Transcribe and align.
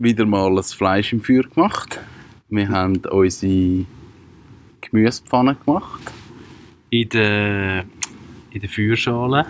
wieder 0.00 0.24
mal 0.26 0.56
ein 0.56 0.62
Fleisch 0.64 1.12
im 1.12 1.20
Feuer 1.20 1.42
gemacht. 1.44 2.00
Wir 2.48 2.68
haben 2.68 2.96
unsere 3.10 3.84
Gemüsepfanne 4.80 5.56
gemacht. 5.64 6.00
In 6.88 7.08
der, 7.10 7.84
in 8.50 8.60
der 8.60 8.68
Feuerschale. 8.68 9.46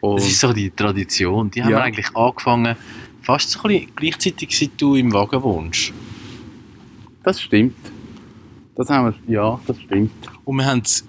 Und 0.00 0.16
Das 0.20 0.26
ist 0.28 0.40
so 0.40 0.52
die 0.52 0.70
Tradition. 0.70 1.50
Die 1.50 1.62
haben 1.62 1.70
Ja. 1.70 1.78
wir 1.78 1.84
eigentlich 1.84 2.14
angefangen, 2.14 2.76
fast 3.22 3.50
so 3.50 3.60
ein 3.62 3.68
bisschen 3.70 3.92
gleichzeitig, 3.96 4.58
seit 4.58 4.70
du 4.80 4.94
im 4.96 5.12
Wagen 5.12 5.42
wohnst. 5.42 5.92
das 7.22 7.40
stimmt. 7.40 7.74
Das 8.76 8.90
haben 8.90 9.14
wir, 9.26 9.32
ja, 9.34 9.58
das 9.66 9.80
stimmt. 9.80 10.12
Und 10.44 10.56
wir 10.58 10.66
haben 10.66 10.82
es 10.84 11.04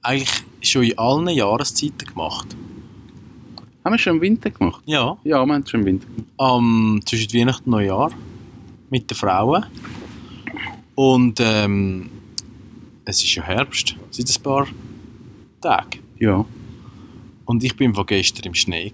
eigentlich 0.00 0.44
schon 0.62 0.84
in 0.84 0.96
allen 0.96 1.28
Jahreszeiten 1.28 2.06
gemacht. 2.08 2.54
Haben 3.84 3.92
wir 3.92 3.98
schon 3.98 4.16
im 4.16 4.22
Winter 4.22 4.50
gemacht? 4.50 4.82
Ja. 4.86 5.18
Ja, 5.24 5.44
wir 5.44 5.52
haben 5.52 5.62
es 5.62 5.70
schon 5.70 5.80
im 5.80 5.86
Winter 5.86 6.06
gemacht. 6.06 6.26
Am, 6.38 7.00
zwischen 7.04 7.34
Weihnachten 7.34 7.64
und 7.66 7.72
Neujahr. 7.72 8.12
Mit 8.88 9.10
den 9.10 9.16
Frauen. 9.16 9.66
Und 10.94 11.38
ähm, 11.40 12.08
es 13.04 13.22
ist 13.22 13.34
ja 13.34 13.42
Herbst, 13.42 13.96
seit 14.10 14.34
ein 14.34 14.42
paar 14.42 14.66
Tagen. 15.60 15.98
Ja. 16.18 16.44
Und 17.44 17.62
ich 17.62 17.76
bin 17.76 17.94
von 17.94 18.06
gestern 18.06 18.46
im 18.46 18.54
Schnee. 18.54 18.90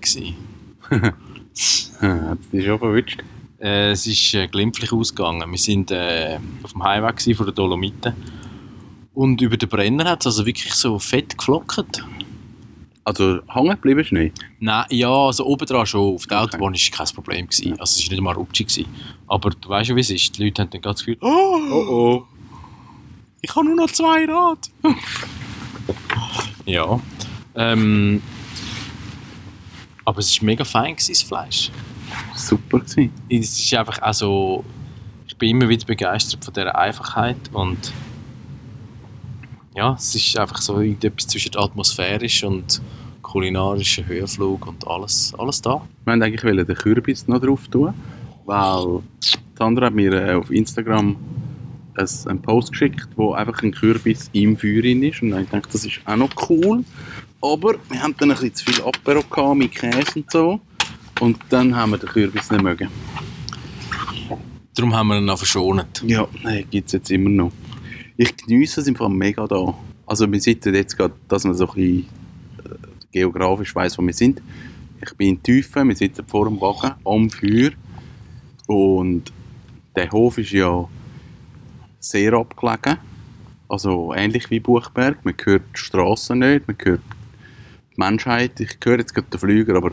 Hat 0.91 1.15
es 1.53 2.51
dich 2.51 2.65
schon 2.65 2.79
verwünscht? 2.79 3.23
Äh, 3.61 3.91
es 3.91 4.07
ist 4.09 4.35
äh, 4.35 4.49
glimpflich 4.49 4.93
ausgegangen. 4.93 5.49
Wir 5.49 5.59
sind 5.59 5.93
äh, 5.93 6.39
auf 6.65 6.73
dem 6.73 6.83
Highway 6.83 7.13
gewesen, 7.13 7.35
von 7.37 7.47
den 7.47 7.55
Dolomiten. 7.55 8.15
Und 9.15 9.41
über 9.41 9.57
den 9.57 9.69
Brenner 9.69 10.11
hat 10.11 10.21
es 10.21 10.27
also 10.27 10.47
wirklich 10.47 10.73
so 10.75 10.99
fett 10.99 11.37
geflockert. 11.39 12.05
Also 13.11 13.41
hängen 13.49 13.71
geblieben 13.71 14.05
Schnee? 14.05 14.33
Nein, 14.61 14.85
ja, 14.91 15.11
also 15.11 15.45
oben 15.45 15.67
dran 15.67 15.85
schon. 15.85 16.15
Auf 16.15 16.27
der 16.27 16.43
Okay. 16.43 16.55
Autobahn 16.55 16.69
war 16.69 16.75
es 16.75 16.91
kein 16.93 17.07
Problem. 17.09 17.49
Gewesen. 17.49 17.73
Also 17.81 17.99
es 17.99 18.07
war 18.07 18.13
nicht 18.13 18.23
mal 18.23 18.35
rutschig. 18.35 18.69
Gewesen. 18.69 18.87
Aber 19.27 19.51
du 19.51 19.69
weißt 19.69 19.91
ja, 19.91 19.97
wie 19.97 20.01
es 20.01 20.11
ist. 20.11 20.39
Die 20.39 20.45
Leute 20.45 20.63
haben 20.63 20.71
dann 20.71 20.81
ganz 20.81 20.99
das 20.99 21.07
Gefühl, 21.07 21.19
oh, 21.21 21.59
oh. 21.91 22.25
ich 23.41 23.51
habe 23.57 23.67
nur 23.67 23.75
noch 23.75 23.91
zwei 23.91 24.27
Rad. 24.27 24.71
ja. 26.67 27.01
Ähm, 27.57 28.23
aber 30.05 30.21
es 30.21 30.41
war 30.41 30.47
mega 30.47 30.63
fein, 30.63 30.95
gewesen, 30.95 31.13
das 31.13 31.23
Fleisch. 31.23 31.73
Super 32.37 32.79
gewesen. 32.79 33.13
es 33.29 33.59
ist 33.59 33.75
einfach 33.75 34.01
auch 34.03 34.15
so, 34.15 34.65
ich 35.27 35.37
bin 35.37 35.51
immer 35.51 35.69
wieder 35.69 35.85
begeistert 35.85 36.45
von 36.45 36.55
dieser 36.55 36.79
Einfachheit 36.79 37.39
und 37.53 37.93
ja, 39.75 39.95
es 39.99 40.15
ist 40.15 40.39
einfach 40.39 40.63
so 40.63 40.81
irgendetwas 40.81 41.27
zwischen 41.27 41.57
atmosphärisch 41.57 42.45
und 42.45 42.81
kulinarischen 43.31 44.07
Höhenflug 44.07 44.67
und 44.67 44.87
alles, 44.89 45.33
alles 45.39 45.63
da. 45.63 45.83
Wir 46.05 46.13
wollten 46.13 46.23
eigentlich 46.23 46.67
den 46.67 46.77
Kürbis 46.77 47.29
noch 47.29 47.41
drauf 47.41 47.69
tun, 47.69 47.95
weil 48.45 49.03
Sandra 49.57 49.87
hat 49.87 49.95
mir 49.95 50.13
äh, 50.13 50.35
auf 50.35 50.51
Instagram 50.51 51.17
ein, 51.97 52.09
einen 52.27 52.43
Post 52.43 52.73
geschickt, 52.73 53.09
wo 53.15 53.33
einfach 53.33 53.63
ein 53.63 53.71
Kürbis 53.71 54.31
im 54.33 54.57
Feuer 54.57 54.85
ist 54.85 55.23
und 55.23 55.39
ich 55.39 55.49
dachte, 55.49 55.69
das 55.71 55.85
ist 55.85 56.01
auch 56.05 56.17
noch 56.17 56.31
cool. 56.49 56.85
Aber 57.41 57.75
wir 57.89 58.03
haben 58.03 58.15
dann 58.19 58.31
ein 58.33 58.37
bisschen 58.37 58.55
zu 58.55 58.65
viel 58.65 58.83
Apero 58.83 59.23
gehabt 59.23 59.57
mit 59.57 59.73
Käse 59.73 60.17
und 60.17 60.31
so 60.31 60.61
und 61.21 61.39
dann 61.51 61.77
haben 61.77 61.93
wir 61.93 61.99
den 61.99 62.09
Kürbis 62.09 62.51
nicht 62.51 62.63
mögen. 62.63 62.89
Darum 64.75 64.95
haben 64.95 65.09
wir 65.09 65.19
ihn 65.19 65.25
noch 65.25 65.39
verschont. 65.39 66.03
Ja, 66.05 66.27
nein, 66.43 66.65
gibt 66.69 66.87
es 66.89 66.93
jetzt 66.95 67.11
immer 67.11 67.31
noch. 67.31 67.53
Ich 68.17 68.37
genieße 68.37 68.81
es 68.81 68.87
im 68.89 68.97
Fall 68.97 69.09
mega 69.09 69.47
da. 69.47 69.75
Also 70.07 70.31
wir 70.31 70.41
sitzen 70.41 70.75
jetzt 70.75 70.97
gerade, 70.97 71.15
dass 71.29 71.45
man 71.45 71.55
so 71.55 71.69
ein 71.69 71.75
bisschen 71.75 72.20
geografisch 73.13 73.75
weiß, 73.75 73.99
wo 73.99 74.03
wir 74.03 74.13
sind. 74.13 74.41
Ich 75.03 75.15
bin 75.15 75.29
in 75.29 75.43
Tiefen, 75.43 75.89
wir 75.89 75.97
sitzen 75.97 76.27
vor 76.27 76.47
dem 76.47 76.61
Wagen 76.61 76.95
am 77.05 77.31
Feuer 77.31 77.71
und 78.67 79.33
der 79.97 80.11
Hof 80.11 80.39
ist 80.39 80.53
ja 80.53 80.89
sehr 81.99 82.33
abgelegen. 82.35 82.99
Also 83.69 84.13
ähnlich 84.15 84.51
wie 84.51 84.61
Buchberg. 84.61 85.25
Man 85.25 85.35
hört 85.45 85.63
die 85.75 85.79
Straßen 85.79 86.39
nicht, 86.39 86.67
man 86.67 86.77
hört 86.83 87.01
die 87.93 88.01
Menschheit. 88.01 88.59
Ich 88.61 88.77
höre 88.85 88.99
jetzt 88.99 89.15
gerade 89.15 89.29
den 89.29 89.41
Flüger, 89.41 89.77
aber 89.77 89.93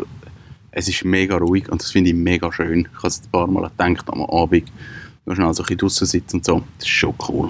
es 0.72 0.88
ist 0.88 1.06
mega 1.06 1.38
ruhig 1.38 1.70
und 1.70 1.82
das 1.82 1.92
finde 1.92 2.12
ich 2.12 2.16
mega 2.16 2.52
schön. 2.52 2.88
Ich 2.92 2.98
habe 2.98 3.08
es 3.08 3.22
ein 3.22 3.32
paar 3.32 3.48
Mal 3.48 3.70
gedacht 3.70 4.10
am 4.10 4.22
Abend, 4.22 4.72
noch 5.26 5.36
schnell 5.36 5.54
so 5.54 5.64
ein 5.64 5.66
bisschen 5.66 5.78
draussen 5.78 6.08
sitzen 6.08 6.38
und 6.38 6.46
so. 6.46 6.64
Das 6.78 6.88
ist 6.88 6.94
schon 6.94 7.16
cool. 7.28 7.50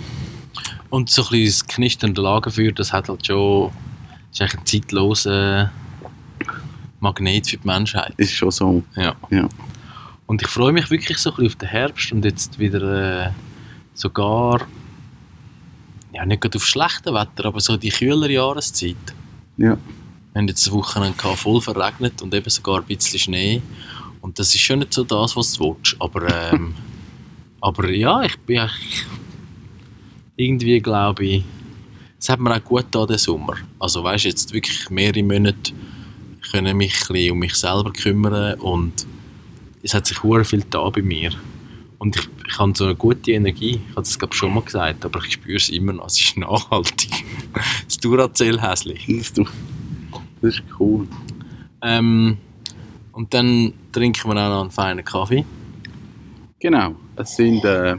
Und 0.90 1.10
so 1.10 1.24
ein 1.24 1.30
bisschen 1.30 1.46
das 1.46 1.68
knisternde 1.68 2.22
Lagerfeuer, 2.22 2.72
das 2.72 2.94
hat 2.94 3.10
halt 3.10 3.26
schon, 3.26 3.72
ist 4.38 4.42
eigentlich 4.42 4.60
ein 4.60 4.66
zeitloser 4.66 5.72
Magnet 7.00 7.48
für 7.48 7.58
die 7.58 7.68
Menschheit. 7.68 8.14
Ist 8.18 8.34
schon 8.34 8.52
so. 8.52 8.84
Ja. 8.96 9.16
Ja. 9.30 9.50
Und 10.26 10.42
ich 10.42 10.48
freue 10.48 10.74
mich 10.74 10.90
wirklich 10.92 11.18
so 11.18 11.32
ein 11.32 11.36
bisschen 11.38 11.48
auf 11.48 11.56
den 11.56 11.70
Herbst 11.70 12.12
und 12.12 12.26
jetzt 12.26 12.60
wieder 12.60 13.28
äh, 13.28 13.32
sogar, 13.94 14.62
ja 16.14 16.26
nicht 16.26 16.42
gerade 16.42 16.58
auf 16.58 16.66
schlechte 16.66 17.14
Wetter, 17.14 17.46
aber 17.46 17.60
so 17.60 17.78
die 17.78 17.90
kühlere 17.90 18.32
Jahreszeit. 18.32 18.96
Ja. 19.58 19.78
Wir 20.34 20.42
haben 20.42 20.48
jetzt 20.48 20.68
eine 20.68 20.78
Woche 20.78 21.00
lang 21.00 21.18
gehabt, 21.18 21.40
voll 21.40 21.62
verregnet 21.62 22.22
und 22.22 22.34
eben 22.34 22.50
sogar 22.50 22.80
ein 22.80 22.86
bisschen 22.86 23.20
Schnee. 23.20 23.62
Und 24.22 24.38
das 24.38 24.54
ist 24.54 24.62
schon 24.62 24.80
nicht 24.80 24.94
so 24.94 25.04
das, 25.04 25.36
was 25.36 25.54
du 25.54 25.76
willst. 25.76 25.96
Aber, 26.00 26.54
ähm, 26.54 26.76
aber 27.62 27.90
ja, 27.90 28.22
ich 28.24 28.38
bin 28.40 28.60
eigentlich 28.60 29.06
irgendwie, 30.36 30.80
glaube 30.80 31.26
ich, 31.26 31.44
es 32.20 32.30
hat 32.30 32.40
mir 32.40 32.56
auch 32.56 32.64
gut 32.64 32.84
getan, 32.92 33.08
den 33.08 33.18
Sommer. 33.18 33.56
Also 33.80 34.04
weißt 34.04 34.26
du, 34.26 34.30
jetzt 34.30 34.54
wirklich 34.54 34.90
mehrere 34.90 35.24
Monate 35.24 35.74
können 36.52 36.78
mich 36.78 36.96
ein 37.10 37.32
um 37.32 37.40
mich 37.40 37.56
selber 37.56 37.92
kümmern 37.92 38.60
und 38.60 39.06
es 39.84 39.94
hat 39.94 40.08
sich 40.08 40.22
hure 40.24 40.44
viel 40.46 40.64
da 40.70 40.90
bei 40.90 41.02
mir. 41.02 41.32
Und 42.00 42.16
ich, 42.16 42.30
ich 42.48 42.60
habe 42.60 42.74
so 42.76 42.86
eine 42.86 42.96
gute 42.96 43.32
Energie. 43.32 43.82
Ich 43.84 43.90
habe 43.92 44.02
das 44.02 44.18
glaube 44.20 44.36
schon 44.36 44.54
mal 44.54 44.62
gesagt, 44.62 45.04
aber 45.04 45.20
ich 45.26 45.34
spüre 45.34 45.58
es 45.58 45.70
immer 45.70 45.94
noch. 45.94 46.08
Es 46.08 46.20
ist 46.20 46.38
nachhaltig. 46.38 47.26
Das 47.86 47.98
Duracell-Häschen. 48.00 48.94
Das 48.96 49.10
ist- 49.10 49.38
das 50.42 50.54
ist 50.56 50.64
cool. 50.80 51.08
Ähm, 51.82 52.38
und 53.12 53.34
dann 53.34 53.74
trinken 53.92 54.30
wir 54.30 54.36
auch 54.36 54.50
noch 54.50 54.62
einen 54.62 54.72
feinen 54.72 55.04
Kaffee. 55.04 55.44
Genau. 56.60 56.96
Es 57.16 57.36
sind. 57.36 57.66
Äh, 57.66 57.98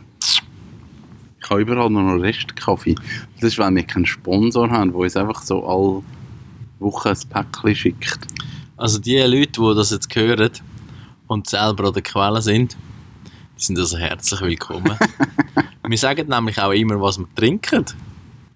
ich 1.48 1.50
habe 1.50 1.62
überall 1.62 1.88
noch 1.88 2.00
einen 2.00 2.20
Restkaffee. 2.20 2.94
Das 3.36 3.52
ist, 3.52 3.58
weil 3.58 3.74
wir 3.74 3.82
keinen 3.82 4.04
Sponsor 4.04 4.68
haben, 4.68 4.90
der 4.90 5.00
uns 5.00 5.16
einfach 5.16 5.40
so 5.40 5.66
alle 5.66 6.02
Wochen 6.78 7.08
ein 7.08 7.16
Päckchen 7.30 7.74
schickt. 7.74 8.18
Also 8.76 8.98
die 8.98 9.16
Leute, 9.16 9.58
die 9.58 9.74
das 9.74 9.90
jetzt 9.90 10.14
hören 10.14 10.50
und 11.26 11.48
selber 11.48 11.88
an 11.88 11.94
der 11.94 12.02
Quelle 12.02 12.42
sind, 12.42 12.76
die 13.56 13.64
sind 13.64 13.78
also 13.78 13.96
herzlich 13.96 14.42
willkommen. 14.42 14.94
wir 15.88 15.96
sagen 15.98 16.28
nämlich 16.28 16.60
auch 16.60 16.72
immer, 16.72 17.00
was 17.00 17.18
wir 17.18 17.26
trinken. 17.34 17.86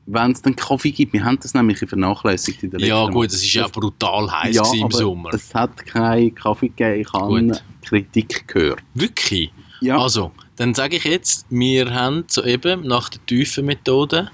Wenn 0.05 0.33
es 0.33 0.43
dann 0.43 0.55
Kaffee 0.55 0.91
gibt, 0.91 1.15
wir 1.15 1.25
haben 1.25 1.39
das 1.41 1.55
nämlich 1.55 1.79
vernachlässigt 1.79 2.63
in 2.63 2.73
der 2.73 2.81
Ja 2.81 3.07
gut, 3.07 3.29
es 3.29 3.43
ist 3.43 3.55
ja 3.55 3.69
brutal 3.69 4.31
heiß 4.31 4.55
ja, 4.55 4.65
im 4.75 4.91
Sommer. 4.91 5.33
Es 5.33 5.55
hat 5.55 5.87
keinen 5.87 6.35
Kaffee 6.35 6.69
gegeben. 6.69 7.01
Ich 7.01 7.13
habe. 7.15 7.59
Kritik 7.81 8.47
gehört. 8.49 8.83
Wirklich? 8.93 9.51
Ja. 9.81 9.97
Also, 9.97 10.31
dann 10.63 10.75
sage 10.75 10.97
ich 10.97 11.03
jetzt, 11.03 11.45
wir 11.51 11.93
haben 11.93 12.23
soeben 12.29 12.87
nach 12.87 13.09
der 13.09 13.27
tiefen 13.27 13.67
Methode 13.67 14.31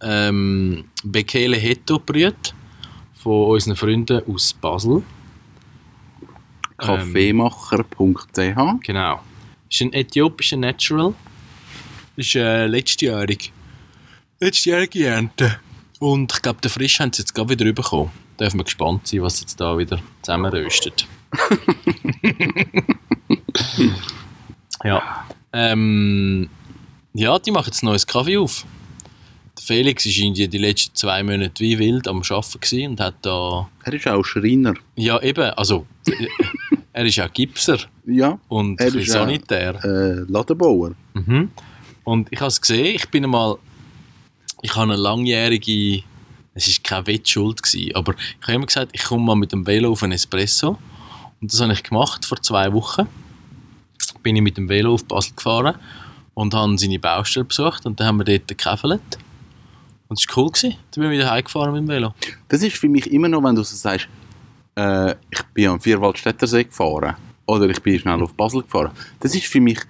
ähm, 0.00 0.84
Bekele 1.02 1.56
Hetto 1.56 1.98
brüht 1.98 2.54
von 3.14 3.50
unseren 3.50 3.74
Freunden 3.74 4.22
aus 4.32 4.52
Basel. 4.52 5.02
Kaffeemacher.ch 6.76 8.84
Genau. 8.84 9.20
Ist 9.68 9.80
ein 9.80 9.92
äthiopischer 9.92 10.58
Natural. 10.58 11.12
Ist 12.14 12.36
äh, 12.36 12.68
letztjährig. 12.68 13.52
Letztjährige 14.38 15.06
Ernte. 15.06 15.58
Und 15.98 16.34
ich 16.34 16.42
glaube, 16.42 16.60
den 16.60 16.70
Frisch 16.70 17.00
haben 17.00 17.12
sie 17.12 17.22
jetzt 17.22 17.34
gerade 17.34 17.50
wieder 17.50 17.72
bekommen. 17.72 18.12
Dürfen 18.38 18.60
wir 18.60 18.64
gespannt 18.64 19.08
sein, 19.08 19.22
was 19.22 19.40
jetzt 19.40 19.60
da 19.60 19.76
wieder 19.76 19.98
zusammenröstet. 20.22 21.08
ja. 24.84 25.26
Ähm, 25.52 26.48
ja, 27.14 27.38
die 27.38 27.50
machen 27.50 27.66
jetzt 27.66 27.82
ein 27.82 27.86
neues 27.86 28.06
Kaffee 28.06 28.36
auf. 28.38 28.64
Der 29.58 29.64
Felix 29.64 30.06
war 30.06 30.12
irgendwie 30.12 30.48
die 30.48 30.58
letzten 30.58 30.94
zwei 30.94 31.22
Monate 31.22 31.60
wie 31.60 31.78
wild 31.78 32.06
am 32.06 32.22
Arbeiten 32.28 32.86
und 32.90 33.00
hat 33.00 33.14
da 33.22 33.68
Er 33.84 33.92
ist 33.92 34.06
auch 34.06 34.22
Schreiner. 34.24 34.74
ja, 34.96 35.20
eben, 35.20 35.50
also 35.50 35.86
er 36.92 37.04
ist 37.04 37.18
auch 37.20 37.32
Gipser 37.32 37.78
Ja, 38.06 38.38
und 38.48 38.80
Er 38.80 38.94
ist, 38.94 39.10
sanitär. 39.10 39.74
äh, 39.84 40.24
Ladenbauer. 40.30 40.92
Mhm. 41.14 41.50
Und 42.04 42.28
ich 42.30 42.38
habe 42.40 42.48
es 42.48 42.60
gesehen, 42.60 42.94
ich 42.94 43.08
bin 43.10 43.24
einmal, 43.24 43.56
ich 44.62 44.74
habe 44.74 44.84
eine 44.92 44.96
langjährige, 44.96 46.02
es 46.54 46.68
war 46.68 46.82
keine 46.82 47.06
Wettschuld, 47.08 47.62
gewesen, 47.62 47.94
aber 47.94 48.14
ich 48.14 48.42
habe 48.42 48.52
immer 48.54 48.66
gesagt, 48.66 48.90
ich 48.94 49.02
komme 49.04 49.24
mal 49.24 49.34
mit 49.36 49.52
dem 49.52 49.66
Velo 49.66 49.90
auf 49.92 50.02
einen 50.02 50.12
Espresso. 50.12 50.78
Und 51.40 51.52
das 51.52 51.60
habe 51.60 51.72
ich 51.72 51.82
gemacht 51.82 52.24
vor 52.24 52.40
zwei 52.42 52.72
Wochen. 52.72 53.06
Bin 54.22 54.36
ich 54.36 54.42
mit 54.42 54.56
dem 54.56 54.68
Velo 54.68 54.94
auf 54.94 55.04
Basel 55.04 55.34
gefahren 55.34 55.74
und 56.34 56.54
habe 56.54 56.78
seine 56.78 56.98
Baustelle 56.98 57.44
besucht 57.44 57.86
und 57.86 57.98
dann 57.98 58.06
haben 58.06 58.18
wir 58.18 58.24
dort 58.24 58.48
gekäfelt. 58.48 59.18
Und 60.08 60.18
es 60.18 60.26
war 60.28 60.38
cool. 60.38 60.50
Gewesen. 60.50 60.76
Dann 60.90 61.02
bin 61.02 61.12
ich 61.12 61.18
wieder 61.18 61.30
heimgefahren 61.30 61.72
mit 61.72 61.82
dem 61.82 61.88
Velo. 61.88 62.14
Das 62.48 62.62
ist 62.62 62.76
für 62.76 62.88
mich 62.88 63.10
immer 63.12 63.28
noch, 63.28 63.42
wenn 63.42 63.54
du 63.54 63.62
so 63.62 63.76
sagst, 63.76 64.08
äh, 64.76 65.12
ich 65.30 65.42
bin 65.54 65.68
am 65.68 65.80
Vierwaldstättersee 65.80 66.64
gefahren 66.64 67.16
oder 67.46 67.68
ich 67.68 67.82
bin 67.82 67.98
schnell 67.98 68.22
auf 68.22 68.32
Basel 68.34 68.62
gefahren. 68.62 68.92
Das 69.20 69.34
ist 69.34 69.46
für 69.46 69.60
mich 69.60 69.80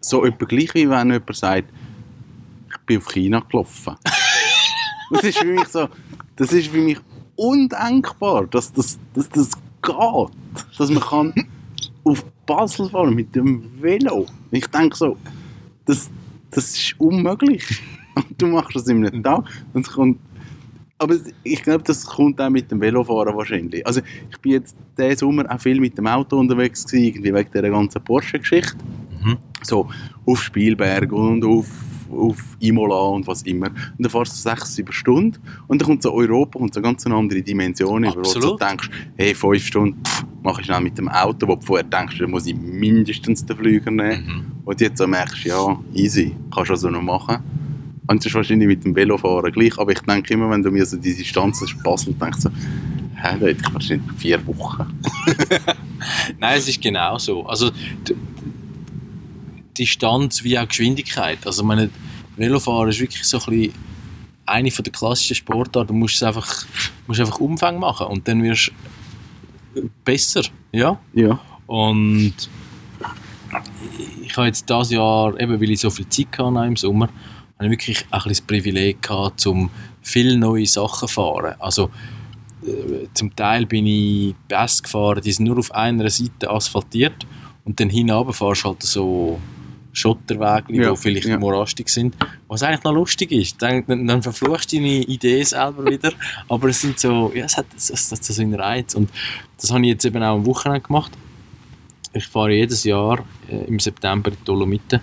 so 0.00 0.24
etwa 0.24 0.44
gleich, 0.44 0.74
wie 0.74 0.88
wenn 0.88 1.10
jemand 1.10 1.36
sagt, 1.36 1.68
ich 2.68 2.78
bin 2.86 2.98
auf 2.98 3.08
China 3.08 3.40
gelaufen. 3.40 3.96
das 5.10 5.24
ist 5.24 5.38
für 5.38 5.46
mich 5.46 5.68
so, 5.68 5.88
das 6.36 6.52
ist 6.52 6.68
für 6.68 6.78
mich 6.78 6.98
undenkbar, 7.36 8.46
dass 8.46 8.72
das, 8.72 8.98
dass 9.14 9.28
das 9.28 9.50
geht. 9.82 10.78
Dass 10.78 10.90
man 10.90 11.00
kann 11.00 11.48
auf 12.04 12.24
Basel 12.50 12.88
fahren 12.88 13.14
mit 13.14 13.34
dem 13.34 13.62
Velo. 13.80 14.26
Ich 14.50 14.66
denke 14.66 14.96
so, 14.96 15.16
das, 15.84 16.10
das 16.50 16.70
ist 16.70 16.94
unmöglich. 16.98 17.64
Und 18.16 18.26
du 18.38 18.48
machst 18.48 18.74
das 18.74 18.88
in 18.88 19.06
einem 19.06 19.22
Tag 19.22 19.44
und 19.72 19.86
es 19.86 19.92
kommt 19.92 20.18
aber 20.98 21.16
ich 21.44 21.62
glaube, 21.62 21.82
das 21.82 22.04
kommt 22.04 22.38
auch 22.42 22.50
mit 22.50 22.70
dem 22.70 22.78
Velofahren 22.78 23.34
wahrscheinlich. 23.34 23.86
Also 23.86 24.02
ich 24.30 24.38
bin 24.42 24.52
jetzt 24.52 24.76
diesen 24.98 25.16
Sommer 25.16 25.46
auch 25.50 25.58
viel 25.58 25.80
mit 25.80 25.96
dem 25.96 26.06
Auto 26.06 26.38
unterwegs 26.38 26.84
gewesen, 26.84 27.06
irgendwie 27.06 27.32
wegen 27.32 27.50
dieser 27.50 27.70
ganzen 27.70 28.04
Porsche-Geschichte. 28.04 28.76
Mhm. 29.24 29.38
So 29.62 29.88
auf 30.26 30.42
Spielberg 30.42 31.10
und 31.10 31.42
auf, 31.42 31.68
auf 32.10 32.38
Imola 32.60 32.96
und 32.96 33.26
was 33.26 33.42
immer. 33.42 33.66
Und 33.68 33.94
dann 33.98 34.10
fährst 34.10 34.32
du 34.32 34.36
sechs, 34.50 34.74
sieben 34.74 34.92
Stunden 34.92 35.38
und 35.68 35.80
dann 35.80 35.86
kommt 35.86 36.02
so 36.02 36.12
Europa 36.12 36.58
und 36.58 36.74
so 36.74 36.80
ganz 36.80 37.06
eine 37.06 37.14
andere 37.14 37.42
Dimension 37.42 38.04
über, 38.04 38.16
wo 38.16 38.40
du 38.40 38.56
denkst, 38.56 38.90
hey, 39.16 39.34
fünf 39.34 39.64
Stunden 39.64 40.02
mache 40.42 40.60
ich 40.60 40.66
schnell 40.66 40.80
mit 40.80 40.96
dem 40.98 41.08
Auto, 41.08 41.46
wo 41.46 41.56
du 41.56 41.62
vorher 41.62 41.84
denkst, 41.84 42.18
da 42.18 42.26
muss 42.26 42.46
ich 42.46 42.56
mindestens 42.56 43.44
den 43.44 43.56
Flüger 43.56 43.90
nehmen. 43.90 44.26
Mhm. 44.26 44.44
Und 44.64 44.80
jetzt 44.80 44.98
so 44.98 45.06
merkst, 45.06 45.44
ja, 45.44 45.78
easy, 45.94 46.34
kannst 46.54 46.70
du 46.70 46.74
also 46.74 46.90
noch 46.90 47.02
machen. 47.02 47.38
Und 48.06 48.18
es 48.18 48.26
ist 48.26 48.34
wahrscheinlich 48.34 48.66
mit 48.66 48.84
dem 48.84 48.94
Velofahren 48.94 49.52
gleich, 49.52 49.78
aber 49.78 49.92
ich 49.92 50.00
denke 50.00 50.34
immer, 50.34 50.50
wenn 50.50 50.62
du 50.62 50.70
mir 50.70 50.84
so 50.84 50.96
die 50.96 51.14
Distanz 51.14 51.64
passt 51.84 52.08
und 52.08 52.20
denkst 52.20 52.40
so, 52.40 52.50
hä, 52.50 53.36
da 53.38 53.46
hätte 53.46 53.62
ich 53.64 53.74
wahrscheinlich 53.74 54.12
vier 54.16 54.44
Wochen. 54.46 54.86
Nein, 56.38 56.58
es 56.58 56.68
ist 56.68 56.82
genau 56.82 57.18
so. 57.18 57.46
Also 57.46 57.70
Distanz 59.80 60.44
wie 60.44 60.58
auch 60.58 60.68
Geschwindigkeit. 60.68 61.46
Also 61.46 61.64
meine, 61.64 61.90
Velofahren 62.36 62.88
ist 62.88 63.00
wirklich 63.00 63.24
so 63.24 63.38
ein 63.38 63.44
bisschen 63.46 63.74
eine 64.46 64.70
von 64.70 64.82
der 64.82 64.92
klassischen 64.92 65.36
Sportarten. 65.36 65.88
Du 65.88 65.94
musst 65.94 66.16
es 66.16 66.22
einfach, 66.22 66.66
musst 67.06 67.20
einfach 67.20 67.38
Umfang 67.38 67.78
machen 67.78 68.06
und 68.06 68.26
dann 68.26 68.42
wirst 68.42 68.72
du 69.74 69.90
besser. 70.04 70.42
Ja? 70.72 70.98
Ja. 71.12 71.38
Und 71.66 72.34
ich 74.22 74.36
habe 74.36 74.46
jetzt 74.46 74.68
dieses 74.68 74.90
Jahr, 74.90 75.38
eben 75.38 75.60
weil 75.60 75.70
ich 75.70 75.80
so 75.80 75.90
viel 75.90 76.08
Zeit 76.08 76.38
hatte 76.38 76.66
im 76.66 76.76
Sommer, 76.76 77.08
habe 77.58 77.66
ich 77.66 77.70
wirklich 77.70 78.04
ein 78.04 78.10
bisschen 78.10 78.30
das 78.30 78.40
Privileg 78.40 79.02
gehabt, 79.02 79.46
um 79.46 79.70
viele 80.02 80.36
neue 80.36 80.66
Sachen 80.66 81.08
zu 81.08 81.14
fahren. 81.14 81.54
Also 81.58 81.90
äh, 82.66 83.06
zum 83.14 83.34
Teil 83.36 83.66
bin 83.66 83.86
ich 83.86 84.34
Pässe 84.48 84.82
gefahren, 84.82 85.20
die 85.22 85.32
sind 85.32 85.46
nur 85.46 85.58
auf 85.58 85.72
einer 85.72 86.08
Seite 86.10 86.50
asphaltiert 86.50 87.26
und 87.64 87.78
dann 87.80 87.90
hinab 87.90 88.34
fahrst 88.34 88.64
du 88.64 88.68
halt 88.68 88.82
so 88.82 89.40
Schotterwege, 89.92 90.82
Ja, 90.82 90.90
die 90.90 90.96
vielleicht 90.96 91.26
ja. 91.26 91.38
morastig 91.38 91.88
sind. 91.88 92.16
Was 92.48 92.62
eigentlich 92.62 92.84
noch 92.84 92.92
lustig 92.92 93.32
ist, 93.32 93.60
dann, 93.60 93.84
dann, 93.86 94.22
verfluchst 94.22 94.72
du 94.72 94.76
deine 94.76 95.02
Idee 95.02 95.42
selber 95.42 95.84
wieder, 95.86 96.12
aber 96.48 96.68
es 96.68 96.80
sind 96.80 96.98
so, 96.98 97.32
ja, 97.34 97.44
es 97.44 97.56
hat, 97.56 97.66
es, 97.76 97.90
es 97.90 98.12
hat 98.12 98.22
so 98.22 98.32
seinen 98.32 98.54
Reiz 98.54 98.94
und 98.94 99.10
das 99.60 99.72
habe 99.72 99.82
ich 99.82 99.88
jetzt 99.88 100.04
eben 100.04 100.22
auch 100.22 100.36
am 100.36 100.46
Wochenende 100.46 100.80
gemacht. 100.80 101.12
Ich 102.12 102.26
fahre 102.26 102.52
jedes 102.52 102.84
Jahr 102.84 103.24
äh, 103.48 103.64
im 103.64 103.78
September 103.78 104.30
in 104.30 104.36
die 104.36 104.44
Dolomiten 104.44 105.00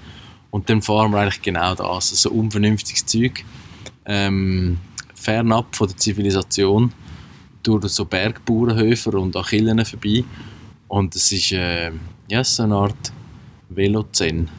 und 0.52 0.70
dann 0.70 0.82
fahren 0.82 1.12
wir 1.12 1.20
eigentlich 1.20 1.42
genau 1.42 1.76
das, 1.76 2.10
so 2.10 2.32
unvernünftiges 2.32 3.06
Zeug, 3.06 3.44
ähm, 4.06 4.78
fernab 5.16 5.76
von 5.76 5.88
der 5.88 5.98
Zivilisation, 5.98 6.94
durch 7.64 7.88
so 7.90 8.06
Bergbauernhöfe 8.06 9.12
und 9.12 9.36
Achillen 9.36 9.84
vorbei 9.84 10.24
und 10.88 11.16
es 11.16 11.32
ist 11.32 11.52
äh, 11.52 11.92
ja, 12.30 12.44
so 12.44 12.64
eine 12.64 12.76
Art 12.76 13.12
Velozen. 13.70 14.50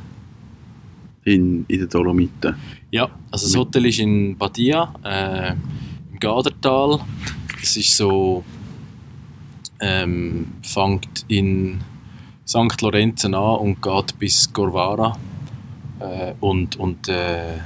In, 1.35 1.65
in 1.69 1.81
den 1.81 1.89
Dolomiten. 1.89 2.55
Ja, 2.91 3.11
also 3.31 3.47
das 3.47 3.57
Hotel 3.57 3.87
ist 3.87 3.99
in 3.99 4.37
Badia, 4.39 4.95
äh, 5.05 5.51
im 6.11 6.19
Gadertal. 6.19 7.01
Es 7.63 7.77
ist 7.77 7.97
so, 7.97 8.43
ähm, 9.81 10.47
fängt 10.63 11.27
in 11.29 11.81
St. 12.47 12.81
Lorenzen 12.81 13.35
an 13.35 13.59
und 13.59 13.83
geht 13.83 14.19
bis 14.19 14.51
Gorvara. 14.53 15.19
Äh, 16.01 16.33
und 16.41 16.77
und 16.77 17.09
äh, 17.09 17.59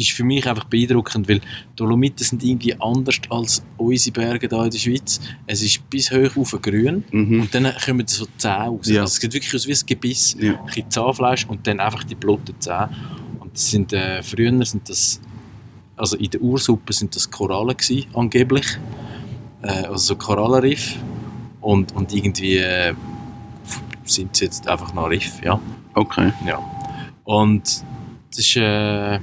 ist 0.00 0.12
für 0.12 0.24
mich 0.24 0.48
einfach 0.48 0.64
beeindruckend, 0.64 1.28
weil 1.28 1.40
Dolomiten 1.76 2.24
sind 2.24 2.42
irgendwie 2.42 2.74
anders 2.80 3.16
als 3.28 3.62
unsere 3.76 4.12
Berge 4.12 4.48
hier 4.48 4.64
in 4.64 4.70
der 4.70 4.78
Schweiz. 4.78 5.20
Es 5.46 5.62
ist 5.62 5.88
bis 5.90 6.10
hoch 6.10 6.36
auf 6.36 6.56
grün 6.62 7.04
Mhm. 7.12 7.42
und 7.42 7.54
dann 7.54 7.72
kommen 7.84 8.06
so 8.06 8.26
Zähne 8.38 8.54
raus. 8.64 8.88
Ja. 8.88 9.02
Also 9.02 9.14
es 9.14 9.20
sieht 9.20 9.32
wirklich 9.34 9.54
aus 9.54 9.66
wie 9.66 9.72
ein 9.72 9.86
Gebiss 9.86 10.36
Ja. 10.40 10.58
ein 10.58 10.66
bisschen 10.66 10.90
Zahnfleisch 10.90 11.46
und 11.46 11.66
dann 11.66 11.78
einfach 11.80 12.02
die 12.04 12.14
blotten 12.14 12.54
Zähne. 12.60 12.88
Und 13.38 13.52
das 13.54 13.70
sind, 13.70 13.92
äh, 13.92 14.22
früher 14.22 14.64
sind 14.64 14.88
das, 14.88 15.20
also 15.96 16.16
in 16.16 16.30
der 16.30 16.40
Ursuppe 16.40 16.92
sind 16.92 17.14
das 17.14 17.30
Korallen 17.30 17.76
gewesen, 17.76 18.06
angeblich. 18.14 18.66
Äh, 19.62 19.68
also 19.84 19.96
so 19.96 20.16
Korallenriff. 20.16 20.96
Und, 21.60 21.94
und 21.94 22.14
irgendwie 22.14 22.56
äh, 22.56 22.94
sind 24.04 24.34
sie 24.34 24.46
jetzt 24.46 24.66
einfach 24.66 24.94
noch 24.94 25.10
Riff, 25.10 25.42
ja. 25.44 25.60
Okay. 25.94 26.32
ja. 26.46 26.58
Und 27.24 27.62
das 28.30 28.38
ist, 28.38 28.56
äh, 28.56 29.18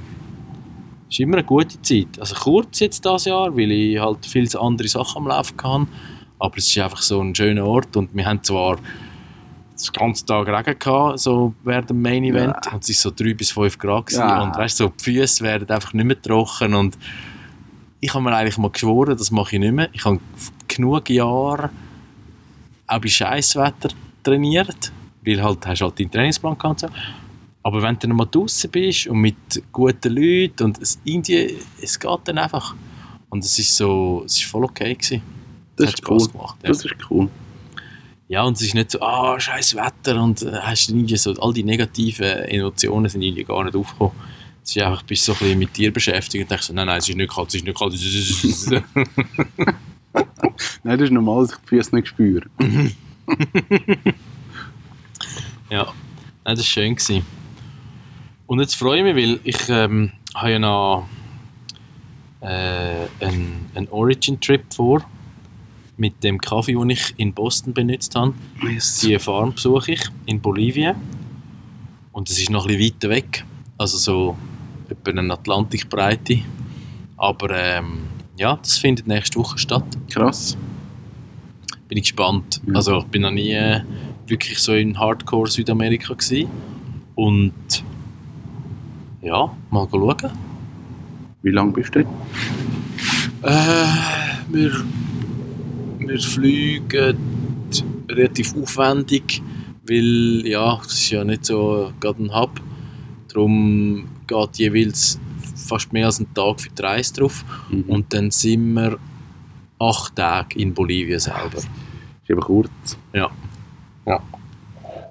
ist 1.08 1.20
immer 1.20 1.38
eine 1.38 1.44
gute 1.44 1.80
Zeit. 1.82 2.18
Also 2.18 2.34
kurz 2.34 2.80
jetzt 2.80 3.04
das 3.04 3.24
Jahr, 3.24 3.56
weil 3.56 3.70
ich 3.70 3.98
halt 3.98 4.26
viele 4.26 4.60
andere 4.60 4.88
Sachen 4.88 5.18
am 5.18 5.28
Laufen 5.28 5.56
kann. 5.56 5.88
Aber 6.38 6.56
es 6.56 6.68
ist 6.68 6.78
einfach 6.78 7.02
so 7.02 7.20
ein 7.20 7.34
schöner 7.34 7.64
Ort 7.64 7.96
und 7.96 8.14
wir 8.14 8.24
haben 8.24 8.42
zwar 8.42 8.76
den 8.76 9.92
ganzen 9.92 10.26
Tag 10.26 10.48
Regen 10.48 10.78
gehabt, 10.78 11.20
so 11.20 11.54
während 11.64 11.90
dem 11.90 12.02
Main 12.02 12.24
Event. 12.24 12.54
Ja. 12.64 12.72
Und 12.72 12.82
es 12.82 12.90
ist 12.90 13.00
so 13.00 13.10
3 13.10 13.34
bis 13.34 13.50
5 13.52 13.78
Grad 13.78 14.06
gewesen. 14.06 14.20
Ja. 14.20 14.42
und 14.42 14.56
weißt, 14.56 14.76
so 14.76 14.88
die 14.88 15.04
Füße 15.04 15.42
werden 15.44 15.68
einfach 15.68 15.92
nicht 15.92 16.04
mehr 16.04 16.20
trocken 16.20 16.74
und 16.74 16.98
ich 18.00 18.14
habe 18.14 18.22
mir 18.22 18.34
eigentlich 18.34 18.58
mal 18.58 18.70
geschworen, 18.70 19.16
das 19.16 19.30
mache 19.30 19.56
ich 19.56 19.60
nicht 19.60 19.72
mehr. 19.72 19.88
Ich 19.92 20.04
habe 20.04 20.20
genug 20.68 21.10
Jahre 21.10 21.70
auch 22.86 23.00
bei 23.00 23.08
Scheißwetter 23.08 23.90
trainiert, 24.22 24.92
weil 25.24 25.42
halt 25.42 25.66
hast 25.66 25.80
du 25.80 25.84
halt 25.86 25.98
deinen 25.98 26.10
Trainingsplan 26.10 26.56
gehabt. 26.56 26.86
Aber 27.68 27.82
wenn 27.82 27.98
du 27.98 28.08
mal 28.08 28.24
draußen 28.24 28.70
bist 28.70 29.08
und 29.08 29.18
mit 29.18 29.36
guten 29.70 30.14
Leuten 30.14 30.62
und 30.62 30.80
es, 30.80 30.98
irgendwie, 31.04 31.58
es 31.82 32.00
geht 32.00 32.18
dann 32.24 32.38
einfach. 32.38 32.74
Und 33.28 33.44
es 33.44 33.58
ist 33.58 33.76
so, 33.76 34.22
es 34.24 34.38
ist 34.38 34.44
voll 34.44 34.64
okay 34.64 34.94
gewesen. 34.94 35.20
Das 35.76 35.88
hat 35.88 35.94
ist 35.96 35.98
Spaß 35.98 36.22
cool. 36.22 36.32
gemacht. 36.32 36.56
Ja. 36.62 36.68
Das 36.68 36.82
ist 36.82 36.94
cool. 37.10 37.28
ja, 38.28 38.42
und 38.44 38.56
es 38.56 38.62
ist 38.62 38.72
nicht 38.74 38.92
so, 38.92 39.02
ah, 39.02 39.38
scheiß 39.38 39.76
Wetter 39.76 40.22
und 40.22 40.40
äh, 40.40 40.52
hast 40.62 40.88
irgendwie 40.88 41.18
so, 41.18 41.34
all 41.34 41.52
die 41.52 41.62
negativen 41.62 42.24
Emotionen 42.24 43.10
sind 43.10 43.20
irgendwie 43.20 43.44
gar 43.44 43.62
nicht 43.64 43.76
aufgekommen. 43.76 44.14
Es 44.64 44.74
ist 44.74 44.82
einfach, 44.82 45.02
bist 45.02 45.26
so 45.26 45.32
ein 45.32 45.38
bisschen 45.38 45.58
mit 45.58 45.76
dir 45.76 45.92
beschäftigt 45.92 46.44
und 46.44 46.50
denkst 46.50 46.68
so, 46.68 46.72
nein, 46.72 46.86
nein, 46.86 46.96
es 46.96 47.08
ist 47.10 47.16
nicht 47.16 47.30
kalt, 47.30 47.48
es 47.48 47.56
ist 47.56 47.64
nicht 47.64 47.78
kalt. 47.78 47.92
Nein, 50.84 50.98
das 50.98 51.02
ist 51.02 51.12
normal, 51.12 51.42
dass 51.42 51.52
ich 51.52 51.58
die 51.58 51.68
Füße 51.68 51.94
nicht 51.94 52.08
spüre. 52.08 52.46
Ja, 55.70 55.92
Nein, 56.48 56.56
das 56.56 56.60
war 56.60 56.64
schön. 56.64 56.94
Gewesen. 56.94 57.26
Und 58.48 58.60
jetzt 58.60 58.76
freue 58.76 58.98
ich 58.98 59.04
mich, 59.04 59.14
weil 59.14 59.40
ich 59.44 59.68
ähm, 59.68 60.10
habe 60.34 60.52
ja 60.52 60.58
noch 60.58 61.06
äh, 62.40 63.06
einen, 63.20 63.66
einen 63.74 63.88
Origin-Trip 63.90 64.72
vor 64.72 65.04
mit 65.98 66.24
dem 66.24 66.40
Kaffee, 66.40 66.72
den 66.72 66.88
ich 66.88 67.12
in 67.18 67.34
Boston 67.34 67.74
benutzt 67.74 68.14
habe. 68.14 68.32
Yes. 68.62 69.00
Die 69.00 69.18
Farm 69.18 69.52
besuche 69.52 69.92
ich 69.92 70.00
in 70.24 70.40
Bolivien. 70.40 70.96
Und 72.12 72.30
es 72.30 72.38
ist 72.38 72.48
noch 72.48 72.66
ein 72.66 72.78
bisschen 72.78 72.94
weiter 72.94 73.10
weg. 73.10 73.44
Also 73.76 73.98
so 73.98 74.36
etwa 74.88 75.10
eine 75.10 75.30
Atlantikbreite. 75.30 76.38
Aber 77.18 77.50
ähm, 77.50 78.04
ja, 78.38 78.56
das 78.56 78.78
findet 78.78 79.06
nächste 79.06 79.38
Woche 79.40 79.58
statt. 79.58 79.84
Krass. 80.08 80.56
Bin 81.86 81.98
ich 81.98 82.04
gespannt. 82.04 82.62
Ja. 82.66 82.76
Also 82.76 83.00
ich 83.00 83.06
bin 83.08 83.22
noch 83.22 83.30
nie 83.30 83.52
äh, 83.52 83.82
wirklich 84.26 84.58
so 84.58 84.72
in 84.72 84.98
Hardcore 84.98 85.50
Südamerika 85.50 86.14
gewesen. 86.14 86.48
Und 87.14 87.84
ja, 89.28 89.54
mal 89.70 89.86
schauen. 89.90 90.30
Wie 91.42 91.50
lange 91.50 91.72
bist 91.72 91.94
du? 91.94 92.02
dort? 92.02 92.14
Äh, 93.42 93.86
wir, 94.48 94.72
wir 95.98 96.18
fliegen 96.18 97.16
relativ 98.08 98.56
aufwendig, 98.56 99.42
weil 99.86 100.46
ja, 100.46 100.76
das 100.82 100.94
ist 100.94 101.10
ja 101.10 101.24
nicht 101.24 101.44
so 101.44 101.92
gerade 102.00 102.22
ein 102.22 102.34
Hub. 102.34 102.60
Darum 103.28 104.08
geht 104.26 104.56
jeweils 104.56 105.20
fast 105.54 105.92
mehr 105.92 106.06
als 106.06 106.20
ein 106.20 106.32
Tag 106.32 106.62
für 106.62 106.70
die 106.70 106.82
Reise 106.82 107.12
drauf. 107.12 107.44
Mhm. 107.70 107.82
Und 107.82 108.12
dann 108.14 108.30
sind 108.30 108.72
wir 108.72 108.98
acht 109.78 110.16
Tage 110.16 110.58
in 110.58 110.72
Bolivien 110.72 111.20
selber. 111.20 111.58
Ist 111.58 111.68
eben 112.30 112.40
kurz. 112.40 112.96
Ja. 113.12 113.30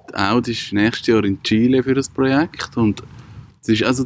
Die 0.09 0.15
Audi 0.15 0.51
ist 0.53 0.74
nächstes 0.74 1.07
Jahr 1.07 1.24
in 1.24 1.41
Chile 1.43 1.83
für 1.83 1.93
das 1.93 2.09
Projekt 2.09 2.75
und 2.77 3.03
es 3.67 3.79
ist 3.81 3.83
also 3.83 4.05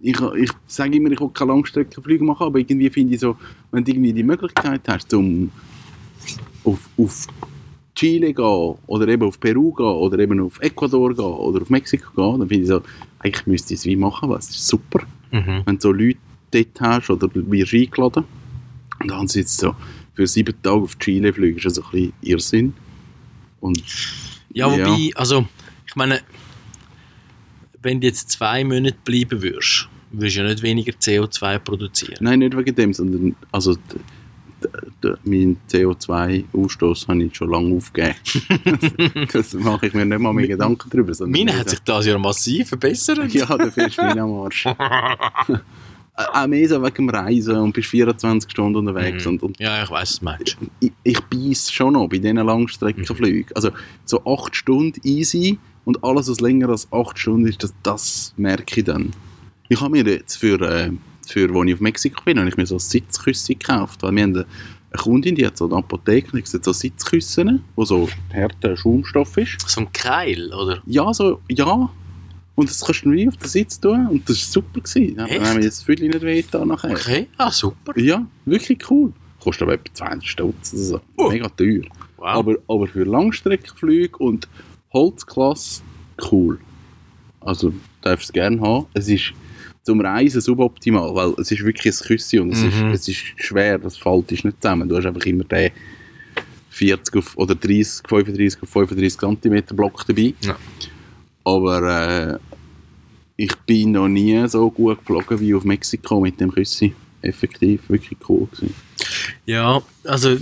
ich, 0.00 0.16
ich 0.36 0.50
sage 0.68 0.96
immer, 0.96 1.10
ich 1.10 1.20
will 1.20 1.30
keine 1.30 1.52
Langstreckenflüge 1.52 2.24
machen, 2.24 2.46
aber 2.46 2.58
irgendwie 2.60 2.88
finde 2.88 3.14
ich 3.14 3.20
so, 3.20 3.36
wenn 3.72 3.84
du 3.84 3.90
irgendwie 3.90 4.12
die 4.12 4.22
Möglichkeit 4.22 4.82
hast, 4.86 5.12
um 5.12 5.50
auf, 6.64 6.78
auf 6.96 7.26
Chile 7.96 8.32
gehen 8.32 8.74
oder 8.86 9.08
eben 9.08 9.24
auf 9.26 9.40
Peru 9.40 9.72
gehen 9.72 9.86
oder 9.86 10.18
eben 10.20 10.40
auf 10.40 10.60
Ecuador 10.60 11.12
gehen 11.14 11.24
oder 11.24 11.62
auf 11.62 11.70
Mexiko 11.70 12.10
gehen, 12.14 12.38
dann 12.40 12.48
finde 12.48 12.62
ich 12.62 12.68
so, 12.68 12.82
eigentlich 13.18 13.46
müsste 13.48 13.74
ich 13.74 13.80
es 13.80 13.86
wie 13.86 13.96
machen, 13.96 14.28
weil 14.30 14.38
es 14.38 14.50
ist 14.50 14.66
super, 14.66 15.00
Mhm. 15.30 15.62
wenn 15.66 15.74
du 15.74 15.80
so 15.82 15.92
Leute 15.92 16.18
dort 16.52 16.80
hast 16.80 17.10
oder 17.10 17.28
wirst 17.34 17.74
eingeladen 17.74 18.24
und 19.00 19.10
dann 19.10 19.28
sind 19.28 19.42
jetzt 19.42 19.58
so 19.58 19.74
für 20.14 20.26
sieben 20.26 20.54
Tage 20.62 20.76
auf 20.80 20.98
Chile 20.98 21.32
fliegen, 21.32 21.58
ist 21.58 21.66
also 21.66 21.82
ein 21.82 21.90
bisschen 21.90 22.12
Irrsinn. 22.22 22.74
Und 23.60 23.82
Ja, 24.54 24.70
wobei, 24.70 25.10
also, 25.16 25.44
ich 25.86 25.94
meine, 25.96 26.20
wenn 27.82 28.00
du 28.00 28.06
jetzt 28.06 28.30
zwei 28.30 28.64
Monate 28.64 28.96
bleiben 29.04 29.42
würdest, 29.42 29.88
würdest 30.10 30.36
du 30.36 30.40
ja 30.40 30.48
nicht 30.48 30.62
weniger 30.62 30.92
CO2 30.92 31.58
produzieren. 31.58 32.16
Nein, 32.20 32.40
nicht 32.40 32.56
wegen 32.56 32.74
dem, 32.74 32.92
sondern 32.92 33.36
also 33.52 33.76
mein 35.24 35.56
CO2-Ausstoß 35.70 37.08
habe 37.08 37.22
ich 37.24 37.36
schon 37.36 37.50
lange 37.50 37.76
aufgegeben. 37.76 38.16
das 39.32 39.54
mache 39.54 39.86
ich 39.86 39.94
mir 39.94 40.04
nicht 40.04 40.18
mal 40.18 40.32
mehr 40.32 40.48
Gedanken 40.48 40.90
darüber. 40.90 41.12
Meine 41.26 41.56
hat 41.56 41.70
sich 41.70 41.78
das 41.80 42.06
ja 42.06 42.18
massiv 42.18 42.68
verbessert. 42.68 43.32
Ja, 43.32 43.46
dafür 43.46 43.86
ist 43.86 43.98
mein 43.98 44.18
am 44.18 44.32
Arsch. 44.32 44.66
Auch 46.16 46.48
mehr 46.48 46.68
so 46.68 46.82
wegen 46.82 47.06
dem 47.06 47.10
Reisen 47.10 47.54
und 47.56 47.72
bist 47.72 47.90
24 47.90 48.50
Stunden 48.50 48.88
unterwegs. 48.88 49.24
Mhm. 49.24 49.30
Und, 49.30 49.42
und 49.44 49.60
Ja, 49.60 49.84
ich 49.84 49.88
weiß, 49.88 50.18
du 50.18 50.24
meinst. 50.24 50.56
ich, 50.80 50.92
ich 51.04 51.20
beiß 51.20 51.70
schon 51.70 51.92
noch 51.92 52.08
bei 52.08 52.18
diesen 52.18 52.38
Langstreckenflügen. 52.38 53.54
Also 53.54 53.70
so 54.04 54.24
8 54.26 54.56
Stunden 54.56 55.00
easy 55.04 55.58
und 55.88 56.04
alles, 56.04 56.28
was 56.28 56.40
länger 56.40 56.68
als 56.68 56.86
8 56.92 57.18
Stunden 57.18 57.46
ist, 57.46 57.62
das, 57.62 57.72
das 57.82 58.34
merke 58.36 58.80
ich 58.80 58.84
dann. 58.84 59.14
Ich 59.70 59.80
habe 59.80 59.92
mir 59.92 60.04
jetzt 60.04 60.36
für, 60.36 60.60
äh, 60.60 60.90
für 61.26 61.54
wo 61.54 61.64
ich 61.64 61.72
auf 61.72 61.80
Mexiko 61.80 62.22
bin, 62.26 62.38
habe 62.38 62.46
ich 62.46 62.58
mir 62.58 62.66
so 62.66 62.78
Sitzküsse 62.78 63.54
gekauft, 63.54 64.02
weil 64.02 64.14
wir 64.14 64.22
haben 64.24 64.36
eine 64.36 64.46
Kundin, 64.98 65.34
die 65.34 65.46
hat 65.46 65.56
so 65.56 65.64
eine 65.64 65.76
Apotheke, 65.76 66.36
die 66.36 66.42
hat 66.42 66.62
so 66.62 66.74
Sitzküssen, 66.74 67.64
wo 67.74 67.86
so 67.86 68.06
harter 68.34 68.76
Schaumstoff 68.76 69.34
ist. 69.38 69.66
So 69.66 69.80
ein 69.80 69.90
Keil, 69.94 70.52
oder? 70.52 70.82
Ja, 70.84 71.10
so, 71.14 71.40
ja. 71.48 71.88
Und 72.54 72.68
das 72.68 72.84
kannst 72.84 73.06
du 73.06 73.12
wie 73.12 73.26
auf 73.26 73.38
den 73.38 73.48
Sitz 73.48 73.80
tun 73.80 74.08
und 74.08 74.28
das 74.28 74.36
war 74.36 74.62
super. 74.62 74.80
Gewesen. 74.82 75.16
Dann 75.16 75.26
Echt? 75.28 75.40
haben 75.40 75.56
wir 75.56 75.64
das 75.64 75.82
Viertel 75.82 76.08
nicht 76.08 76.20
weh 76.20 76.44
da 76.50 76.66
nachher. 76.66 76.90
Okay, 76.90 77.28
ah, 77.38 77.50
super. 77.50 77.98
Ja, 77.98 78.26
wirklich 78.44 78.90
cool. 78.90 79.14
Kostet 79.40 79.62
aber 79.62 79.72
etwa 79.72 79.94
20 79.94 80.30
Stutz 80.30 80.74
oder 80.74 80.82
so. 80.82 81.00
Oh. 81.16 81.30
Mega 81.30 81.48
teuer. 81.48 81.84
Wow. 82.18 82.26
Aber, 82.26 82.56
aber 82.68 82.86
für 82.88 83.04
Langstreckenflüge 83.04 84.18
und 84.18 84.48
Holzklasse 84.92 85.82
cool. 86.30 86.58
Also 87.40 87.72
darfst 88.02 88.26
es 88.26 88.32
gerne 88.32 88.60
haben. 88.60 88.86
Es 88.94 89.08
ist 89.08 89.32
zum 89.82 90.00
Reisen 90.00 90.40
suboptimal, 90.40 91.14
weil 91.14 91.34
es 91.38 91.50
ist 91.50 91.64
wirklich 91.64 91.94
ein 91.94 92.06
Küsschen 92.06 92.40
und 92.40 92.50
es, 92.52 92.60
Mhm. 92.62 92.92
ist, 92.92 93.02
es 93.02 93.08
ist 93.08 93.22
schwer, 93.36 93.78
das 93.78 93.96
fällt 93.96 94.30
ist 94.32 94.44
nicht 94.44 94.60
zusammen. 94.60 94.88
Du 94.88 94.96
hast 94.96 95.06
einfach 95.06 95.24
immer 95.24 95.44
den 95.44 95.70
40 96.70 97.16
auf, 97.16 97.36
oder 97.38 97.54
30, 97.54 98.06
35 98.06 98.62
auf 98.62 98.68
35 98.68 99.18
cm 99.40 99.76
Block 99.76 100.04
dabei. 100.06 100.34
Ja. 100.42 100.56
Aber 101.44 101.82
äh, 102.34 102.38
ich 103.36 103.54
bin 103.66 103.92
noch 103.92 104.08
nie 104.08 104.46
so 104.48 104.70
gut 104.70 104.98
geflogen 104.98 105.40
wie 105.40 105.54
auf 105.54 105.64
Mexiko 105.64 106.20
mit 106.20 106.38
dem 106.40 106.52
Küssi. 106.52 106.94
Effektiv, 107.22 107.80
wirklich 107.88 108.18
cool 108.28 108.46
gewesen. 108.52 108.74
Ja, 109.46 109.80
also 110.04 110.36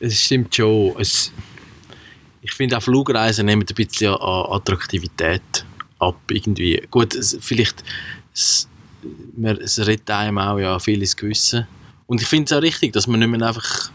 es 0.00 0.22
stimmt 0.24 0.54
schon. 0.54 0.94
Es, 0.98 1.32
ich 2.46 2.52
finde 2.52 2.78
auch 2.78 2.82
Flugreisen 2.82 3.46
nehmen 3.46 3.66
ein 3.68 3.74
bisschen 3.74 4.14
an 4.14 4.52
Attraktivität 4.52 5.64
ab 5.98 6.16
irgendwie. 6.30 6.80
Gut, 6.90 7.14
es, 7.14 7.36
vielleicht 7.40 7.82
es, 8.32 8.68
man, 9.36 9.56
es 9.56 9.84
redet 9.84 10.08
einem 10.10 10.38
auch 10.38 10.58
ja 10.58 10.78
viel 10.78 11.00
ins 11.00 11.16
Gewissen. 11.16 11.66
Und 12.06 12.22
ich 12.22 12.28
finde 12.28 12.44
es 12.44 12.52
auch 12.52 12.62
richtig, 12.62 12.92
dass 12.92 13.08
man 13.08 13.18
nicht 13.18 13.28
mehr 13.28 13.48
einfach 13.48 13.90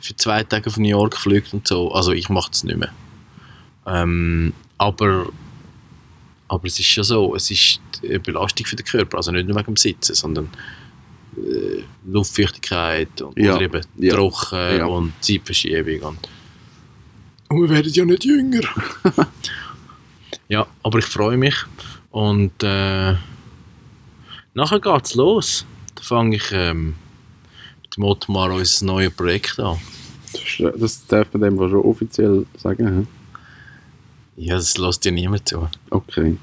für 0.00 0.14
zwei 0.14 0.44
Tage 0.44 0.68
auf 0.68 0.76
New 0.76 0.88
York 0.88 1.16
fliegt 1.16 1.52
und 1.52 1.66
so. 1.66 1.90
Also 1.92 2.12
ich 2.12 2.28
mache 2.28 2.50
es 2.52 2.62
nicht 2.62 2.78
mehr. 2.78 2.92
Ähm, 3.86 4.52
aber, 4.78 5.26
aber 6.46 6.66
es 6.66 6.78
ist 6.78 6.86
schon 6.86 7.04
so, 7.04 7.34
es 7.34 7.50
ist 7.50 7.80
eine 8.02 8.20
Belastung 8.20 8.66
für 8.66 8.76
den 8.76 8.86
Körper. 8.86 9.16
Also 9.16 9.32
nicht 9.32 9.48
nur 9.48 9.56
wegen 9.56 9.74
dem 9.74 9.76
Sitzen, 9.76 10.14
sondern 10.14 10.48
äh, 11.36 11.82
Luftfeuchtigkeit 12.06 13.20
und 13.20 13.36
Ja, 13.36 13.58
eben 13.60 13.80
ja, 13.96 14.14
Trocken 14.14 14.78
ja. 14.78 14.86
und 14.86 15.12
Zeitverschiebung. 15.20 16.10
Und, 16.10 16.28
und 17.48 17.62
wir 17.62 17.70
werden 17.70 17.92
ja 17.92 18.04
nicht 18.04 18.24
jünger. 18.24 18.62
ja, 20.48 20.66
aber 20.82 20.98
ich 20.98 21.04
freue 21.04 21.36
mich. 21.36 21.54
Und 22.10 22.62
äh, 22.62 23.14
nachher 24.54 24.80
geht's 24.80 25.14
los. 25.14 25.66
Da 25.94 26.02
fange 26.02 26.36
ich 26.36 26.50
ähm, 26.52 26.94
mit 27.82 27.96
dem 27.96 28.04
Otmar 28.04 28.52
unser 28.52 28.86
neues 28.86 29.12
Projekt 29.12 29.58
an. 29.60 29.78
Das, 30.32 30.72
das 30.76 31.06
darf 31.06 31.32
man 31.32 31.42
dem 31.42 31.58
schon 31.58 31.74
offiziell 31.82 32.46
sagen. 32.56 33.06
hä? 33.06 33.06
Ja, 34.36 34.56
das 34.56 34.76
lässt 34.78 35.04
ja 35.04 35.10
niemand 35.12 35.48
zu. 35.48 35.68
Okay. 35.90 36.36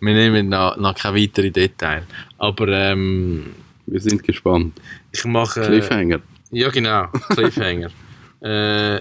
Wir 0.00 0.14
nehmen 0.14 0.48
noch, 0.48 0.76
noch 0.78 0.94
keine 0.94 1.16
weiteren 1.16 1.52
Details. 1.52 2.04
Aber 2.38 2.68
ähm, 2.68 3.54
Wir 3.86 4.00
sind 4.00 4.22
gespannt. 4.22 4.80
ich 5.12 5.24
mache... 5.26 5.60
Cliffhanger. 5.60 6.20
Ja, 6.50 6.70
genau. 6.70 7.08
Cliffhanger. 7.28 7.90
äh, 8.40 9.00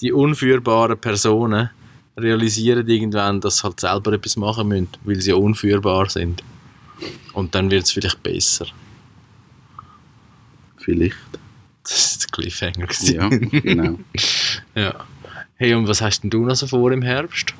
die 0.00 0.12
unführbaren 0.12 0.98
Personen 0.98 1.70
realisieren 2.16 2.86
irgendwann, 2.88 3.40
dass 3.40 3.58
sie 3.58 3.64
halt 3.64 3.80
selber 3.80 4.12
etwas 4.12 4.36
machen 4.36 4.68
müssen, 4.68 4.88
weil 5.04 5.20
sie 5.20 5.32
unführbar 5.32 6.08
sind. 6.08 6.42
Und 7.32 7.54
dann 7.54 7.70
wird 7.70 7.84
es 7.84 7.92
vielleicht 7.92 8.22
besser. 8.22 8.66
Vielleicht. 10.78 11.16
Das 11.82 12.12
ist 12.12 12.22
der 12.22 12.28
Cliffhanger. 12.30 12.88
Ja, 13.02 13.28
genau. 13.28 13.98
ja. 14.74 14.94
Hey, 15.56 15.74
und 15.74 15.88
was 15.88 16.00
hast 16.00 16.22
denn 16.22 16.30
du 16.30 16.44
noch 16.44 16.56
so 16.56 16.66
vor 16.66 16.92
im 16.92 17.02
Herbst? 17.02 17.54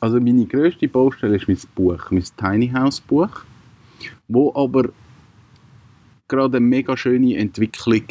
Also 0.00 0.18
meine 0.20 0.46
grösste 0.46 0.88
Baustelle 0.88 1.36
ist 1.36 1.46
mein 1.46 1.58
Buch, 1.74 2.10
mein 2.10 2.24
Tiny 2.36 2.70
House 2.70 3.00
Buch, 3.00 3.42
wo 4.28 4.54
aber 4.54 4.90
gerade 6.26 6.56
eine 6.56 6.66
mega 6.66 6.96
schöne 6.96 7.36
Entwicklung 7.36 8.04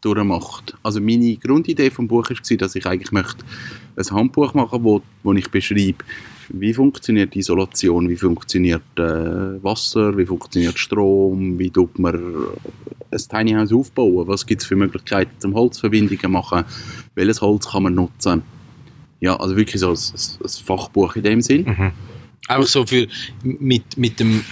durchmacht. 0.00 0.76
Also 0.82 1.00
meine 1.00 1.36
Grundidee 1.36 1.90
vom 1.90 2.08
Buch 2.08 2.30
war, 2.30 2.56
dass 2.56 2.74
ich 2.74 2.86
eigentlich 2.86 3.12
möchte 3.12 3.44
ein 3.96 4.10
Handbuch 4.10 4.54
machen 4.54 4.84
wo, 4.84 5.02
wo 5.22 5.32
ich 5.32 5.50
beschreibe, 5.50 6.04
wie 6.50 6.72
funktioniert 6.72 7.36
Isolation, 7.36 8.08
wie 8.08 8.16
funktioniert 8.16 8.82
äh, 8.96 9.62
Wasser, 9.62 10.16
wie 10.16 10.24
funktioniert 10.24 10.78
Strom, 10.78 11.58
wie 11.58 11.70
tut 11.70 11.98
man 11.98 12.14
ein 13.10 13.18
Tiny 13.28 13.52
House 13.52 13.72
aufbauen, 13.72 14.26
was 14.28 14.46
gibt 14.46 14.62
es 14.62 14.68
für 14.68 14.76
Möglichkeiten 14.76 15.32
zum 15.38 15.54
Holzverbindungen 15.54 16.30
machen, 16.30 16.64
welches 17.14 17.40
Holz 17.40 17.68
kann 17.68 17.82
man 17.82 17.94
nutzen. 17.94 18.42
Ja, 19.20 19.36
also 19.36 19.56
wirklich 19.56 19.80
so 19.80 19.90
ein, 19.90 19.98
ein, 20.44 20.48
Fachbuch 20.64 21.16
in 21.16 21.22
dem 21.22 21.42
Sinn. 21.42 21.66
Einfach 22.46 22.68
so 22.68 22.86
für 22.86 23.08
mit, 23.42 23.98
mit, 23.98 24.20
dem, 24.20 24.44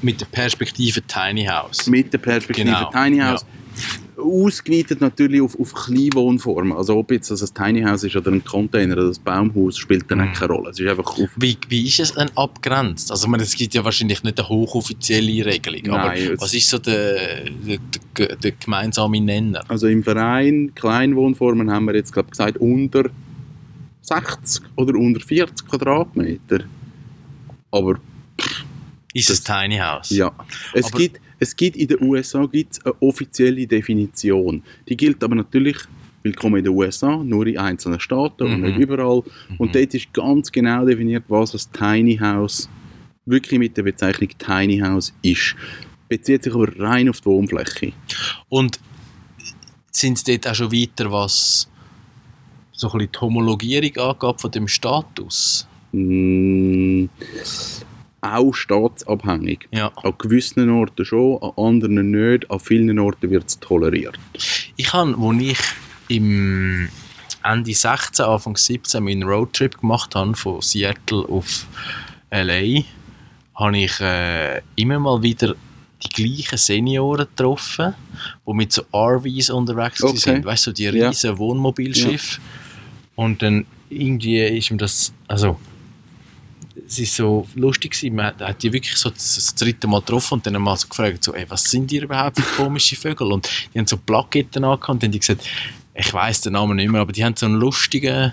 mit 0.00 0.20
der 0.20 0.26
Perspektive 0.26 1.02
Tiny 1.02 1.44
House. 1.44 1.86
Mit 1.86 2.12
der 2.12 2.18
Perspektive 2.18 2.66
Genau, 2.66 2.90
Tiny 2.90 3.18
House. 3.18 3.44
Ausgeweitet 4.22 5.00
natürlich 5.00 5.40
auf, 5.40 5.58
auf 5.58 5.74
Kleinwohnformen. 5.74 6.72
Also 6.72 6.96
ob 6.96 7.10
jetzt 7.10 7.30
das 7.30 7.42
ein 7.42 7.54
Tiny 7.54 7.82
House 7.82 8.04
ist 8.04 8.16
oder 8.16 8.30
ein 8.30 8.42
Container 8.44 8.94
oder 8.94 9.08
ein 9.08 9.16
Baumhaus, 9.24 9.76
spielt 9.78 10.10
dann 10.10 10.20
auch 10.20 10.32
keine 10.32 10.52
Rolle. 10.52 10.70
Es 10.70 10.78
ist 10.80 10.88
einfach. 10.88 11.16
Wie, 11.36 11.56
wie 11.68 11.86
ist 11.86 12.00
es 12.00 12.12
denn 12.14 12.30
abgrenzt? 12.36 13.10
Also, 13.10 13.26
ich 13.26 13.30
meine, 13.30 13.42
es 13.42 13.54
gibt 13.54 13.74
ja 13.74 13.84
wahrscheinlich 13.84 14.22
nicht 14.22 14.38
eine 14.38 14.48
hochoffizielle 14.48 15.44
Regelung, 15.44 15.90
aber 15.90 16.08
Nein, 16.08 16.30
es- 16.34 16.40
was 16.40 16.54
ist 16.54 16.68
so 16.68 16.78
der, 16.78 17.44
der, 18.16 18.36
der, 18.36 18.52
gemeinsame 18.52 19.20
Nenner? 19.20 19.62
Also 19.68 19.86
im 19.88 20.02
Verein, 20.02 20.72
Kleinwohnformen 20.74 21.70
haben 21.70 21.86
wir 21.86 21.94
jetzt 21.94 22.12
glaube 22.12 22.30
gesagt 22.30 22.56
unter 22.58 23.04
60 24.02 24.62
oder 24.76 24.94
unter 24.98 25.20
40 25.20 25.66
Quadratmeter. 25.68 26.60
Aber 27.70 27.98
Ist 29.14 29.30
es 29.30 29.42
Tiny 29.42 29.78
House? 29.78 30.10
ja, 30.10 30.32
es 30.74 30.86
Aber- 30.86 30.98
gibt, 30.98 31.20
es 31.42 31.56
gibt 31.56 31.76
in 31.76 31.88
den 31.88 32.00
USA 32.00 32.46
gibt's 32.46 32.78
eine 32.86 32.94
offizielle 33.02 33.66
Definition. 33.66 34.62
Die 34.88 34.96
gilt 34.96 35.24
aber 35.24 35.34
natürlich, 35.34 35.76
willkommen 36.22 36.58
in 36.58 36.64
den 36.66 36.72
USA, 36.72 37.16
nur 37.16 37.48
in 37.48 37.58
einzelnen 37.58 37.98
Staaten 37.98 38.44
und 38.44 38.60
Mhm. 38.60 38.66
nicht 38.66 38.78
überall. 38.78 39.24
Und 39.58 39.74
dort 39.74 39.92
ist 39.92 40.12
ganz 40.12 40.52
genau 40.52 40.86
definiert, 40.86 41.24
was 41.26 41.52
ein 41.52 41.72
Tiny 41.72 42.16
House 42.16 42.68
wirklich 43.26 43.58
mit 43.58 43.76
der 43.76 43.82
Bezeichnung 43.82 44.28
Tiny 44.38 44.78
House 44.78 45.12
ist. 45.22 45.56
Bezieht 46.08 46.44
sich 46.44 46.54
aber 46.54 46.78
rein 46.78 47.08
auf 47.08 47.20
die 47.20 47.26
Wohnfläche. 47.26 47.92
Und 48.48 48.78
sind 49.90 50.18
es 50.18 50.22
dort 50.22 50.46
auch 50.46 50.54
schon 50.54 50.70
weiter, 50.70 51.10
was 51.10 51.68
so 52.70 52.86
ein 52.86 52.98
bisschen 52.98 53.12
die 53.14 53.18
Homologierung 53.18 53.96
angeht 53.96 54.40
von 54.40 54.50
dem 54.52 54.68
Status? 54.68 55.66
Mm, 55.90 57.06
auch 58.22 58.52
staatsabhängig. 58.54 59.68
Ja. 59.72 59.90
An 60.02 60.14
gewissen 60.16 60.70
Orten 60.70 61.04
schon, 61.04 61.42
an 61.42 61.52
anderen 61.56 62.10
nicht. 62.10 62.50
An 62.50 62.60
vielen 62.60 62.98
Orten 62.98 63.30
wird 63.30 63.48
es 63.48 63.58
toleriert. 63.60 64.18
Ich 64.76 64.92
habe, 64.92 65.14
als 65.18 65.42
ich 65.42 65.58
im 66.08 66.88
Ende 67.44 67.74
16, 67.74 68.24
Anfang 68.24 68.56
17 68.56 69.02
meinen 69.02 69.24
Roadtrip 69.24 69.80
gemacht 69.80 70.14
habe, 70.14 70.34
von 70.34 70.60
Seattle 70.62 71.24
auf 71.28 71.66
L.A., 72.30 72.82
habe 73.54 73.78
ich 73.78 74.00
äh, 74.00 74.62
immer 74.76 74.98
mal 74.98 75.22
wieder 75.22 75.54
die 76.02 76.08
gleichen 76.08 76.56
Senioren 76.58 77.26
getroffen, 77.26 77.94
die 78.46 78.52
mit 78.54 78.72
so 78.72 78.82
RVs 78.94 79.50
unterwegs 79.50 80.02
Okay. 80.02 80.16
sind. 80.16 80.44
Weißt 80.44 80.68
du, 80.68 80.72
die 80.72 80.84
Ja. 80.84 81.08
riesen 81.08 81.36
Wohnmobilschiffe. 81.38 82.40
Und 83.14 83.42
dann 83.42 83.66
irgendwie 83.90 84.38
ist 84.42 84.70
mir 84.70 84.78
das, 84.78 85.12
also 85.28 85.58
es 86.92 86.98
ist 86.98 87.16
so 87.16 87.46
lustig 87.54 87.92
gewesen, 87.92 88.14
man 88.16 88.26
hat- 88.38 88.62
die 88.62 88.72
wirklich 88.72 88.96
so 88.96 89.08
das, 89.08 89.34
das 89.36 89.54
dritte 89.54 89.86
Mal 89.86 90.00
getroffen 90.00 90.34
und 90.34 90.46
dann 90.46 90.60
mal 90.60 90.76
so 90.76 90.88
gefragt, 90.88 91.24
so, 91.24 91.32
ey, 91.34 91.46
was 91.48 91.64
sind 91.64 91.90
die 91.90 91.96
überhaupt 91.96 92.38
für 92.38 92.62
komische 92.62 92.96
Vögel? 92.96 93.32
Und 93.32 93.48
die 93.72 93.78
haben 93.78 93.86
so 93.86 93.96
Plaketten 93.96 94.62
angehabt 94.64 94.88
und 94.90 95.02
dann 95.02 95.08
haben 95.08 95.12
die 95.12 95.18
gesagt, 95.20 95.42
ich 95.94 96.12
weiß 96.12 96.42
den 96.42 96.52
Namen 96.54 96.76
nicht 96.76 96.90
mehr, 96.90 97.00
aber 97.00 97.12
die 97.12 97.24
haben 97.24 97.34
so 97.36 97.46
einen 97.46 97.54
lustigen 97.56 98.32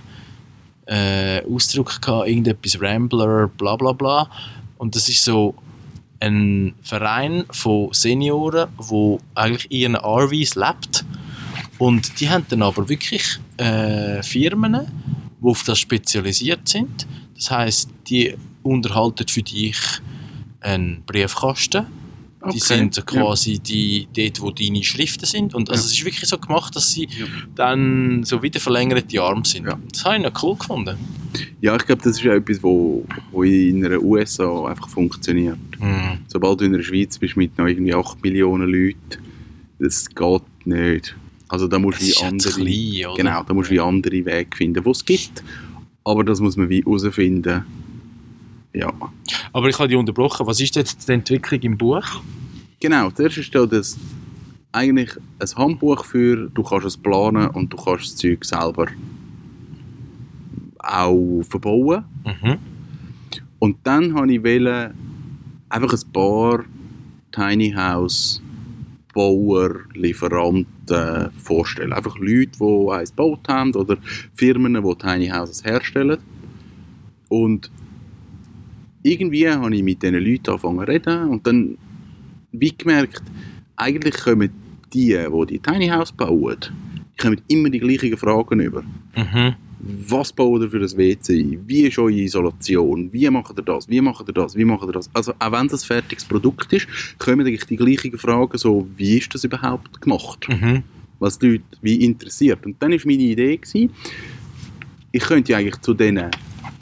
äh, 0.88 1.42
Ausdruck 1.46 2.02
gehabt, 2.02 2.28
irgendetwas 2.28 2.82
Rambler, 2.82 3.48
bla 3.48 3.76
bla 3.76 3.94
bla. 3.94 4.30
Und 4.78 4.96
das 4.96 5.08
ist 5.08 5.24
so 5.24 5.56
ein 6.20 6.74
Verein 6.82 7.46
von 7.52 7.94
Senioren, 7.94 8.70
wo 8.78 9.20
eigentlich 9.36 9.66
in 9.72 9.94
ihren 9.94 9.96
RVs 9.96 10.56
lebt. 10.56 11.06
Und 11.78 12.20
die 12.20 12.30
haben 12.30 12.46
dann 12.50 12.62
aber 12.62 12.90
wirklich 12.90 13.40
äh, 13.58 14.22
Firmen, 14.24 14.88
die 15.42 15.46
auf 15.48 15.64
das 15.64 15.80
spezialisiert 15.80 16.68
sind. 16.68 17.08
Das 17.36 17.52
heißt, 17.52 17.90
die 18.08 18.36
unterhalten 18.70 19.28
für 19.28 19.44
dich 19.44 19.78
einen 20.62 21.04
Briefkasten. 21.06 21.86
Okay, 22.42 22.52
Die 22.54 22.60
sind 22.60 22.94
so 22.96 23.02
ja. 23.02 23.06
quasi 23.06 23.60
die, 23.60 24.08
dort, 24.16 24.42
wo 24.42 24.52
deine 24.52 24.82
Schriften 24.82 25.26
sind. 25.26 25.54
Und 25.54 25.70
also 25.70 25.82
Ja. 25.82 25.86
es 25.88 25.92
ist 25.94 26.06
wirklich 26.06 26.30
so 26.30 26.38
gemacht, 26.38 26.74
dass 26.74 26.90
sie 26.94 27.04
Ja. 27.12 27.26
dann 27.56 28.24
so 28.24 28.42
wie 28.42 28.50
der 28.50 28.62
verlängerte 28.62 29.22
Arm 29.22 29.44
sind. 29.44 29.66
Das 29.92 30.06
habe 30.06 30.16
ich 30.18 30.24
noch 30.24 30.42
cool 30.44 30.56
gefunden. 30.56 30.96
Ja, 31.60 31.76
ich 31.76 31.86
glaube, 31.86 32.02
das 32.02 32.18
ist 32.18 32.26
auch 32.26 32.32
etwas, 32.32 32.64
wo, 32.64 33.06
wo 33.32 33.44
in 33.44 33.86
einer 33.86 34.02
USA 34.02 34.68
einfach 34.68 34.88
funktioniert. 34.88 35.58
Mhm. 35.80 36.20
Sobald 36.28 36.62
du 36.62 36.66
in 36.66 36.74
der 36.74 36.82
Schweiz 36.82 37.18
bist 37.18 37.36
mit 37.36 37.58
noch 37.58 37.68
irgendwie 37.68 37.94
8 37.94 38.24
Millionen 38.24 38.70
Leuten, 38.70 39.22
das 39.80 40.08
geht 40.08 40.42
nicht. 40.66 41.16
Also 41.50 41.68
da 41.68 41.78
musst 41.78 42.02
du 42.02 42.06
wie 42.06 42.18
andere, 42.26 42.54
klein, 42.54 43.16
genau, 43.18 43.44
da 43.44 43.54
musst 43.54 43.70
du 43.70 43.74
wie 43.74 43.80
andere 43.82 44.26
Wege 44.26 44.56
finden, 44.56 44.82
die 44.84 44.90
es 44.90 45.04
gibt. 45.04 45.44
Aber 46.06 46.24
das 46.24 46.40
muss 46.40 46.56
man 46.56 46.70
wie 46.70 46.84
herausfinden. 46.84 47.66
Ja. 48.74 48.94
Aber 49.52 49.68
ich 49.68 49.78
habe 49.78 49.88
dich 49.88 49.98
unterbrochen. 49.98 50.46
Was 50.46 50.60
ist 50.62 50.76
jetzt 50.76 51.08
die 51.08 51.14
Entwicklung 51.14 51.62
im 51.62 51.78
Buch? 51.78 52.22
Genau, 52.80 53.10
zuerst 53.12 53.38
ist 53.38 53.54
da 53.54 53.66
das 53.66 53.98
eigentlich 54.72 55.12
ein 55.40 55.56
Handbuch 55.56 56.06
für, 56.06 56.50
du 56.50 56.64
kannst 56.64 56.86
es 56.86 56.98
planen 56.98 57.50
und 57.50 57.74
du 57.74 57.78
kannst 57.78 58.06
das 58.06 58.16
Zeug 58.16 58.46
selber 58.46 58.88
auch 60.80 61.42
verbauen. 61.44 62.06
Mhm. 62.26 62.58
Und 63.60 63.78
dann 63.84 64.14
habe 64.14 64.32
ich 64.32 64.44
wollte 64.44 64.94
einfach 65.70 65.94
ein 65.94 66.12
paar 66.14 66.66
Tiny 67.32 67.72
House 67.72 68.42
Bauer, 69.14 69.72
Lieferanten 69.96 71.32
vorstellen. 71.44 71.94
Einfach 71.94 72.18
Leute, 72.20 72.52
die 72.60 72.92
eins 72.92 73.10
gebaut 73.10 73.48
haben 73.48 73.74
oder 73.74 73.98
Firmen, 74.36 74.82
die 74.82 74.96
Tiny 74.96 75.28
Houses 75.30 75.64
herstellen. 75.64 76.20
Und 77.28 77.72
irgendwie 79.04 79.50
habe 79.50 79.76
ich 79.76 79.84
mit 79.84 80.02
diesen 80.02 80.16
Leuten 80.16 80.50
angefangen 80.50 80.80
zu 80.80 80.92
reden 80.92 81.30
und 81.30 81.48
dann 81.48 81.78
wie 82.52 82.76
gemerkt, 82.76 83.24
eigentlich 83.76 84.18
kommen 84.18 84.50
die, 84.94 85.16
die 85.16 85.46
die 85.48 85.60
Tiny 85.60 85.88
House 85.88 86.12
bauen, 86.12 86.58
die 86.60 87.22
kommen 87.22 87.42
immer 87.48 87.70
die 87.70 87.80
gleichen 87.80 88.18
Fragen 88.18 88.60
über. 88.60 88.84
Mhm. 89.16 89.56
Was 89.82 90.34
baut 90.34 90.62
ihr 90.62 90.70
für 90.70 90.80
das 90.80 90.98
WC? 90.98 91.58
Wie 91.66 91.84
ist 91.84 91.98
eure 91.98 92.12
Isolation? 92.12 93.14
Wie 93.14 93.30
macht 93.30 93.58
ihr 93.58 93.64
das? 93.64 93.88
Wie 93.88 94.02
macht 94.02 94.28
ihr 94.28 94.34
das? 94.34 94.56
Wie 94.56 94.66
macht 94.66 94.86
ihr 94.86 94.92
das? 94.92 95.10
Also 95.14 95.34
auch 95.40 95.52
wenn 95.54 95.68
es 95.68 95.84
ein 95.84 95.88
fertiges 95.88 96.26
Produkt 96.26 96.74
ist, 96.74 96.88
kommen 97.18 97.48
eigentlich 97.48 97.66
die 97.66 97.78
gleichen 97.78 98.18
Fragen 98.18 98.58
so, 98.58 98.88
wie 98.98 99.20
ist 99.20 99.34
das 99.34 99.46
überhaupt 99.46 100.02
gemacht? 100.02 100.48
Mhm. 100.50 100.84
Was 101.20 101.40
die 101.40 101.48
Leute 101.48 101.64
wie 101.82 102.04
interessiert. 102.04 102.66
Und 102.66 102.82
dann 102.82 102.92
war 102.92 103.00
meine 103.06 103.24
Idee, 103.24 103.56
gewesen, 103.56 103.92
ich 105.12 105.24
könnte 105.24 105.54
ja 105.54 105.60
eigentlich 105.60 105.80
zu 105.82 105.94
diesen 105.94 106.30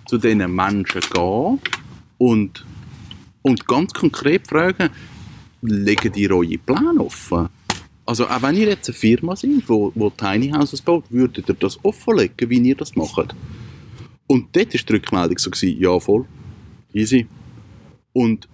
zu 0.08 0.18
diesen 0.18 0.56
Menschen 0.56 1.02
gehen 1.14 1.60
und, 2.18 2.66
und 3.42 3.68
ganz 3.68 3.94
konkret 3.94 4.48
fragen, 4.48 4.90
legen 5.62 6.14
ihr 6.16 6.32
eure 6.32 6.58
Pläne 6.58 7.00
offen? 7.00 7.50
Also 8.06 8.28
auch 8.28 8.42
wenn 8.42 8.56
ihr 8.56 8.68
jetzt 8.70 8.88
eine 8.90 8.98
Firma 8.98 9.36
seid, 9.36 9.68
wo, 9.68 9.92
wo 9.94 10.10
Tiny 10.10 10.50
Houses 10.50 10.82
baut, 10.82 11.04
würdet 11.10 11.50
ihr 11.50 11.56
das 11.56 11.84
offenlegen, 11.84 12.50
wie 12.50 12.60
ihr 12.60 12.76
das 12.76 12.96
macht? 12.96 13.36
Und 14.28 14.56
dort 14.56 14.74
war 14.74 14.82
die 14.82 14.94
Rückmeldung 14.94 15.38
so, 15.38 15.50
gewesen, 15.50 15.80
ja 15.80 16.00
voll, 16.00 16.26
easy. 16.94 17.28
Und 18.14 18.48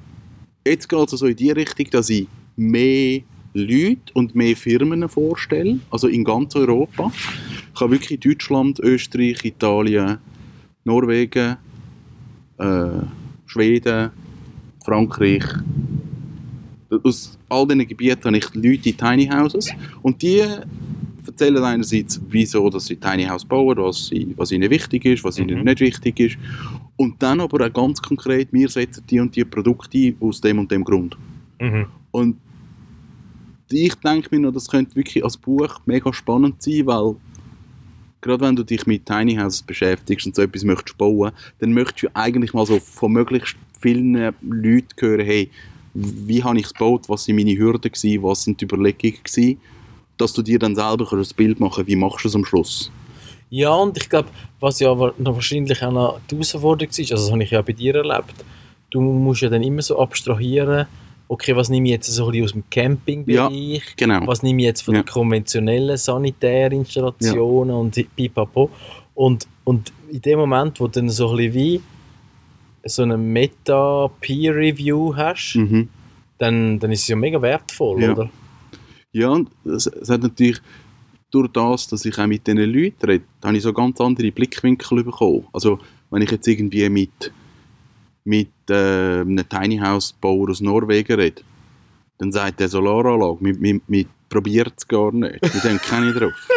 jetzt 0.66 0.90
geht 0.90 1.08
es 1.08 1.14
also 1.14 1.28
in 1.28 1.36
die 1.36 1.52
Richtung, 1.52 1.88
dass 1.92 2.10
ich 2.10 2.28
mehr 2.56 3.22
Leute 3.54 4.14
und 4.14 4.34
mehr 4.34 4.56
Firmen 4.56 5.08
vorstelle, 5.08 5.80
also 5.92 6.08
in 6.08 6.24
ganz 6.24 6.56
Europa. 6.56 7.12
Ich 7.74 7.80
habe 7.80 7.92
wirklich 7.92 8.20
Deutschland, 8.20 8.80
Österreich, 8.80 9.46
Italien, 9.46 10.18
Norwegen, 10.84 11.58
äh, 12.58 12.90
Schweden, 13.54 14.10
Frankreich. 14.84 15.44
Aus 17.04 17.38
all 17.50 17.68
diesen 17.68 17.88
Gebieten 17.88 18.26
habe 18.26 18.38
ich 18.38 18.54
Leute 18.54 18.90
in 18.90 18.98
Tiny 18.98 19.28
Houses 19.28 19.70
und 20.02 20.22
die 20.22 20.44
erzählen 21.26 21.64
einerseits, 21.64 22.20
wieso 22.30 22.70
dass 22.70 22.86
sie 22.86 22.96
Tiny 22.96 23.26
House 23.26 23.46
bauen, 23.46 23.78
was, 23.78 24.08
sie, 24.08 24.34
was 24.38 24.52
ihnen 24.52 24.70
wichtig 24.70 25.06
ist, 25.06 25.24
was 25.24 25.40
ihnen 25.40 25.60
Mhm. 25.60 25.66
nicht 25.66 25.80
wichtig 25.80 26.20
ist. 26.20 26.38
Und 26.96 27.22
dann 27.22 27.42
aber 27.42 27.66
auch 27.66 27.74
ganz 27.74 28.02
konkret, 28.02 28.50
wir 28.52 28.70
setzen 28.70 29.04
die 29.10 29.20
und 29.20 29.36
die 29.36 29.46
Produkte 29.46 29.98
ein 29.98 30.16
aus 30.20 30.42
dem 30.42 30.60
und 30.60 30.72
dem 30.72 30.84
Grund. 30.84 31.18
Mhm. 31.60 31.86
Und 32.12 32.38
ich 33.72 33.96
denke 33.96 34.30
mir 34.32 34.42
noch, 34.42 34.54
das 34.54 34.68
könnte 34.68 34.96
wirklich 34.96 35.24
als 35.24 35.38
Buch 35.38 35.80
mega 35.86 36.14
spannend 36.14 36.62
sein, 36.62 36.86
weil 36.86 37.16
gerade 38.24 38.44
wenn 38.44 38.56
du 38.56 38.64
dich 38.64 38.88
mit 38.88 39.06
Tiny 39.06 39.36
Houses 39.36 39.62
beschäftigst 39.62 40.26
und 40.26 40.36
so 40.36 40.42
etwas 40.42 40.64
möchtest 40.64 40.98
bauen, 40.98 41.32
dann 41.60 41.74
möchtest 41.74 42.04
du 42.04 42.08
eigentlich 42.16 42.54
mal 42.54 42.66
so 42.66 42.80
von 42.80 43.12
möglichst 43.12 43.56
vielen 43.80 44.14
Leuten 44.42 44.88
hören, 44.98 45.26
hey, 45.26 45.52
wie 45.94 46.44
habe 46.44 46.58
ich 46.58 46.66
es 46.66 46.74
gebaut, 46.74 47.08
was 47.08 47.26
sind 47.26 47.36
meine 47.36 47.56
Hürden 47.56 47.92
gewesen, 47.92 48.24
was 48.24 48.44
sind 48.44 48.60
die 48.60 48.66
Überlegungen 48.66 49.18
gewesen, 49.24 49.60
dass 50.18 50.34
du 50.34 50.42
dir 50.42 50.58
dann 50.58 50.76
selber 50.76 51.12
ein 51.12 51.26
Bild 51.36 51.60
machen 51.60 51.76
kannst, 51.76 51.88
wie 51.88 51.96
machst 51.96 52.24
du 52.24 52.30
es 52.30 52.36
am 52.36 52.46
Schluss. 52.46 52.92
Ja, 53.50 53.72
und 53.74 53.98
ich 53.98 54.10
glaube, 54.10 54.30
was 54.60 54.80
ja 54.80 54.98
wahrscheinlich 54.98 55.84
auch 55.84 55.92
noch 55.92 56.20
die 56.30 56.36
Herausforderung 56.36 56.90
ist, 56.90 57.12
also 57.12 57.26
das 57.26 57.32
habe 57.32 57.44
ich 57.44 57.52
ja 57.52 57.62
bei 57.62 57.74
dir 57.74 57.94
erlebt, 57.96 58.34
du 58.90 59.02
musst 59.02 59.42
ja 59.42 59.50
dann 59.50 59.62
immer 59.62 59.82
so 59.82 60.00
abstrahieren, 60.00 60.88
okay, 61.34 61.56
was 61.56 61.70
nehme 61.70 61.88
ich 61.88 61.92
jetzt 61.94 62.08
so 62.12 62.26
ein 62.26 62.32
bisschen 62.32 62.46
aus 62.46 62.52
dem 62.54 62.64
Campingbereich, 62.70 63.96
Genau. 63.98 64.26
was 64.28 64.44
nehme 64.44 64.62
ich 64.62 64.66
jetzt 64.68 64.82
von 64.82 64.96
Ja. 64.96 65.02
den 65.02 65.08
konventionellen 65.08 65.98
Sanitärinstallationen 65.98 67.76
und 67.76 68.16
pipapo. 68.16 68.70
Und, 69.16 69.48
und 69.64 69.92
in 70.12 70.22
dem 70.22 70.40
Moment, 70.40 70.80
wo 70.80 70.88
du 70.88 71.00
dann 71.02 71.10
so 71.10 71.30
ein 71.32 71.38
bisschen 71.38 71.54
wie 71.54 71.82
so 72.86 73.04
eine 73.04 73.18
Meta-Peer-Review 73.18 75.16
hast, 75.16 75.56
Mhm. 75.56 75.90
dann, 76.38 76.80
dann 76.80 76.92
ist 76.92 77.02
es 77.02 77.08
ja 77.08 77.16
mega 77.16 77.42
wertvoll, 77.42 78.02
Ja. 78.02 78.12
oder? 78.12 78.30
Ja, 79.12 79.30
und 79.30 79.50
es, 79.66 79.86
es 79.88 80.10
hat 80.10 80.22
natürlich 80.24 80.60
durch 81.32 81.48
das, 81.52 81.88
dass 81.88 82.06
ich 82.06 82.18
auch 82.18 82.28
mit 82.28 82.46
diesen 82.46 82.60
Leuten 82.60 83.06
rede, 83.06 83.24
habe 83.44 83.58
ich 83.58 83.64
so 83.64 83.74
ganz 83.74 84.00
andere 84.02 84.32
Blickwinkel 84.32 85.04
bekommen. 85.04 85.48
Also 85.54 85.80
wenn 86.10 86.22
ich 86.22 86.32
jetzt 86.32 86.48
irgendwie 86.48 86.88
mit, 86.90 87.32
mit 88.26 88.50
äh, 88.70 89.22
einem 89.22 89.48
Tiny 89.50 89.78
House 89.78 90.14
Bauer 90.14 90.50
aus 90.50 90.62
Norwegen 90.62 91.14
rede, 91.20 91.42
dann 92.18 92.32
sagt 92.32 92.60
der 92.60 92.70
Solaranlage, 92.70 93.38
wir, 93.42 93.62
wir, 93.62 93.82
wir 93.88 94.06
probieren 94.30 94.72
es 94.76 94.88
gar 94.88 95.12
nicht. 95.12 95.42
Wir 95.42 95.62
denken 95.62 95.82
keine 95.90 96.14
drauf. 96.14 96.48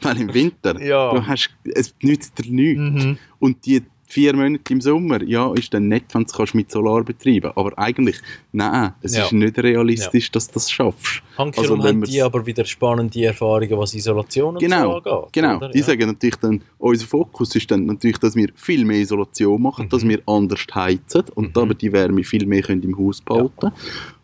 Weil 0.00 0.20
im 0.20 0.32
Winter, 0.34 0.80
Ja. 0.80 1.12
du 1.12 1.26
hast, 1.26 1.50
es 1.74 1.94
nützt 2.02 2.38
dir 2.38 2.50
nichts. 2.52 3.04
Mhm. 3.04 3.18
Und 3.38 3.66
die 3.66 3.82
vier 4.10 4.34
Monate 4.34 4.72
im 4.72 4.80
Sommer, 4.80 5.22
ja, 5.22 5.52
ist 5.54 5.72
dann 5.72 5.86
nett, 5.86 6.04
wenn 6.12 6.24
du 6.24 6.44
mit 6.54 6.70
Solar 6.70 7.04
betreiben 7.04 7.42
kannst. 7.42 7.56
Aber 7.58 7.78
eigentlich, 7.78 8.16
nein, 8.50 8.92
es 9.02 9.16
Ja. 9.16 9.24
ist 9.24 9.32
nicht 9.32 9.56
realistisch, 9.58 10.30
dass 10.32 10.48
du 10.48 10.54
das 10.54 10.68
schaffst. 10.70 11.22
Hankerum 11.38 11.80
Also 11.80 11.88
haben 11.88 12.02
die 12.02 12.20
aber 12.20 12.44
wieder 12.44 12.64
spannende 12.64 13.24
Erfahrungen, 13.24 13.78
was 13.78 13.94
Isolation 13.94 14.56
und 14.56 14.60
Genau, 14.60 15.00
so 15.04 15.10
angeht. 15.12 15.32
genau. 15.32 15.56
oder? 15.58 15.68
Die 15.68 15.78
Ja. 15.78 15.84
sagen 15.84 16.06
natürlich 16.08 16.36
dann, 16.36 16.60
unser 16.78 17.06
Fokus 17.06 17.54
ist 17.54 17.70
dann 17.70 17.86
natürlich, 17.86 18.18
dass 18.18 18.34
wir 18.34 18.48
viel 18.56 18.84
mehr 18.84 18.98
Isolation 19.00 19.62
machen, 19.62 19.88
dass 19.88 20.06
wir 20.06 20.20
anders 20.26 20.66
heizen 20.74 21.22
und 21.36 21.54
Mhm. 21.54 21.62
aber 21.62 21.74
die 21.74 21.92
Wärme 21.92 22.24
viel 22.24 22.46
mehr 22.46 22.62
können 22.62 22.82
im 22.82 22.98
Haus 22.98 23.20
behalten 23.20 23.70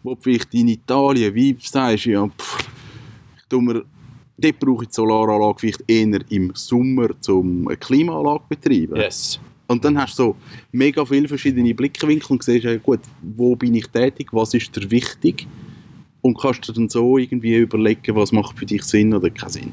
Wo 0.02 0.14
du 0.14 0.20
vielleicht 0.20 0.52
in 0.54 0.68
Italien, 0.68 1.32
wie 1.34 1.52
du 1.52 1.60
sagst, 1.62 2.06
ja, 2.06 2.26
pff, 2.26 2.58
ich 3.38 3.44
tue 3.48 3.62
mir 3.62 3.84
dort 4.38 4.58
brauche 4.58 4.82
ich 4.82 4.88
die 4.88 4.94
Solaranlage 4.94 5.58
vielleicht 5.60 5.84
eher 5.88 6.20
im 6.28 6.50
Sommer 6.54 7.08
zum 7.20 7.68
eine 7.68 7.76
Klimaanlage 7.76 8.42
betreiben. 8.48 8.96
Yes. 8.96 9.40
Und 9.68 9.84
dann 9.84 9.98
hast 9.98 10.18
du 10.18 10.22
so 10.22 10.36
mega 10.72 11.04
viele 11.04 11.26
verschiedene 11.28 11.74
Blickwinkel 11.74 12.30
und 12.32 12.42
siehst, 12.42 12.64
ja, 12.64 12.76
gut, 12.76 13.00
wo 13.22 13.56
bin 13.56 13.74
ich 13.74 13.88
tätig, 13.88 14.28
was 14.32 14.54
ist 14.54 14.74
dir 14.76 14.90
wichtig 14.90 15.46
und 16.22 16.38
kannst 16.40 16.68
dir 16.68 16.72
dann 16.72 16.88
so 16.88 17.18
irgendwie 17.18 17.56
überlegen, 17.56 18.14
was 18.14 18.30
macht 18.32 18.58
für 18.58 18.66
dich 18.66 18.82
Sinn 18.84 19.12
oder 19.12 19.28
keinen 19.30 19.50
Sinn. 19.50 19.72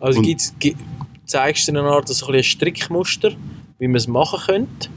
Also 0.00 0.18
Und- 0.18 0.26
gibt's, 0.26 0.54
gi- 0.58 0.76
zeigst 1.24 1.66
du 1.68 1.72
eine 1.72 1.82
Art 1.82 2.08
so 2.08 2.26
ein, 2.26 2.34
ein 2.36 2.42
Strickmuster, 2.44 3.32
wie 3.78 3.88
man 3.88 3.96
es 3.96 4.06
machen 4.06 4.38
könnte? 4.46 4.88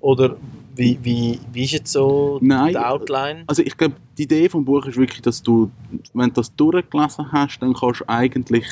Oder 0.00 0.36
wie, 0.76 0.98
wie, 1.02 1.40
wie 1.52 1.64
ist 1.64 1.72
jetzt 1.72 1.92
so 1.92 2.38
Nein. 2.42 2.70
die 2.72 2.78
Outline? 2.78 3.44
Also 3.46 3.62
ich 3.62 3.76
glaube, 3.76 3.94
die 4.16 4.24
Idee 4.24 4.48
vom 4.48 4.64
Buch 4.64 4.86
ist 4.86 4.96
wirklich, 4.96 5.22
dass 5.22 5.42
du, 5.42 5.70
wenn 6.14 6.28
du 6.28 6.34
das 6.34 6.54
durchgelesen 6.54 7.32
hast, 7.32 7.58
dann 7.60 7.72
kannst 7.74 8.00
du 8.00 8.04
eigentlich, 8.08 8.64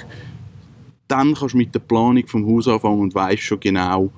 dann 1.08 1.34
kannst 1.34 1.54
du 1.54 1.58
mit 1.58 1.74
der 1.74 1.80
Planung 1.80 2.26
vom 2.26 2.46
Haus 2.46 2.68
anfangen 2.68 3.00
und 3.00 3.14
weißt 3.14 3.42
schon 3.42 3.58
genau, 3.60 4.10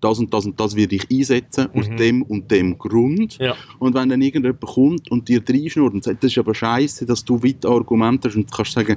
das 0.00 0.18
und 0.18 0.32
das 0.32 0.46
und 0.46 0.58
das 0.60 0.76
werde 0.76 0.94
ich 0.96 1.10
einsetzen, 1.10 1.68
aus 1.74 1.88
Mhm. 1.88 1.96
dem 1.96 2.22
und 2.22 2.50
dem 2.50 2.78
Grund. 2.78 3.38
Ja. 3.38 3.54
Und 3.78 3.94
wenn 3.94 4.08
dann 4.08 4.22
irgendjemand 4.22 4.60
kommt 4.60 5.10
und 5.10 5.28
dir 5.28 5.42
reinschnurrt 5.46 5.94
und 5.94 6.04
sagt, 6.04 6.22
das 6.22 6.30
ist 6.30 6.38
aber 6.38 6.54
scheiße, 6.54 7.04
dass 7.06 7.24
du 7.24 7.42
weit 7.42 7.64
Argumente 7.66 8.28
hast 8.28 8.36
und 8.36 8.50
kannst 8.52 8.72
sagen, 8.72 8.96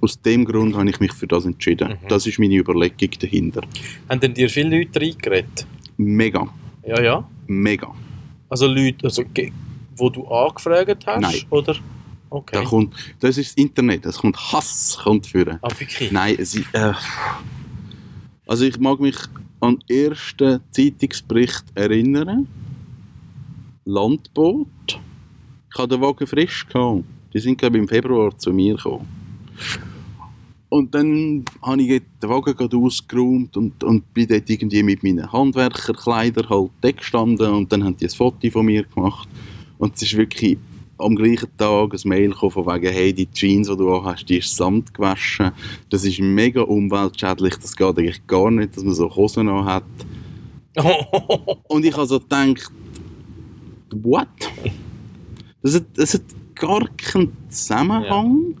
aus 0.00 0.20
dem 0.20 0.44
Grund 0.44 0.74
habe 0.76 0.90
ich 0.90 0.98
mich 1.00 1.12
für 1.12 1.26
das 1.26 1.44
entschieden. 1.46 1.88
Mhm. 1.90 2.08
Das 2.08 2.26
ist 2.26 2.38
meine 2.38 2.56
Überlegung 2.56 3.10
dahinter. 3.18 3.62
Haben 4.10 4.20
denn 4.20 4.34
dir 4.34 4.50
viele 4.50 4.78
Leute 4.78 5.00
reingeredet? 5.00 5.66
Mega, 5.96 6.48
Ja, 6.86 7.00
ja. 7.02 7.28
mega. 7.46 7.94
Also 8.48 8.66
Leute, 8.66 9.04
also, 9.04 9.22
wo 9.96 10.10
du 10.10 10.26
angefragt 10.26 11.06
hast? 11.06 11.20
Nein. 11.20 11.34
Oder? 11.50 11.76
Okay. 12.28 12.56
Da 12.56 12.64
kommt, 12.64 12.94
das 13.20 13.36
ist 13.38 13.50
das 13.50 13.56
Internet, 13.64 14.06
es 14.06 14.16
kommt 14.18 14.36
Hass 14.38 14.98
kommt 15.02 15.26
führen. 15.26 15.58
Ah, 15.62 15.68
wirklich? 15.78 16.10
Nein, 16.10 16.34
es 16.38 16.54
ist, 16.54 16.66
äh, 16.72 16.92
also 18.46 18.64
ich 18.64 18.78
mag 18.78 19.00
mich 19.00 19.16
an 19.62 19.78
den 19.88 20.10
ersten 20.10 20.60
Zeitungsbericht 20.72 21.64
erinnern. 21.74 22.48
Landboot. 23.84 24.66
Ich 25.70 25.78
hatte 25.78 25.96
den 25.96 26.00
Wagen 26.00 26.26
frisch. 26.26 26.66
Gehabt. 26.66 27.04
Die 27.32 27.38
sind, 27.38 27.58
glaube 27.58 27.76
ich, 27.76 27.82
im 27.82 27.88
Februar 27.88 28.36
zu 28.36 28.52
mir 28.52 28.74
gekommen. 28.74 29.06
Und 30.68 30.94
dann 30.94 31.44
habe 31.62 31.82
ich 31.82 32.02
den 32.20 32.30
Wagen 32.30 32.84
ausgeräumt 32.84 33.56
und, 33.56 33.84
und 33.84 34.12
bin 34.12 34.26
dort 34.26 34.50
irgendwie 34.50 34.82
mit 34.82 35.02
meinen 35.02 35.30
Handwerkerkleidern 35.30 36.48
halt 36.48 36.96
gestanden 36.96 37.52
und 37.52 37.70
dann 37.70 37.84
haben 37.84 37.96
die 37.96 38.06
ein 38.06 38.10
Foto 38.10 38.50
von 38.50 38.66
mir 38.66 38.82
gemacht. 38.84 39.28
Und 39.78 39.94
es 39.94 40.02
ist 40.02 40.16
wirklich 40.16 40.58
am 41.02 41.16
gleichen 41.16 41.48
Tag 41.56 41.92
ein 41.92 42.08
Mail 42.08 42.30
gekommen 42.30 42.52
von 42.52 42.66
wegen, 42.66 42.92
hey, 42.92 43.12
die 43.12 43.30
Jeans, 43.30 43.68
die 43.68 43.76
du 43.76 44.04
hast, 44.04 44.26
die 44.26 44.38
ist 44.38 44.56
Samt 44.56 44.94
gewaschen. 44.94 45.52
Das 45.90 46.04
ist 46.04 46.20
mega 46.20 46.62
umweltschädlich, 46.62 47.56
das 47.56 47.76
geht 47.76 47.98
eigentlich 47.98 48.26
gar 48.26 48.50
nicht, 48.50 48.76
dass 48.76 48.84
man 48.84 48.94
so 48.94 49.14
Hosen 49.14 49.48
an 49.48 49.64
hat. 49.64 49.84
Und 51.68 51.84
ich 51.84 51.94
habe 51.96 52.06
so 52.06 52.18
gedacht, 52.18 52.70
what? 53.90 54.28
Das 55.62 55.74
hat, 55.74 55.84
das 55.94 56.14
hat 56.14 56.22
gar 56.54 56.88
keinen 56.96 57.36
Zusammenhang. 57.48 58.54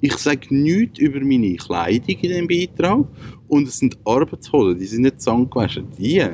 Ich 0.00 0.16
sage 0.16 0.54
nichts 0.54 0.98
über 0.98 1.20
meine 1.20 1.56
Kleidung 1.56 2.08
in 2.08 2.20
diesem 2.20 2.48
Beitrag. 2.48 3.04
Und 3.48 3.68
es 3.68 3.78
sind 3.78 3.98
Arbeitshosen, 4.04 4.78
die 4.78 4.86
sind 4.86 5.02
nicht 5.02 5.20
sandgewaschen. 5.20 5.88
Die, 5.98 6.24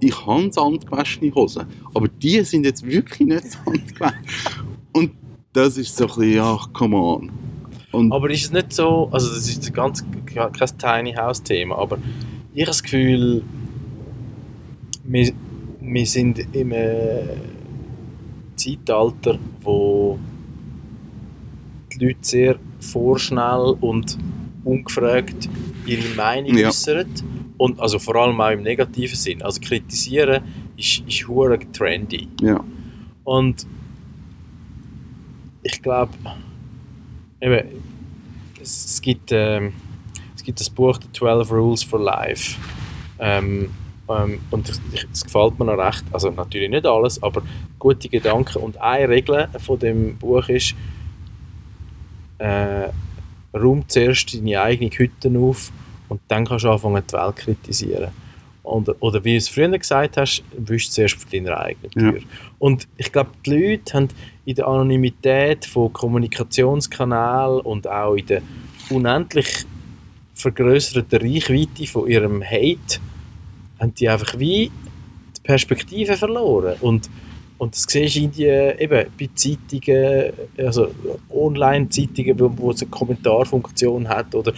ich 0.00 0.26
habe 0.26 0.52
sandgewaschene 0.52 1.34
Hosen, 1.34 1.66
aber 1.92 2.08
die 2.08 2.40
sind 2.42 2.64
jetzt 2.64 2.84
wirklich 2.86 3.28
nicht 3.28 3.52
sandgewaschen. 3.52 4.73
Und 4.94 5.10
das 5.52 5.76
ist 5.76 5.94
so 5.96 6.04
ein 6.04 6.14
bisschen, 6.18 6.40
ach, 6.40 6.72
come 6.72 6.96
on. 6.96 7.30
Und 7.92 8.12
Aber 8.12 8.28
ist 8.30 8.44
es 8.46 8.52
nicht 8.52 8.72
so, 8.72 9.08
also 9.12 9.28
das 9.28 9.48
ist 9.48 9.66
ein 9.66 9.72
ganz 9.72 10.04
kein 10.26 10.52
Tiny 10.78 11.12
House 11.14 11.42
Thema, 11.42 11.76
aber 11.78 11.98
ich 12.54 12.62
habe 12.62 12.70
das 12.70 12.82
Gefühl, 12.82 13.42
wir, 15.04 15.32
wir 15.80 16.06
sind 16.06 16.44
im 16.54 16.72
äh, 16.72 17.22
Zeitalter, 18.56 19.38
wo 19.62 20.18
die 21.92 22.04
Leute 22.06 22.18
sehr 22.22 22.56
vorschnell 22.80 23.76
und 23.80 24.18
ungefragt 24.64 25.48
ihre 25.86 26.14
Meinung 26.16 26.56
Ja. 26.56 26.68
äußern 26.68 27.06
und 27.58 27.78
also 27.78 27.98
vor 27.98 28.16
allem 28.16 28.40
auch 28.40 28.50
im 28.50 28.62
negativen 28.62 29.14
Sinn. 29.16 29.42
Also 29.42 29.60
kritisieren 29.60 30.42
ist, 30.76 31.02
ist 31.06 31.28
hure 31.28 31.58
trendy. 31.72 32.28
ja, 32.40 32.58
Und 33.24 33.66
ich 35.64 35.82
glaube, 35.82 36.12
es, 37.40 38.84
es, 38.84 39.00
gibt, 39.00 39.32
ähm, 39.32 39.72
es 40.36 40.44
gibt 40.44 40.60
das 40.60 40.70
Buch 40.70 40.98
The 41.02 41.10
12 41.12 41.50
Rules 41.50 41.82
for 41.82 42.00
Life. 42.00 42.56
Ähm, 43.18 43.70
ähm, 44.08 44.40
und 44.50 44.68
es 45.10 45.24
gefällt 45.24 45.58
mir 45.58 45.64
noch 45.64 45.78
recht. 45.78 46.04
Also 46.12 46.30
natürlich 46.30 46.70
nicht 46.70 46.86
alles, 46.86 47.20
aber 47.22 47.42
gute 47.78 48.08
Gedanken. 48.08 48.58
Und 48.58 48.76
eine 48.80 49.08
Regel 49.08 49.48
von 49.58 49.78
dem 49.78 50.16
Buch 50.18 50.48
ist, 50.48 50.74
äh, 52.38 52.88
räum 53.54 53.88
zuerst 53.88 54.34
deine 54.34 54.60
eigene 54.60 54.90
Hütte 54.90 55.30
auf 55.38 55.72
und 56.08 56.20
dann 56.28 56.44
kannst 56.44 56.64
du 56.64 56.70
anfangen, 56.70 57.02
die 57.08 57.12
Welt 57.14 57.36
kritisieren. 57.36 58.10
Oder, 58.64 58.94
oder 59.00 59.24
wie 59.24 59.32
du 59.32 59.36
es 59.36 59.48
früher 59.48 59.68
gesagt 59.78 60.16
hast, 60.16 60.42
wisch 60.56 60.90
zuerst 60.90 61.16
vor 61.16 61.30
deiner 61.30 61.60
eigenen 61.60 61.90
Ja. 61.94 62.12
Tür. 62.12 62.20
Und 62.58 62.88
ich 62.96 63.12
glaube, 63.12 63.30
die 63.44 63.50
Leute 63.50 63.92
haben 63.94 64.08
in 64.46 64.54
der 64.54 64.66
Anonymität 64.66 65.66
von 65.66 65.92
Kommunikationskanälen 65.92 67.60
und 67.60 67.86
auch 67.86 68.14
in 68.14 68.26
der 68.26 68.42
unendlich 68.90 69.64
vergrößerten 70.34 71.20
Reichweite 71.20 71.86
von 71.86 72.08
ihrem 72.08 72.42
Hate, 72.42 73.00
haben 73.78 73.94
die 73.94 74.08
einfach 74.08 74.38
wie 74.38 74.70
die 75.36 75.40
Perspektive 75.42 76.16
verloren. 76.16 76.76
Und, 76.80 77.08
und 77.64 77.74
das 77.74 77.86
siehst 77.88 78.16
du 78.16 78.20
in 78.20 78.30
die, 78.30 78.44
eben 78.44 79.06
bei 79.18 79.30
Zeitungen, 79.34 80.32
also 80.58 80.88
Online-Zeitungen, 81.30 82.38
wo, 82.38 82.52
wo 82.56 82.70
es 82.72 82.82
eine 82.82 82.90
Kommentarfunktion 82.90 84.06
hat 84.06 84.34
oder 84.34 84.52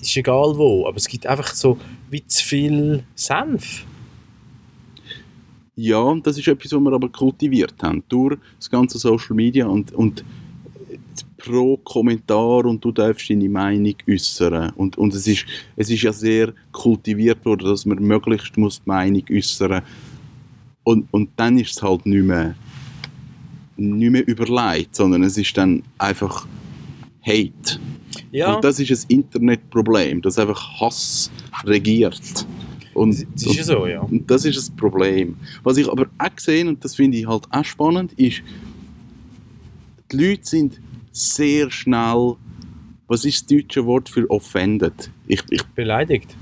ist 0.00 0.16
egal 0.16 0.56
wo, 0.56 0.88
aber 0.88 0.96
es 0.96 1.06
gibt 1.06 1.28
einfach 1.28 1.54
so 1.54 1.78
wie 2.10 2.26
zu 2.26 2.44
viel 2.44 3.04
Senf. 3.14 3.86
Ja, 5.76 6.00
und 6.00 6.26
das 6.26 6.36
ist 6.38 6.48
etwas, 6.48 6.72
was 6.72 6.80
wir 6.80 6.92
aber 6.92 7.08
kultiviert 7.08 7.74
haben. 7.84 8.02
Durch 8.08 8.36
das 8.58 8.68
ganze 8.68 8.98
Social 8.98 9.36
Media 9.36 9.66
und, 9.68 9.92
und 9.92 10.24
pro 11.36 11.76
Kommentar 11.76 12.66
und 12.66 12.84
du 12.84 12.90
darfst 12.90 13.30
deine 13.30 13.48
Meinung 13.48 13.94
äußern. 14.08 14.72
Und, 14.74 14.98
und 14.98 15.14
es, 15.14 15.28
ist, 15.28 15.46
es 15.76 15.88
ist 15.88 16.02
ja 16.02 16.12
sehr 16.12 16.52
kultiviert 16.72 17.44
worden, 17.44 17.68
dass 17.68 17.86
man 17.86 18.02
möglichst 18.02 18.56
muss 18.56 18.82
die 18.82 18.88
Meinung 18.88 19.22
äußern 19.30 19.82
und, 20.88 21.06
und 21.10 21.28
dann 21.36 21.58
ist 21.58 21.76
es 21.76 21.82
halt 21.82 22.06
nicht 22.06 22.24
mehr, 22.24 22.54
nicht 23.76 24.10
mehr 24.10 24.26
überlegt, 24.26 24.96
sondern 24.96 25.22
es 25.22 25.36
ist 25.36 25.54
dann 25.54 25.82
einfach 25.98 26.46
Hate. 27.20 27.78
Ja, 28.32 28.54
Und 28.54 28.64
das 28.64 28.80
ist 28.80 29.04
ein 29.04 29.18
Internetproblem, 29.18 30.22
dass 30.22 30.38
einfach 30.38 30.80
Hass 30.80 31.30
regiert. 31.64 32.46
Und, 32.94 33.26
das 33.34 33.44
ist 33.44 33.66
so, 33.66 33.86
ja. 33.86 34.00
und 34.00 34.30
das 34.30 34.46
ist 34.46 34.56
das 34.56 34.70
Problem. 34.70 35.36
Was 35.62 35.76
ich 35.76 35.86
aber 35.90 36.06
auch 36.16 36.34
gesehen, 36.34 36.68
und 36.68 36.82
das 36.82 36.94
finde 36.94 37.18
ich 37.18 37.26
halt 37.26 37.44
auch 37.50 37.64
spannend, 37.66 38.14
ist, 38.14 38.40
die 40.10 40.16
Leute 40.16 40.46
sind 40.46 40.80
sehr 41.12 41.70
schnell, 41.70 42.34
was 43.08 43.26
ist 43.26 43.42
das 43.42 43.46
deutsche 43.46 43.84
Wort 43.84 44.08
für 44.08 44.28
offended? 44.30 45.10
Ich, 45.26 45.42
ich, 45.50 45.62
Beleidigt. 45.74 46.34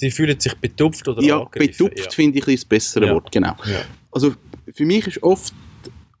Sie 0.00 0.10
fühlen 0.10 0.40
sich 0.40 0.54
betupft 0.54 1.06
oder 1.08 1.22
ja, 1.22 1.44
betupft 1.44 2.14
finde 2.14 2.38
ich 2.38 2.48
ein 2.48 2.54
das 2.54 2.64
bessere 2.64 3.06
Ja. 3.06 3.14
Wort, 3.14 3.30
genau. 3.30 3.54
Ja. 3.66 3.82
Also 4.10 4.34
für 4.72 4.86
mich 4.86 5.06
ist 5.06 5.22
oft, 5.22 5.52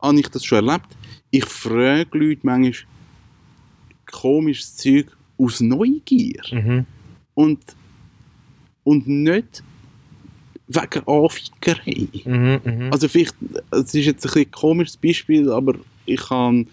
habe 0.02 0.20
ich 0.20 0.28
das 0.28 0.44
schon 0.44 0.68
erlebt, 0.68 0.86
ich 1.30 1.46
frage 1.46 2.18
Leute 2.18 2.40
manchmal 2.42 2.74
komisches 4.04 4.76
Zeug 4.76 5.06
aus 5.38 5.60
Neugier. 5.60 6.42
Ja. 6.44 6.60
Mhm. 6.60 6.86
Und, 7.32 7.60
und 8.84 9.08
nicht 9.08 9.62
wegen 10.68 11.08
Anfickerei. 11.08 12.08
Mhm, 12.26 12.60
mhm. 12.62 12.92
Also 12.92 13.08
vielleicht, 13.08 13.34
es 13.70 13.94
ist 13.94 14.04
jetzt 14.04 14.26
ein, 14.26 14.42
ein 14.42 14.50
komisches 14.50 14.98
Beispiel, 14.98 15.50
aber 15.50 15.76
ich, 16.04 16.20
kann, 16.20 16.68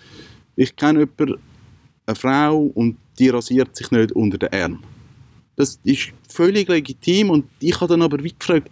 ich 0.57 0.75
kenne 0.75 0.99
jemanden, 0.99 1.39
eine 2.05 2.15
Frau 2.15 2.63
und 2.75 2.97
die 3.17 3.29
rasiert 3.29 3.77
sich 3.77 3.91
nicht 3.91 4.11
unter 4.11 4.37
den 4.37 4.53
Arm. 4.53 4.83
Das 5.57 5.77
ist 5.83 6.09
völlig 6.29 6.69
legitim 6.69 7.29
und 7.31 7.45
ich 7.59 7.75
habe 7.81 7.87
dann 7.89 8.01
aber 8.03 8.23
wie 8.23 8.33
gefragt, 8.37 8.69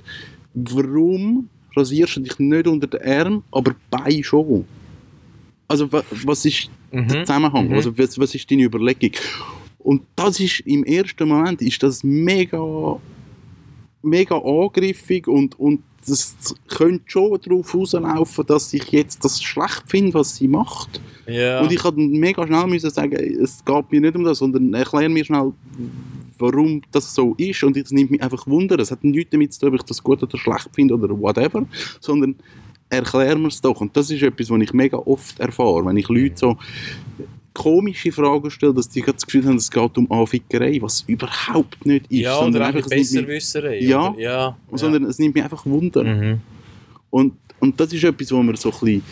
warum 0.54 1.50
rasierst 1.76 2.15
du 2.15 2.21
dich 2.21 2.39
nicht 2.39 2.67
unter 2.67 2.88
den 2.88 3.02
Arm, 3.02 3.43
aber 3.52 3.76
bei 3.91 4.21
schon? 4.24 4.63
Also 5.67 5.91
wa- 5.91 6.04
was 6.24 6.45
ist 6.45 6.69
der 6.93 7.02
Mhm. 7.02 7.10
Zusammenhang? 7.26 7.67
Mhm. 7.67 7.74
Also 7.74 7.98
was, 7.98 8.17
was 8.17 8.34
ist 8.34 8.50
deine 8.50 8.63
Überlegung? 8.63 9.12
Und 9.80 10.04
das 10.15 10.39
ist 10.39 10.62
im 10.62 10.84
ersten 10.86 11.28
Moment 11.28 11.62
ist 11.62 11.84
das 11.84 12.04
mega 12.04 12.98
mega 14.02 14.38
angriffig 14.38 15.28
und, 15.28 15.60
und 15.60 15.82
das 16.06 16.36
könnte 16.67 17.02
schon 17.08 17.39
darauf 17.41 17.74
rauslaufen, 17.74 18.45
dass 18.45 18.71
ich 18.71 18.91
jetzt 18.91 19.26
das 19.26 19.41
schlecht 19.41 19.84
finde, 19.88 20.13
was 20.13 20.36
sie 20.36 20.48
macht. 20.48 21.02
Ja. 21.26 21.62
Und 21.62 21.71
ich 21.71 21.84
musste 21.84 22.00
mega 22.00 22.45
schnell 22.45 22.67
müssen 22.67 22.91
sagen, 22.91 23.15
es 23.15 23.65
geht 23.65 23.91
mir 23.91 24.02
nicht 24.02 24.15
um 24.15 24.24
das, 24.24 24.38
sondern 24.38 24.71
erklär 24.76 25.10
mir 25.10 25.26
schnell, 25.26 25.52
warum 26.38 26.82
das 26.91 27.13
so 27.13 27.36
ist. 27.38 27.63
Und 27.63 27.78
es 27.78 27.91
nimmt 27.91 28.12
mich 28.12 28.21
einfach 28.21 28.45
Wunder. 28.48 28.80
Es 28.80 28.91
hat 28.91 29.04
nichts 29.04 29.32
damit 29.32 29.54
zu 29.54 29.62
tun, 29.62 29.69
ob 29.69 29.76
ich 29.76 29.84
das 29.84 30.04
gut 30.04 30.21
oder 30.24 30.38
schlecht 30.38 30.69
finde 30.74 30.95
oder 30.95 31.10
whatever, 31.10 31.65
sondern 32.00 32.36
erklär 32.89 33.38
mir 33.38 33.48
es 33.48 33.62
doch. 33.62 33.82
Und 33.82 33.95
das 33.95 34.10
ist 34.10 34.21
etwas, 34.21 34.50
was 34.50 34.62
ich 34.62 34.74
mega 34.74 34.98
oft 34.98 35.39
erfahre, 35.39 35.86
wenn 35.86 35.98
ich 35.98 36.08
Leute 36.10 36.36
so 36.36 36.58
komische 37.54 38.12
Fragen 38.12 38.52
stelle, 38.52 38.74
dass 38.74 38.89
die 38.89 39.02
das 39.02 39.26
Gefühl 39.26 39.45
haben, 39.45 39.56
es 39.56 39.71
geht 39.71 39.98
um 39.98 40.12
Anfickerei, 40.12 40.78
was 40.82 41.02
überhaupt 41.08 41.86
nicht 41.86 42.06
ist. 42.12 42.19
ja, 42.19 42.36
sondern 42.36 42.62
oder 42.62 42.76
einfach 42.76 42.89
Besserwisserei. 42.89 43.80
Ja. 43.80 44.10
Oder? 44.10 44.19
ja. 44.19 44.58
sondern 44.74 45.06
es 45.06 45.17
nimmt 45.17 45.36
mich 45.36 45.43
einfach 45.43 45.65
Wunder. 45.65 46.04
Mhm. 46.04 46.41
Und, 47.10 47.34
und 47.60 47.80
das 47.80 47.93
ist 47.93 48.04
etwas, 48.04 48.32
was 48.32 48.45
wir 48.45 48.58
so 48.58 48.69
ein 48.69 48.80
bisschen 48.80 49.04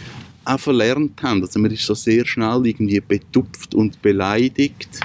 auch 0.46 0.60
verlernt 0.60 1.24
haben. 1.24 1.42
Also 1.42 1.60
man 1.60 1.72
ist 1.72 1.86
so 1.86 1.94
sehr 1.94 2.26
schnell 2.26 2.66
irgendwie 2.66 3.00
betupft 3.00 3.74
und 3.74 4.02
beleidigt, 4.02 5.00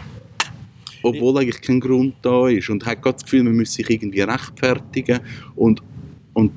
obwohl 1.02 1.38
eigentlich 1.38 1.60
kein 1.60 1.80
Grund 1.80 2.14
da 2.22 2.48
ist. 2.48 2.70
Und 2.70 2.84
hat 2.86 3.04
das 3.04 3.24
Gefühl, 3.24 3.44
man 3.44 3.54
müsse 3.54 3.74
sich 3.74 3.90
irgendwie 3.90 4.20
rechtfertigen 4.22 5.20
und, 5.56 5.82
und 6.34 6.52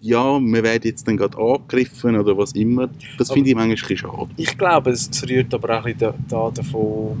ja, 0.00 0.38
wir 0.38 0.62
werden 0.62 0.82
jetzt 0.84 1.08
dann 1.08 1.16
gerade 1.16 1.36
angegriffen 1.36 2.16
oder 2.16 2.36
was 2.36 2.52
immer. 2.52 2.88
Das 3.18 3.32
finde 3.32 3.50
ich 3.50 3.56
manchmal 3.56 3.90
ein 3.90 3.96
schade. 3.96 4.28
Ich 4.36 4.56
glaube, 4.56 4.90
es 4.90 5.10
rührt 5.28 5.52
aber 5.52 5.80
auch 5.80 5.84
ein 5.84 5.96
bisschen 5.96 6.14
da 6.28 6.50
davon, 6.50 7.16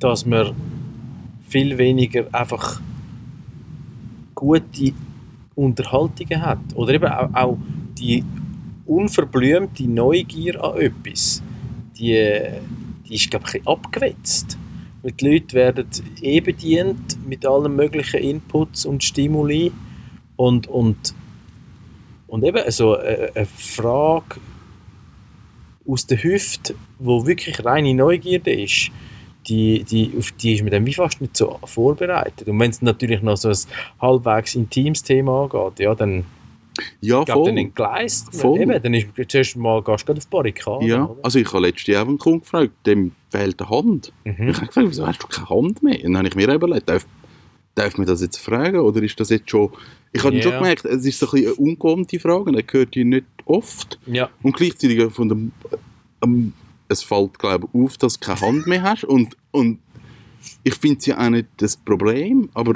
dass 0.00 0.26
man 0.26 0.52
viel 1.42 1.78
weniger 1.78 2.26
einfach 2.32 2.80
gute 4.34 4.92
Unterhaltungen 5.54 6.42
hat. 6.42 6.58
Oder 6.74 6.94
eben 6.94 7.06
auch, 7.06 7.34
auch 7.34 7.58
die 7.98 8.24
unverblümte 8.86 9.88
Neugier 9.88 10.62
an 10.62 10.80
etwas, 10.80 11.42
die, 11.98 12.40
die 13.08 13.14
ist, 13.14 13.30
glaube 13.30 13.46
ich, 13.52 13.66
abgewetzt. 13.66 14.58
Weil 15.02 15.12
die 15.12 15.28
Leute 15.28 15.54
werden 15.54 15.86
eh 16.20 16.40
bedient 16.40 17.26
mit 17.26 17.46
allen 17.46 17.74
möglichen 17.76 18.20
Inputs 18.20 18.86
und 18.86 19.04
Stimuli 19.04 19.72
und, 20.36 20.66
und, 20.66 21.14
und 22.26 22.44
eben 22.44 22.70
so 22.70 22.96
eine, 22.96 23.30
eine 23.34 23.46
Frage 23.46 24.40
aus 25.86 26.06
der 26.06 26.22
Hüfte, 26.22 26.74
wo 26.98 27.26
wirklich 27.26 27.64
reine 27.64 27.94
Neugierde 27.94 28.52
ist, 28.52 28.90
die, 29.46 29.84
die, 29.84 30.12
auf 30.18 30.32
die 30.32 30.54
ist 30.54 30.62
man 30.62 30.72
dann 30.72 30.86
wie 30.86 30.94
fast 30.94 31.20
nicht 31.20 31.36
so 31.36 31.58
vorbereitet. 31.64 32.48
Und 32.48 32.58
wenn 32.58 32.70
es 32.70 32.82
natürlich 32.82 33.22
noch 33.22 33.36
so 33.36 33.50
ein 33.50 33.56
halbwegs 34.00 34.54
intimes 34.56 35.02
Thema 35.02 35.44
angeht, 35.44 35.78
ja, 35.78 35.94
dann, 35.94 36.24
Ja, 37.00 37.24
glaub, 37.24 37.44
dann 37.44 37.54
voll. 37.54 37.58
entgleist 37.58 38.32
man. 38.32 38.40
Voll. 38.40 38.60
Eben, 38.60 38.82
dann 38.82 38.94
ist 38.94 39.06
zuerst 39.28 39.56
mal 39.56 39.82
gehst 39.82 40.08
du 40.08 40.12
auf 40.12 40.18
die 40.18 40.26
Barrikade. 40.30 40.84
Ja, 40.86 41.04
oder? 41.04 41.24
also 41.24 41.38
ich 41.38 41.52
habe 41.52 41.66
letztes 41.66 41.86
Jahr 41.86 42.06
einen 42.06 42.18
Kunden 42.18 42.40
gefragt, 42.40 42.72
dem 42.86 43.12
fehlt 43.30 43.60
eine 43.60 43.70
Hand. 43.70 44.12
Mhm. 44.24 44.48
Ich 44.48 44.56
habe 44.56 44.66
gefragt, 44.66 44.88
wieso 44.90 45.06
hast 45.06 45.22
du 45.22 45.26
keine 45.26 45.48
Hand 45.48 45.82
mehr? 45.82 45.96
Und 46.04 46.12
dann 46.12 46.18
habe 46.18 46.28
ich 46.28 46.34
mir 46.34 46.52
überlegt, 46.52 46.88
darf, 46.88 47.06
darf 47.74 47.96
man 47.98 48.06
das 48.06 48.20
jetzt 48.20 48.38
fragen 48.38 48.78
oder 48.78 49.02
ist 49.02 49.18
das 49.20 49.30
jetzt 49.30 49.50
schon... 49.50 49.70
Ich 50.12 50.22
habe 50.24 50.34
Ja. 50.36 50.42
schon 50.42 50.52
gemerkt, 50.52 50.84
es 50.86 51.04
ist 51.04 51.18
so 51.18 51.30
ein 51.32 51.44
eine 51.44 51.54
ungewohnte 51.54 52.18
Frage, 52.18 52.50
er 52.56 52.64
hört 52.72 52.94
die 52.94 53.04
nicht 53.04 53.26
oft. 53.44 53.98
Ja, 54.06 54.30
Und 54.42 54.56
gleichzeitig 54.56 55.12
von 55.12 55.28
dem... 55.28 55.52
Ähm, 56.22 56.52
es 56.88 57.02
fällt, 57.02 57.38
glaube 57.38 57.66
ich, 57.72 57.80
auf, 57.80 57.98
dass 57.98 58.18
du 58.18 58.26
keine 58.26 58.40
Hand 58.40 58.66
mehr 58.68 58.80
hast 58.82 59.02
und, 59.04 59.36
und 59.50 59.80
ich 60.62 60.74
finde 60.76 60.98
es 60.98 61.06
ja 61.06 61.18
auch 61.18 61.30
nicht 61.30 61.48
das 61.56 61.76
Problem, 61.76 62.48
aber 62.54 62.74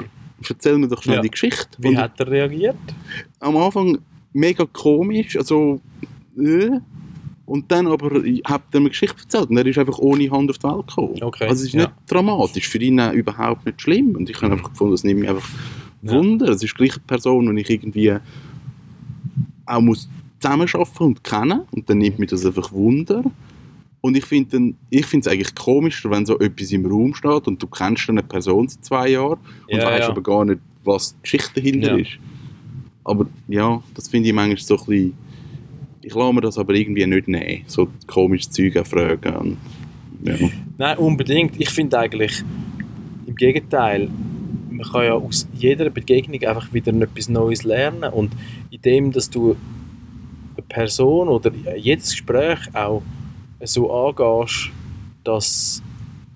erzähl 0.49 0.77
mir 0.77 0.87
doch 0.87 1.01
schnell 1.03 1.17
Ja. 1.17 1.21
die 1.21 1.31
Geschichte. 1.31 1.67
wie 1.77 1.89
Und 1.89 1.97
hat 1.97 2.19
er 2.19 2.27
reagiert? 2.29 2.75
am 3.39 3.57
Anfang 3.57 3.97
mega 4.33 4.65
komisch, 4.65 5.35
also 5.37 5.79
äh, 6.37 6.69
und 7.45 7.69
dann 7.71 7.87
aber 7.87 8.21
hat 8.45 8.61
er 8.71 8.79
mir 8.79 8.85
eine 8.85 8.89
Geschichte 8.89 9.17
erzählt 9.23 9.49
und 9.49 9.57
er 9.57 9.65
ist 9.65 9.77
einfach 9.77 9.99
ohne 9.99 10.29
Hand 10.31 10.49
auf 10.49 10.57
die 10.57 10.63
Welt 10.63 10.87
gekommen. 10.87 11.21
Okay, 11.21 11.43
Also 11.47 11.61
es 11.61 11.67
ist 11.67 11.73
ja. 11.73 11.81
nicht 11.81 11.91
dramatisch, 12.07 12.67
für 12.69 12.77
ihn 12.79 12.97
überhaupt 13.13 13.65
nicht 13.65 13.81
schlimm 13.81 14.15
und 14.15 14.29
ich 14.29 14.41
habe 14.41 14.53
einfach 14.53 14.69
gefunden, 14.71 14.93
es 14.93 15.03
nimmt 15.03 15.19
mich 15.21 15.29
einfach 15.29 15.49
Ja. 16.01 16.13
Wunder. 16.13 16.49
Es 16.49 16.63
ist 16.63 16.75
gleich 16.75 16.93
eine 16.93 17.03
Person, 17.05 17.53
die 17.55 17.61
ich 17.61 17.69
irgendwie 17.69 18.15
auch 19.65 19.81
muss 19.81 20.09
zusammenarbeiten 20.39 21.03
und 21.03 21.23
kennen 21.23 21.61
und 21.71 21.89
dann 21.89 21.97
nimmt 21.99 22.19
mich 22.19 22.29
das 22.29 22.45
einfach 22.45 22.71
Wunder. 22.71 23.23
Und 24.01 24.17
ich 24.17 24.25
finde 24.25 24.73
es 24.89 25.27
eigentlich 25.27 25.53
komischer, 25.53 26.09
wenn 26.09 26.25
so 26.25 26.39
etwas 26.39 26.71
im 26.71 26.85
Raum 26.85 27.13
steht 27.13 27.47
und 27.47 27.61
du 27.61 27.67
kennst 27.67 28.09
eine 28.09 28.23
Person 28.23 28.67
seit 28.67 28.83
zwei 28.83 29.09
Jahren 29.09 29.39
und 29.69 29.77
Ja, 29.77 29.85
weißt 29.85 29.99
ja. 29.99 30.09
aber 30.09 30.23
gar 30.23 30.43
nicht, 30.43 30.59
was 30.83 31.15
die 31.15 31.21
Geschichte 31.21 31.61
dahinter 31.61 31.91
Ja. 31.91 31.97
ist. 31.97 32.11
Aber 33.03 33.27
ja, 33.47 33.81
das 33.93 34.09
finde 34.09 34.29
ich 34.29 34.35
manchmal 34.35 34.57
so 34.57 34.75
ein 34.77 34.85
bisschen... 34.85 35.13
Ich 36.01 36.15
lasse 36.15 36.33
mir 36.33 36.41
das 36.41 36.57
aber 36.57 36.73
irgendwie 36.73 37.05
nicht 37.05 37.27
nehmen, 37.27 37.61
so 37.67 37.87
komische 38.07 38.49
Zeug 38.49 38.73
fragen. 38.87 39.57
Ja. 40.23 40.33
Nein, 40.79 40.97
unbedingt. 40.97 41.61
Ich 41.61 41.69
finde 41.69 41.99
eigentlich, 41.99 42.43
im 43.27 43.35
Gegenteil, 43.35 44.09
man 44.71 44.87
kann 44.91 45.03
ja 45.03 45.13
aus 45.13 45.47
jeder 45.53 45.91
Begegnung 45.91 46.41
einfach 46.43 46.73
wieder 46.73 46.91
etwas 46.91 47.29
Neues 47.29 47.63
lernen. 47.63 48.11
Und 48.11 48.31
indem, 48.71 49.11
dass 49.11 49.29
du 49.29 49.55
eine 50.55 50.65
Person 50.67 51.27
oder 51.27 51.51
jedes 51.77 52.11
Gespräch 52.11 52.59
auch 52.73 53.03
so 53.63 53.91
angehst, 53.91 54.71
dass 55.23 55.81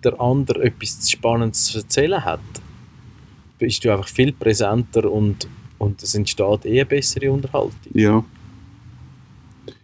der 0.04 0.20
andere 0.22 0.64
etwas 0.64 1.10
Spannendes 1.10 1.66
zu 1.66 1.80
erzählen 1.80 2.24
hat, 2.24 2.40
bist 3.58 3.84
du 3.84 3.92
einfach 3.92 4.08
viel 4.08 4.32
präsenter 4.32 5.12
und, 5.12 5.48
und 5.78 6.02
es 6.04 6.14
entsteht 6.16 6.66
eh 6.66 6.80
eine 6.80 6.86
bessere 6.86 7.32
Unterhaltung. 7.32 7.74
Ja. 7.94 8.24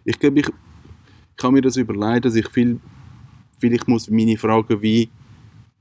Ich 0.04 0.18
glaube, 0.18 0.40
ich, 0.40 0.46
ich 0.46 1.36
kann 1.36 1.54
mir 1.54 1.62
das 1.62 1.76
überlegen, 1.76 2.22
dass 2.22 2.34
ich 2.34 2.48
viel, 2.48 2.78
vielleicht 3.58 3.88
muss 3.88 4.08
meine 4.08 4.36
Fragen 4.36 4.80
wie 4.82 5.08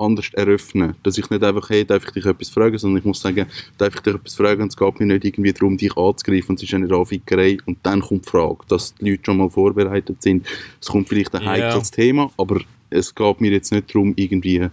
anders 0.02 0.30
eröffnen. 0.34 0.96
Dass 1.04 1.18
ich 1.18 1.30
nicht 1.30 1.44
einfach, 1.44 1.70
hey, 1.70 1.86
darf 1.86 2.04
ich 2.06 2.12
dich 2.12 2.26
etwas 2.26 2.50
fragen, 2.50 2.78
sondern 2.78 3.00
ich 3.00 3.06
muss 3.06 3.22
sagen, 3.22 3.46
darf 3.78 3.96
ich 3.96 4.02
dich 4.02 4.16
etwas 4.16 4.36
fragen 4.36 4.64
und 4.64 4.70
es 4.70 4.78
geht 4.78 5.00
mir 5.00 5.06
nicht 5.06 5.26
irgendwie 5.26 5.54
darum, 5.54 5.78
dich 5.78 5.96
anzugreifen 5.96 6.50
und 6.50 6.56
es 6.58 6.64
ist 6.64 6.74
eine 6.74 6.94
Anfickerei 6.94 7.58
und 7.66 7.78
dann 7.84 8.02
kommt 8.02 8.26
die 8.26 8.30
Frage, 8.30 8.60
dass 8.68 8.96
die 8.96 9.12
Leute 9.12 9.24
schon 9.26 9.38
mal 9.38 9.50
vorbereitet 9.50 10.22
sind. 10.22 10.46
Es 10.82 10.88
kommt 10.88 11.10
vielleicht 11.10 11.34
ein 11.36 11.46
heikles 11.46 11.92
Thema, 11.92 12.32
aber 12.38 12.62
es 12.90 13.14
geht 13.14 13.42
mir 13.42 13.52
jetzt 13.52 13.72
nicht 13.72 13.94
darum, 13.94 14.14
irgendwie 14.16 14.68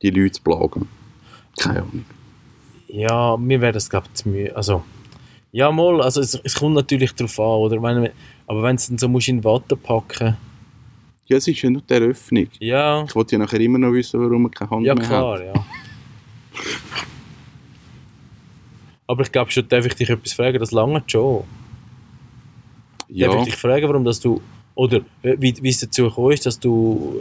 die 0.00 0.10
Leute 0.10 0.32
zu 0.32 0.42
plagen. 0.42 0.88
Keine 1.58 1.82
Ahnung. 1.82 2.04
Ja, 2.88 3.36
mir 3.36 3.60
wäre 3.60 3.72
das 3.72 3.88
glaube 3.88 4.06
ich 4.08 4.14
zu 4.14 4.28
mühe. 4.28 4.54
Also, 4.54 4.82
ja 5.52 5.70
mal, 5.70 6.00
also 6.02 6.20
es, 6.20 6.34
es 6.34 6.54
kommt 6.54 6.74
natürlich 6.74 7.12
darauf 7.12 7.38
an, 7.38 7.46
oder? 7.46 7.82
Wenn, 7.82 8.10
aber 8.46 8.62
wenn 8.62 8.76
es 8.76 8.88
dann 8.88 8.98
so 8.98 9.08
musst 9.08 9.28
in 9.28 9.44
Watte 9.44 9.76
packen, 9.76 10.36
Ja, 11.26 11.36
es 11.36 11.48
ist 11.48 11.62
ja 11.62 11.70
nur 11.70 11.82
die 11.82 11.94
Eröffnung. 11.94 12.48
ja, 12.60 13.04
Ich 13.04 13.14
wollte 13.14 13.36
ja 13.36 13.38
nachher 13.38 13.60
immer 13.60 13.78
noch 13.78 13.92
wissen, 13.92 14.20
warum 14.20 14.42
man 14.42 14.50
keine 14.50 14.70
Hand 14.70 14.84
ja 14.86 14.94
mehr 14.94 15.04
hat. 15.04 15.08
klar, 15.10 15.42
ja. 15.44 15.52
Aber 19.06 19.22
ich 19.22 19.32
glaube 19.32 19.50
schon, 19.50 19.68
darf 19.68 19.84
ich 19.86 19.94
dich 19.94 20.08
etwas 20.10 20.32
fragen, 20.32 20.58
das 20.58 20.70
lange 20.70 21.02
schon. 21.06 21.44
Ja. 23.08 23.28
Darf 23.28 23.38
ich 23.40 23.44
dich 23.52 23.56
fragen, 23.56 23.86
warum 23.88 24.04
dass 24.04 24.20
du, 24.20 24.40
oder 24.74 24.98
äh, 25.22 25.36
wie, 25.38 25.54
wie 25.60 25.68
es 25.68 25.80
dazu 25.80 26.04
gekommen 26.04 26.32
ist, 26.32 26.46
dass 26.46 26.58
du 26.58 27.20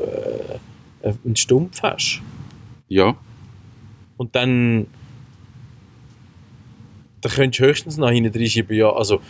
äh, 1.03 1.13
einen 1.25 1.35
Stumpf 1.35 1.81
hast? 1.81 2.21
Ja, 2.87 3.15
Und 4.17 4.35
dann, 4.35 4.87
dann 7.21 7.31
könntest 7.31 7.59
du 7.61 7.65
höchstens 7.65 7.97
nach 7.97 8.09
hinten 8.11 8.37
reinschreiben, 8.37 8.75
ja, 8.75 8.91
also 8.91 9.21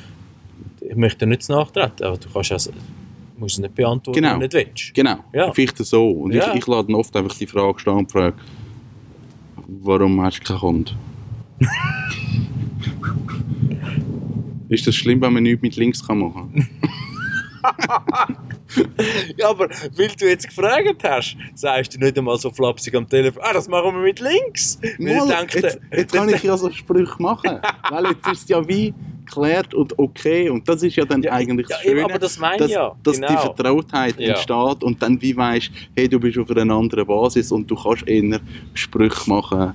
ich 0.82 0.96
möchte 0.96 1.26
nicht 1.28 1.48
nachtreten, 1.50 2.04
aber 2.06 2.18
du 2.18 2.28
kannst 2.30 2.52
es, 2.52 2.72
musst 3.42 3.56
es 3.56 3.60
nicht 3.60 3.76
beantworten, 3.76 4.16
Genau. 4.22 4.40
wenn 4.40 4.50
du 4.50 4.58
nicht 4.58 4.68
willst. 4.68 4.94
genau. 4.94 5.18
Ja. 5.34 5.52
Vielleicht 5.52 5.78
so. 5.80 6.10
Und 6.10 6.32
Ja. 6.34 6.52
ich, 6.52 6.60
ich 6.60 6.68
lade 6.68 6.94
oft 6.96 7.14
einfach 7.16 7.36
die 7.38 7.48
Frage 7.48 7.80
stehen 7.80 7.94
und 7.98 8.10
frage, 8.12 8.36
warum 9.68 10.22
hast 10.22 10.40
du 10.40 10.44
keine 10.46 10.62
Hand? 10.62 10.96
Ist 14.70 14.88
das 14.88 14.96
schlimm, 14.96 15.20
wenn 15.22 15.34
man 15.34 15.44
nichts 15.44 15.62
mit 15.62 15.76
links 15.76 16.06
kann 16.06 16.20
machen 16.20 16.68
Ja, 19.38 19.50
aber 19.50 19.68
weil 19.98 20.08
du 20.18 20.26
jetzt 20.30 20.48
gefragt 20.48 21.04
hast, 21.04 21.36
sagst 21.56 21.94
du 21.94 22.00
nicht 22.00 22.18
einmal 22.18 22.38
so 22.38 22.50
flapsig 22.52 22.96
am 22.96 23.08
Telefon, 23.08 23.42
ah, 23.46 23.52
das 23.54 23.68
machen 23.68 23.94
wir 23.96 24.02
mit 24.02 24.20
links. 24.22 24.80
Mal, 24.98 25.28
denke, 25.28 25.60
jetzt, 25.60 25.80
jetzt 25.92 26.14
kann 26.14 26.30
ich 26.30 26.42
ja 26.42 26.56
so 26.58 26.72
Sprüche 26.72 27.22
machen. 27.22 27.60
Weil 27.90 28.06
jetzt 28.06 28.26
ist 28.32 28.50
ja 28.50 28.66
wie 28.68 28.94
geklärt 29.26 29.74
und 29.74 29.98
okay. 29.98 30.50
Und 30.50 30.68
das 30.68 30.84
ist 30.84 30.96
ja 30.96 31.06
dann 31.06 31.22
Ja, 31.24 31.32
eigentlich 31.34 31.68
ja, 31.70 31.76
das 31.78 31.86
Schöne, 31.86 32.04
aber 32.06 32.20
das 32.20 32.40
meine 32.40 32.58
dass, 32.58 32.68
ich 32.70 32.74
ja, 32.76 32.92
dass 33.04 33.16
die 33.16 33.22
genau. 33.22 33.40
Vertrautheit 33.40 34.20
Ja. 34.20 34.30
entsteht 34.30 34.84
und 34.84 35.02
dann 35.02 35.22
wie 35.22 35.36
weißt, 35.36 35.70
hey, 35.96 36.08
du 36.10 36.20
bist 36.20 36.38
auf 36.38 36.50
einer 36.52 36.74
anderen 36.76 37.06
Basis 37.06 37.52
und 37.52 37.70
du 37.70 37.76
kannst 37.76 38.08
eher 38.08 38.40
Sprüche 38.74 39.30
machen 39.30 39.74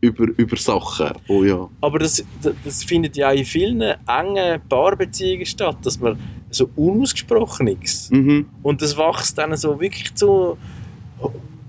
über, 0.00 0.24
über 0.36 0.56
Sachen. 0.56 1.10
Oh 1.28 1.44
ja. 1.44 1.68
Aber 1.80 1.98
das, 1.98 2.24
das- 2.42 2.54
das 2.64 2.84
findet 2.84 3.16
ja 3.16 3.30
in 3.32 3.44
vielen 3.44 3.80
engen 3.82 4.60
Paarbeziehungen 4.68 5.44
statt, 5.46 5.76
dass 5.82 6.00
man 6.00 6.18
so 6.50 6.68
unausgesprochenes 6.76 8.10
Mhm. 8.10 8.46
und 8.62 8.80
das 8.82 8.96
wächst 8.96 9.36
dann 9.38 9.56
so 9.56 9.78
wirklich 9.80 10.14
zu 10.14 10.56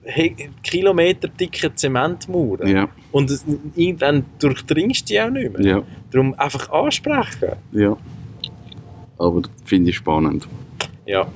he- 0.04 0.36
kilometerdicke 0.64 1.74
Zementmauern. 1.76 2.68
Ja, 2.68 2.90
Und 3.12 3.32
irgendwann 3.76 4.26
durchdringst 4.40 5.02
du 5.10 5.14
die 5.14 5.22
auch 5.22 5.30
nicht 5.30 5.58
mehr. 5.58 5.66
ja, 5.78 5.84
Darum 6.12 6.34
einfach 6.36 6.70
ansprechen. 6.70 7.54
ja. 7.72 7.96
Aber 9.18 9.42
das 9.42 9.52
finde 9.66 9.92
ich 9.92 9.98
spannend. 9.98 10.48
Ja. 11.06 11.28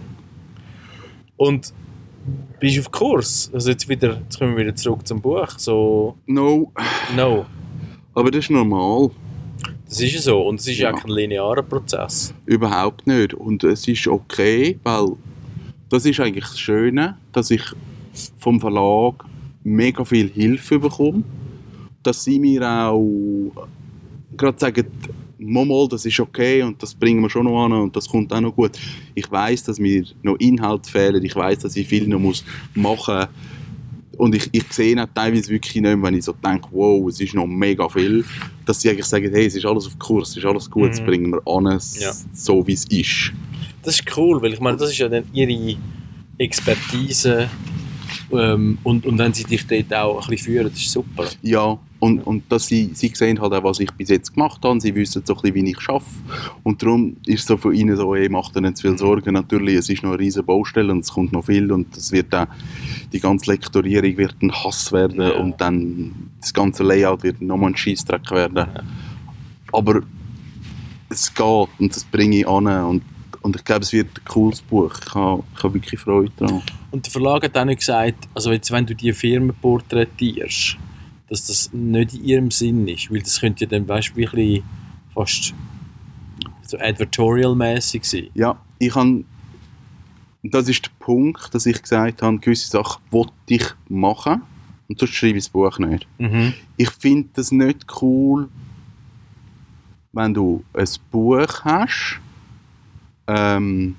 Und 1.37 1.71
bist 2.59 2.77
du 2.77 2.81
auf 2.81 2.91
Kurs? 2.91 3.51
Also 3.53 3.69
jetzt, 3.69 3.87
wieder, 3.87 4.19
jetzt 4.23 4.39
kommen 4.39 4.55
wir 4.55 4.63
wieder 4.65 4.75
zurück 4.75 5.05
zum 5.05 5.21
Buch. 5.21 5.47
So, 5.57 6.17
No, 6.25 6.71
no, 7.15 7.45
aber 8.15 8.31
das 8.31 8.45
ist 8.45 8.49
normal. 8.51 9.11
das 9.87 9.99
ist 10.01 10.13
ja 10.15 10.21
so. 10.21 10.41
Und 10.47 10.59
es 10.59 10.67
ist 10.67 10.79
ja 10.79 10.89
Ja. 10.89 10.95
kein 10.97 11.11
linearer 11.11 11.61
Prozess. 11.61 12.33
Überhaupt 12.45 13.05
nicht. 13.05 13.33
Und 13.35 13.63
es 13.63 13.87
ist 13.87 14.07
okay, 14.07 14.79
weil 14.83 15.09
das 15.89 16.05
ist 16.05 16.19
eigentlich 16.19 16.45
das 16.45 16.59
Schöne, 16.59 17.17
dass 17.33 17.51
ich 17.51 17.61
vom 18.37 18.59
Verlag 18.59 19.23
mega 19.63 20.03
viel 20.05 20.29
Hilfe 20.29 20.79
bekomme. 20.79 21.23
Dass 22.03 22.23
sie 22.23 22.39
mir 22.39 22.61
auch 22.69 23.51
gerade 24.37 24.59
sagen, 24.59 24.85
mal, 25.37 25.87
das 25.89 26.05
ist 26.05 26.19
okay 26.19 26.61
und 26.63 26.81
das 26.81 26.93
bringen 26.93 27.21
wir 27.21 27.29
schon 27.29 27.45
noch 27.45 27.65
an 27.65 27.73
und 27.73 27.95
das 27.95 28.07
kommt 28.07 28.31
auch 28.33 28.41
noch 28.41 28.55
gut. 28.55 28.71
Ich 29.15 29.29
weiß, 29.31 29.63
dass 29.63 29.79
mir 29.79 30.03
noch 30.23 30.35
Inhalt 30.37 30.87
fehlen, 30.87 31.23
ich 31.23 31.35
weiß, 31.35 31.59
dass 31.59 31.75
ich 31.75 31.87
viel 31.87 32.07
noch 32.07 32.19
muss 32.19 32.43
machen 32.73 33.15
muss. 33.17 33.27
Und 34.17 34.33
ich, 34.33 34.47
ich 34.53 34.63
sehe 34.71 35.01
auch 35.03 35.09
teilweise 35.13 35.49
wirklich 35.49 35.75
nicht 35.81 36.01
wenn 36.01 36.13
ich 36.13 36.23
so 36.23 36.31
denke, 36.33 36.69
wow, 36.71 37.05
es 37.09 37.19
ist 37.19 37.33
noch 37.33 37.45
mega 37.45 37.89
viel, 37.89 38.23
dass 38.65 38.79
sie 38.79 38.89
eigentlich 38.89 39.05
sagen, 39.05 39.29
hey, 39.33 39.45
es 39.47 39.55
ist 39.55 39.65
alles 39.65 39.87
auf 39.87 39.99
Kurs, 39.99 40.29
es 40.29 40.37
ist 40.37 40.45
alles 40.45 40.69
gut, 40.71 40.91
das 40.91 41.01
Mhm. 41.01 41.05
bringen 41.05 41.31
wir 41.31 41.41
an, 41.45 41.65
Ja. 41.99 42.13
so 42.33 42.65
wie 42.65 42.73
es 42.73 42.85
ist. 42.85 43.33
Das 43.83 43.95
ist 43.99 44.17
cool, 44.17 44.41
weil 44.41 44.53
ich 44.53 44.61
meine, 44.61 44.77
das 44.77 44.89
ist 44.91 44.97
ja 44.99 45.09
dann 45.09 45.25
ihre 45.33 45.75
Expertise. 46.37 47.49
Ähm, 48.31 48.77
und, 48.83 49.05
und 49.05 49.17
wenn 49.17 49.33
sie 49.33 49.43
dich 49.43 49.65
dort 49.67 49.93
auch 49.93 50.23
ein 50.23 50.29
bisschen 50.29 50.53
führen, 50.53 50.69
das 50.69 50.77
ist 50.79 50.91
super. 50.91 51.25
Ja, 51.41 51.77
und, 51.99 52.19
und 52.21 52.43
dass 52.51 52.67
sie, 52.67 52.91
sie 52.93 53.11
sehen 53.15 53.39
halt 53.39 53.53
auch, 53.53 53.63
was 53.63 53.79
ich 53.79 53.89
bis 53.91 54.09
jetzt 54.09 54.33
gemacht 54.33 54.59
habe, 54.63 54.79
sie 54.79 54.93
wissen 54.93 55.23
so 55.25 55.33
ein 55.35 55.41
bisschen, 55.41 55.55
wie 55.55 55.71
ich 55.71 55.89
arbeite. 55.89 56.05
Und 56.63 56.81
darum 56.81 57.17
ist 57.25 57.47
so 57.47 57.57
von 57.57 57.73
ihnen 57.73 57.95
so, 57.95 58.15
hey, 58.15 58.29
macht 58.29 58.55
dir 58.55 58.61
nicht 58.61 58.77
zu 58.77 58.87
viel 58.87 58.97
Sorgen. 58.97 59.33
Natürlich, 59.33 59.75
es 59.75 59.89
ist 59.89 60.03
noch 60.03 60.11
eine 60.11 60.19
riesige 60.19 60.43
Baustelle 60.43 60.91
und 60.91 60.99
es 60.99 61.11
kommt 61.11 61.31
noch 61.31 61.45
viel 61.45 61.71
und 61.71 61.95
es 61.95 62.11
wird 62.11 62.33
auch, 62.35 62.47
die 63.11 63.19
ganze 63.19 63.51
Lektorierung 63.51 64.17
wird 64.17 64.35
ein 64.41 64.51
Hass 64.51 64.91
werden 64.91 65.21
Ja. 65.21 65.31
und 65.39 65.59
dann 65.61 66.29
das 66.39 66.53
ganze 66.53 66.83
Layout 66.83 67.23
wird 67.23 67.41
nochmal 67.41 67.71
ein 67.71 67.77
Scheissdreck 67.77 68.29
werden. 68.31 68.65
Aber 69.71 70.01
es 71.09 71.33
geht 71.33 71.67
und 71.79 71.95
das 71.95 72.03
bringe 72.03 72.37
ich 72.39 72.47
an 72.47 72.67
und, 72.67 73.01
und 73.41 73.55
ich 73.55 73.63
glaube, 73.63 73.81
es 73.81 73.93
wird 73.93 74.07
ein 74.07 74.25
cooles 74.25 74.61
Buch. 74.61 74.91
Ich 75.07 75.15
habe, 75.15 75.43
ich 75.55 75.63
habe 75.63 75.73
wirklich 75.73 75.99
Freude 75.99 76.31
daran. 76.37 76.61
Und 76.95 77.05
der 77.05 77.11
Verlag 77.11 77.43
hat 77.43 77.57
auch 77.57 77.65
nicht 77.65 77.79
gesagt, 77.79 78.29
also 78.33 78.53
jetzt, 78.53 78.71
wenn 78.71 78.85
du 78.85 78.95
die 78.95 79.11
Firmen 79.11 79.53
porträtierst, 79.53 80.77
dass 81.27 81.45
das 81.45 81.73
nicht 81.73 82.13
in 82.13 82.23
ihrem 82.23 82.51
Sinn 82.51 82.87
ist. 82.87 83.11
Weil 83.11 83.19
das 83.19 83.41
könnte 83.41 83.65
ja 83.65 83.69
dann, 83.69 83.85
weißt 83.85 84.15
bisschen 84.15 84.63
fast 85.13 85.53
so 86.61 86.77
advertorial-mäßig 86.77 88.05
sein. 88.05 88.29
Ja, 88.33 88.57
ich 88.79 88.95
habe. 88.95 89.25
und 90.41 90.53
Das 90.53 90.69
ist 90.69 90.85
der 90.85 90.91
Punkt, 90.99 91.53
dass 91.53 91.65
ich 91.65 91.81
gesagt 91.81 92.21
habe, 92.21 92.39
gewisse 92.39 92.69
Sachen 92.69 93.03
wollte 93.11 93.33
ich 93.47 93.65
machen 93.89 94.43
und 94.87 94.97
sonst 94.97 95.15
schreibe 95.15 95.37
ich 95.37 95.43
das 95.43 95.49
Buch 95.49 95.77
nicht. 95.77 96.07
Mhm. 96.17 96.53
Ich 96.77 96.91
finde 96.91 97.27
das 97.33 97.51
nicht 97.51 97.87
cool, 98.01 98.47
wenn 100.13 100.33
du 100.33 100.63
ein 100.73 100.87
Buch 101.11 101.61
hast. 101.65 102.21
Ähm, 103.27 103.97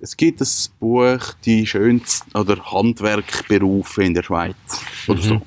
es 0.00 0.16
gibt 0.16 0.40
ein 0.40 0.46
Buch, 0.78 1.20
die 1.44 1.66
schönsten 1.66 2.36
oder 2.36 2.56
Handwerkberufe 2.72 4.02
in 4.04 4.14
der 4.14 4.22
Schweiz 4.22 4.54
oder 5.08 5.18
Mhm. 5.20 5.22
so. 5.22 5.42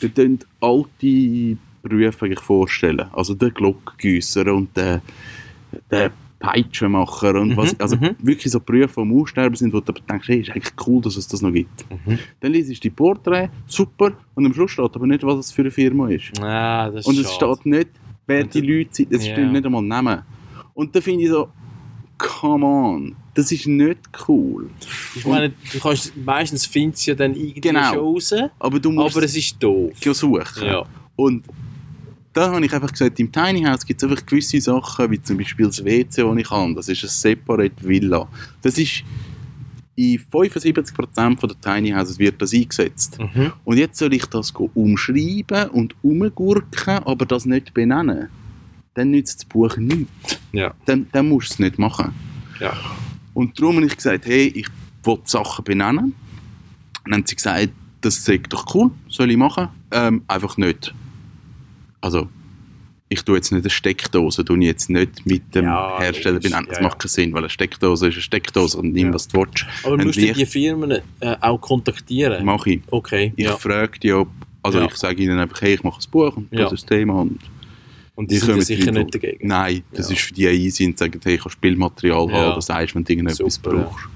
Da 0.00 0.08
tun 0.08 0.38
alte 0.60 1.56
Berufe 1.82 2.24
eigentlich 2.26 2.40
vorstellen. 2.40 3.06
Also 3.12 3.34
der 3.34 3.50
Glockengüsser 3.50 4.52
und 4.52 4.76
der, 4.76 5.00
der 5.90 6.10
Peitschenmacher 6.40 7.34
und 7.34 7.56
was, 7.56 7.72
Mhm, 7.72 7.78
also 7.80 7.96
mhm. 7.96 8.16
wirklich 8.20 8.52
so 8.52 8.60
Berufe, 8.60 8.94
die 8.96 9.00
am 9.00 9.20
Aussterben 9.20 9.56
sind, 9.56 9.72
wo 9.72 9.80
du 9.80 9.92
denkst, 9.92 10.28
hey, 10.28 10.40
ist 10.40 10.50
eigentlich 10.50 10.72
cool, 10.86 11.00
dass 11.02 11.16
es 11.16 11.26
das 11.26 11.42
noch 11.42 11.52
gibt. 11.52 11.84
Mhm. 11.90 12.18
Dann 12.40 12.52
liest 12.52 12.70
du 12.70 12.74
die 12.74 12.90
Porträt, 12.90 13.48
super, 13.66 14.12
und 14.34 14.46
am 14.46 14.54
Schluss 14.54 14.70
steht 14.70 14.94
aber 14.94 15.06
nicht, 15.06 15.22
was 15.24 15.38
es 15.46 15.52
für 15.52 15.62
eine 15.62 15.70
Firma 15.72 16.08
ist. 16.08 16.30
Ah, 16.40 16.90
das 16.90 17.00
ist 17.00 17.06
Und 17.06 17.18
es 17.18 17.32
schade. 17.34 17.54
steht 17.56 17.66
nicht, 17.66 17.88
wer 18.26 18.44
die 18.44 18.60
Leute 18.60 18.90
sind, 18.94 19.12
es 19.12 19.26
ja. 19.26 19.32
steht 19.32 19.50
nicht 19.50 19.66
einmal 19.66 19.82
Namen. 19.82 20.22
Und 20.74 20.94
da 20.94 21.00
finde 21.00 21.24
ich 21.24 21.30
so, 21.30 21.48
come 22.18 22.64
on, 22.66 23.16
das 23.34 23.52
ist 23.52 23.66
nicht 23.66 23.98
cool. 24.28 24.68
Ich 25.14 25.24
meine, 25.24 25.50
du 25.72 25.78
kannst, 25.80 26.16
meistens 26.16 26.66
findest 26.66 27.06
du 27.06 27.10
ja 27.12 27.14
dann 27.16 27.34
irgendwie 27.34 27.60
Genau. 27.60 27.88
schon 27.88 27.98
raus, 27.98 28.34
Aber 28.58 28.80
du 28.80 28.90
musst 28.90 29.16
aber 29.16 29.24
es 29.24 29.36
ist 29.36 29.62
doof. 29.62 29.92
suchen. 30.02 30.64
Ja. 30.64 30.84
Und 31.16 31.44
da 32.32 32.50
habe 32.52 32.64
ich 32.64 32.72
einfach 32.72 32.92
gesagt, 32.92 33.18
im 33.20 33.32
Tiny 33.32 33.62
House 33.62 33.84
gibt 33.86 34.02
es 34.02 34.08
einfach 34.08 34.24
gewisse 34.26 34.60
Sachen, 34.60 35.10
wie 35.10 35.20
zum 35.22 35.38
Beispiel 35.38 35.66
das 35.66 35.84
WC, 35.84 36.22
das 36.22 36.36
ich 36.36 36.50
habe. 36.50 36.74
Das 36.74 36.88
ist 36.88 37.02
eine 37.02 37.10
Separate 37.10 37.74
Villa. 37.80 38.28
Das 38.62 38.76
ist 38.78 39.02
in 39.96 40.20
75% 40.30 41.46
der 41.46 41.60
Tiny 41.60 41.90
Houses 41.90 42.18
wird 42.20 42.40
das 42.40 42.52
eingesetzt. 42.54 43.18
Mhm. 43.18 43.52
Und 43.64 43.78
jetzt 43.78 43.98
soll 43.98 44.14
ich 44.14 44.26
das 44.26 44.52
umschreiben 44.52 45.70
und 45.70 45.94
umgurken, 46.02 46.98
aber 47.04 47.26
das 47.26 47.46
nicht 47.46 47.74
benennen. 47.74 48.28
Dann 48.94 49.10
nützt 49.10 49.40
das 49.40 49.44
Buch 49.44 49.76
nichts. 49.76 50.38
Ja. 50.52 50.74
Dann, 50.86 51.06
dann 51.12 51.28
musst 51.28 51.50
du 51.50 51.52
es 51.54 51.58
nicht 51.60 51.78
machen. 51.78 52.12
Ja. 52.60 52.72
Und 53.34 53.58
darum 53.60 53.76
habe 53.76 53.86
ich 53.86 53.96
gesagt, 53.96 54.26
hey, 54.26 54.46
ich 54.48 54.66
will 55.04 55.16
die 55.16 55.30
Sachen 55.30 55.64
benennen. 55.64 56.14
Dann 57.04 57.14
haben 57.14 57.26
sie 57.26 57.36
gesagt, 57.36 57.68
das 58.00 58.24
sei 58.24 58.38
doch 58.38 58.74
cool, 58.74 58.90
soll 59.08 59.30
ich 59.30 59.36
machen? 59.36 59.68
Ähm, 59.90 60.22
einfach 60.28 60.56
nicht. 60.56 60.92
Also, 62.00 62.28
ich 63.08 63.22
tue 63.24 63.36
jetzt 63.36 63.50
nicht 63.52 63.62
eine 63.62 63.70
Steckdose, 63.70 64.44
tue 64.44 64.58
ich 64.58 64.64
jetzt 64.66 64.90
nicht 64.90 65.24
mit 65.24 65.54
dem 65.54 65.64
Ja, 65.64 65.98
Hersteller 65.98 66.40
benennen. 66.40 66.66
Das 66.68 66.78
Ja, 66.78 66.82
macht 66.84 66.98
keinen 66.98 67.08
Sinn, 67.08 67.32
weil 67.32 67.42
eine 67.42 67.50
Steckdose 67.50 68.08
ist 68.08 68.14
eine 68.14 68.22
Steckdose 68.22 68.76
und 68.78 68.92
nimm, 68.92 69.14
was 69.14 69.28
du 69.28 69.38
willst. 69.38 69.64
Aber 69.84 69.98
Ein 69.98 70.06
musst 70.06 70.18
du 70.20 70.32
die 70.32 70.46
Firmen 70.46 70.90
äh, 71.20 71.36
auch 71.40 71.58
kontaktieren? 71.60 72.44
mache 72.44 72.70
ich. 72.70 72.80
Okay, 72.90 73.32
Ich 73.36 73.46
ja. 73.46 73.56
frage 73.56 73.98
die, 73.98 74.12
ob, 74.12 74.28
also 74.62 74.80
ich 74.82 74.94
sage 74.94 75.22
ihnen 75.22 75.38
einfach, 75.38 75.60
hey, 75.62 75.74
ich 75.74 75.82
mache 75.82 76.00
ein 76.00 76.10
Buch 76.10 76.36
und 76.36 76.52
das 76.52 76.72
ist 76.72 76.82
das 76.82 76.86
Thema. 76.86 77.22
Und 77.22 77.38
Und 78.18 78.32
die 78.32 78.36
sind 78.38 78.46
kommen 78.48 78.58
ja 78.58 78.64
sicher 78.64 78.90
nicht 78.90 79.14
dagegen. 79.14 79.46
Nein, 79.46 79.84
das 79.92 80.08
Ja. 80.10 80.16
ist 80.16 80.22
für 80.22 80.34
die 80.34 80.46
easy 80.46 80.84
und 80.86 80.98
sagen, 80.98 81.20
hey, 81.22 81.36
ich 81.36 81.40
kann 81.40 81.52
Spielmaterial 81.52 82.26
Ja. 82.28 82.32
haben 82.36 82.52
oder 82.52 82.60
sagst, 82.62 82.94
wenn 82.96 83.04
du 83.04 83.12
irgendetwas 83.12 83.54
Super, 83.54 83.76
ja. 83.76 83.82
brauchst. 83.84 84.08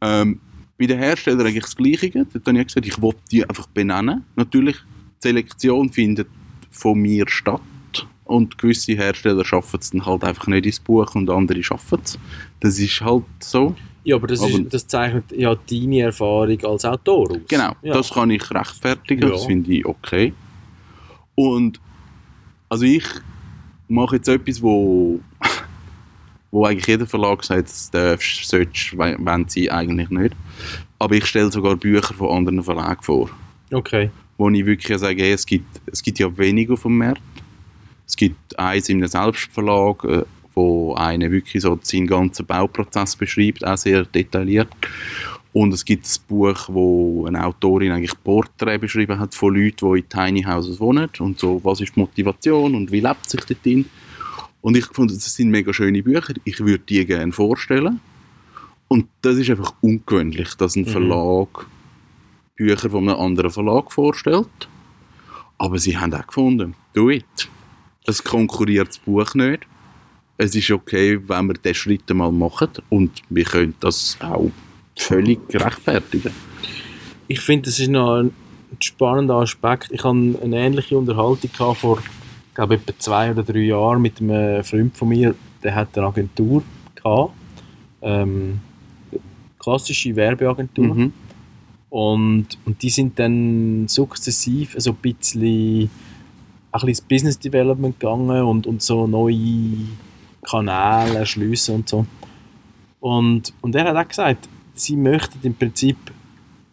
Ähm, 0.00 0.40
bei 0.78 0.86
den 0.86 0.98
Herstellern 0.98 1.46
eigentlich 1.46 1.64
das 1.64 1.74
Gleiche. 1.74 2.10
Dort 2.10 2.46
habe 2.46 2.60
ich 2.60 2.66
gesagt, 2.68 2.86
ich 2.86 3.00
wollte 3.02 3.18
die 3.32 3.48
einfach 3.48 3.66
benennen. 3.68 4.24
Natürlich, 4.36 4.76
die 4.76 5.28
Selektion 5.28 5.90
findet 5.92 6.28
von 6.70 6.98
mir 7.00 7.24
statt. 7.28 7.60
Und 8.24 8.56
gewisse 8.58 8.92
Hersteller 8.92 9.44
schaffen 9.44 9.78
es 9.80 9.90
dann 9.90 10.04
halt 10.06 10.22
einfach 10.22 10.46
nicht 10.48 10.66
ins 10.66 10.78
Buch 10.80 11.12
und 11.14 11.28
andere 11.30 11.62
schaffen 11.64 11.98
es. 12.04 12.18
Das 12.60 12.78
ist 12.78 13.00
halt 13.00 13.24
so. 13.40 13.74
Ja, 14.04 14.14
aber 14.16 14.28
das, 14.28 14.40
Aber- 14.42 14.50
ist, 14.50 14.72
das 14.74 14.86
zeichnet 14.86 15.24
ja 15.32 15.54
deine 15.56 16.00
Erfahrung 16.02 16.64
als 16.64 16.84
Autor 16.84 17.30
aus. 17.32 17.38
Genau, 17.48 17.74
Ja. 17.82 17.94
das 17.94 18.10
kann 18.10 18.30
ich 18.30 18.48
rechtfertigen, 18.50 19.22
Ja. 19.24 19.30
das 19.30 19.44
finde 19.46 19.72
ich 19.72 19.84
okay. 19.86 20.32
Und 21.34 21.80
also 22.68 22.84
ich 22.84 23.04
mache 23.88 24.16
jetzt 24.16 24.28
etwas, 24.28 24.60
wo, 24.62 25.20
wo 26.50 26.64
eigentlich 26.64 26.86
jeder 26.86 27.06
Verlag 27.06 27.44
sagt, 27.44 27.68
das 27.68 27.90
darfst, 27.90 28.48
sollst, 28.48 28.92
we- 28.96 29.16
wollen 29.18 29.48
sie 29.48 29.70
eigentlich 29.70 30.10
nicht. 30.10 30.34
Aber 30.98 31.14
ich 31.14 31.26
stelle 31.26 31.52
sogar 31.52 31.76
Bücher 31.76 32.14
von 32.14 32.30
anderen 32.36 32.62
Verlagen 32.62 33.02
vor, 33.02 33.30
Okay. 33.72 34.10
wo 34.38 34.48
ich 34.50 34.64
wirklich 34.64 34.98
sage, 34.98 35.22
hey, 35.22 35.32
es, 35.32 35.44
gibt, 35.46 35.80
es 35.86 36.02
gibt 36.02 36.18
ja 36.18 36.36
wenig 36.38 36.70
auf 36.70 36.82
dem 36.82 36.98
Markt. 36.98 37.20
Es 38.06 38.16
gibt 38.16 38.58
eins 38.58 38.88
in 38.88 38.98
einem 38.98 39.08
Selbstverlag, 39.08 40.04
äh, 40.04 40.22
wo 40.54 40.94
einer 40.94 41.30
wirklich 41.30 41.62
so 41.62 41.78
seinen 41.82 42.06
ganzen 42.06 42.46
Bauprozess 42.46 43.14
beschreibt, 43.16 43.66
auch 43.66 43.76
sehr 43.76 44.04
detailliert. 44.04 44.68
Und 45.56 45.72
es 45.72 45.86
gibt 45.86 46.04
ein 46.04 46.20
Buch, 46.28 46.68
wo 46.68 47.24
eine 47.24 47.42
Autorin 47.46 47.90
eigentlich 47.90 48.12
Porträts 48.22 48.78
beschrieben 48.78 49.18
hat 49.18 49.34
von 49.34 49.54
Leuten, 49.54 49.90
die 49.90 50.00
in 50.00 50.06
Tiny 50.06 50.42
Houses 50.42 50.78
wohnen 50.78 51.08
und 51.18 51.38
so, 51.40 51.62
was 51.64 51.80
ist 51.80 51.96
die 51.96 52.00
Motivation 52.00 52.74
und 52.74 52.92
wie 52.92 53.00
lebt 53.00 53.30
sich 53.30 53.40
dort 53.40 53.64
drin. 53.64 53.86
Und 54.60 54.76
ich 54.76 54.84
fand, 54.84 55.10
das 55.10 55.34
sind 55.34 55.48
mega 55.48 55.72
schöne 55.72 56.02
Bücher. 56.02 56.34
Ich 56.44 56.60
würde 56.60 56.84
die 56.86 57.06
gerne 57.06 57.32
vorstellen. 57.32 58.00
Und 58.88 59.06
das 59.22 59.36
ist 59.36 59.48
einfach 59.48 59.72
ungewöhnlich, 59.80 60.56
dass 60.56 60.76
ein 60.76 60.82
Mhm. 60.82 60.88
Verlag 60.88 61.48
Bücher 62.56 62.90
von 62.90 63.08
einem 63.08 63.18
anderen 63.18 63.50
Verlag 63.50 63.90
vorstellt. 63.90 64.68
Aber 65.56 65.78
sie 65.78 65.96
haben 65.96 66.12
auch 66.12 66.26
gefunden, 66.26 66.74
do 66.92 67.08
it. 67.08 67.48
Es 68.04 68.22
konkurriert 68.22 68.88
das 68.88 68.98
Buch 68.98 69.34
nicht. 69.34 69.66
Es 70.36 70.54
ist 70.54 70.70
okay, 70.70 71.18
wenn 71.26 71.46
wir 71.46 71.54
diesen 71.54 71.74
Schritt 71.76 72.10
mal 72.12 72.30
machen 72.30 72.72
und 72.90 73.22
wir 73.30 73.44
können 73.44 73.74
das 73.80 74.18
auch 74.20 74.52
völlig 74.96 75.40
rechtfertigen. 75.52 76.32
Ich 77.28 77.40
finde, 77.40 77.66
das 77.66 77.78
ist 77.78 77.88
noch 77.88 78.22
ein 78.22 78.32
spannender 78.80 79.36
Aspekt. 79.36 79.88
Ich 79.90 80.02
hatte 80.04 80.38
eine 80.42 80.56
ähnliche 80.56 80.96
Unterhaltung 80.96 81.50
gehabt 81.56 81.78
vor, 81.78 82.02
glaube 82.54 82.74
etwa 82.74 82.92
zwei 82.98 83.30
oder 83.30 83.42
drei 83.42 83.60
Jahren 83.60 84.02
mit 84.02 84.20
einem 84.20 84.64
Freund 84.64 84.96
von 84.96 85.08
mir, 85.08 85.34
der 85.62 85.74
hat 85.74 85.96
eine 85.96 86.06
Agentur 86.06 86.62
gehabt. 86.94 87.32
Ähm, 88.02 88.60
klassische 89.58 90.14
Werbeagentur. 90.14 90.94
Mhm. 90.94 91.12
Und, 91.90 92.46
und 92.64 92.82
die 92.82 92.90
sind 92.90 93.18
dann 93.18 93.88
sukzessiv 93.88 94.74
so 94.78 94.90
ein 94.90 94.96
bisschen, 94.96 95.82
ein 95.82 95.90
bisschen 96.72 96.88
ins 96.88 97.00
Business 97.00 97.38
Development 97.38 97.98
gegangen 97.98 98.42
und, 98.42 98.66
und 98.66 98.82
so 98.82 99.06
neue 99.06 99.76
Kanäle 100.42 101.18
erschliessen 101.18 101.76
und 101.76 101.88
so. 101.88 102.06
Und, 103.00 103.52
und 103.60 103.74
er 103.74 103.84
hat 103.84 103.96
auch 103.96 104.08
gesagt, 104.08 104.48
sie 104.76 104.96
möchten 104.96 105.38
im 105.42 105.54
Prinzip 105.54 105.96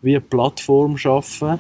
wie 0.01 0.11
eine 0.11 0.21
Plattform 0.21 0.97
schaffen, 0.97 1.59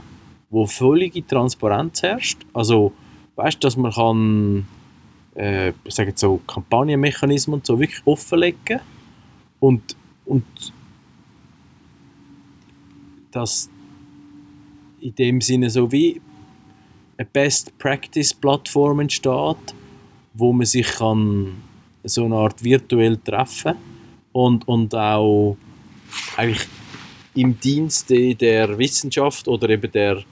wo 0.49 0.65
völlige 0.65 1.25
Transparenz 1.25 2.03
herrscht. 2.03 2.45
Also, 2.53 2.93
weißt 3.35 3.63
dass 3.63 3.77
man 3.77 3.91
kann, 3.91 4.67
äh, 5.35 5.69
ich 5.83 5.95
sage 5.95 6.09
jetzt 6.09 6.21
so 6.21 6.41
Kampagnenmechanismen 6.45 7.55
und 7.55 7.65
so 7.65 7.79
wirklich 7.79 8.01
offenlegen 8.05 8.79
und, 9.59 9.95
und 10.25 10.43
dass 13.31 13.69
in 14.99 15.15
dem 15.15 15.41
Sinne 15.41 15.69
so 15.69 15.91
wie 15.91 16.21
eine 17.17 17.27
Best 17.31 17.77
Practice 17.77 18.33
Plattform 18.33 18.99
entsteht, 18.99 19.75
wo 20.33 20.53
man 20.53 20.65
sich 20.65 20.87
kann 20.87 21.55
so 22.03 22.25
eine 22.25 22.35
Art 22.35 22.63
virtuell 22.63 23.17
treffen 23.17 23.75
und, 24.33 24.67
und 24.67 24.93
auch 24.93 25.57
eigentlich 26.37 26.67
im 27.35 27.59
Dienste 27.59 28.35
der 28.35 28.77
Wissenschaft 28.77 29.47
oder 29.47 29.69
eben 29.69 29.91
der, 29.91 30.23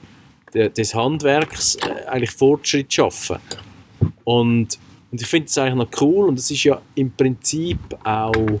der 0.54 0.68
des 0.70 0.94
Handwerks 0.94 1.76
äh, 1.76 2.06
eigentlich 2.08 2.30
Fortschritt 2.30 2.92
schaffen. 2.92 3.38
Und, 4.24 4.78
und 5.10 5.20
ich 5.20 5.26
finde 5.26 5.46
es 5.46 5.58
eigentlich 5.58 5.74
noch 5.74 6.00
cool 6.00 6.28
und 6.28 6.38
es 6.38 6.50
ist 6.50 6.64
ja 6.64 6.80
im 6.94 7.10
Prinzip 7.10 7.78
auch 8.04 8.60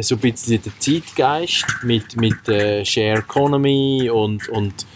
so 0.00 0.14
ein 0.14 0.20
bisschen 0.20 0.62
der 0.62 0.72
Zeitgeist 0.78 1.66
mit, 1.82 2.16
mit 2.16 2.48
äh, 2.48 2.84
Share 2.84 3.18
Economy 3.18 4.08
und, 4.10 4.48
und 4.48 4.86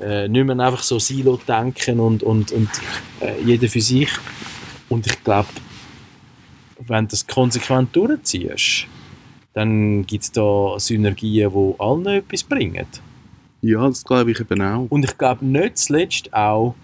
äh, 0.00 0.28
nicht 0.28 0.44
mehr 0.44 0.58
einfach 0.58 0.82
so 0.82 0.98
Silo 0.98 1.38
denken 1.46 2.00
und, 2.00 2.22
und, 2.22 2.50
und 2.52 2.68
äh, 3.20 3.40
jeder 3.42 3.68
für 3.68 3.80
sich. 3.80 4.10
Und 4.88 5.06
ich 5.06 5.22
glaube, 5.22 5.48
wenn 6.80 7.04
du 7.04 7.10
das 7.10 7.26
konsequent 7.26 7.94
durchziehst, 7.94 8.86
dann 9.52 10.06
gibt 10.06 10.24
es 10.24 10.32
da 10.32 10.78
Synergien, 10.78 11.52
die 11.52 11.74
allen 11.78 12.06
etwas 12.06 12.44
bringen. 12.44 12.86
Ja, 13.62 13.86
das 13.86 14.04
glaube 14.04 14.30
ich 14.30 14.40
eben 14.40 14.62
auch. 14.62 14.86
Und 14.88 15.04
ich 15.04 15.18
glaube 15.18 15.44
nicht 15.44 15.78
zuletzt 15.78 16.32
auch, 16.32 16.74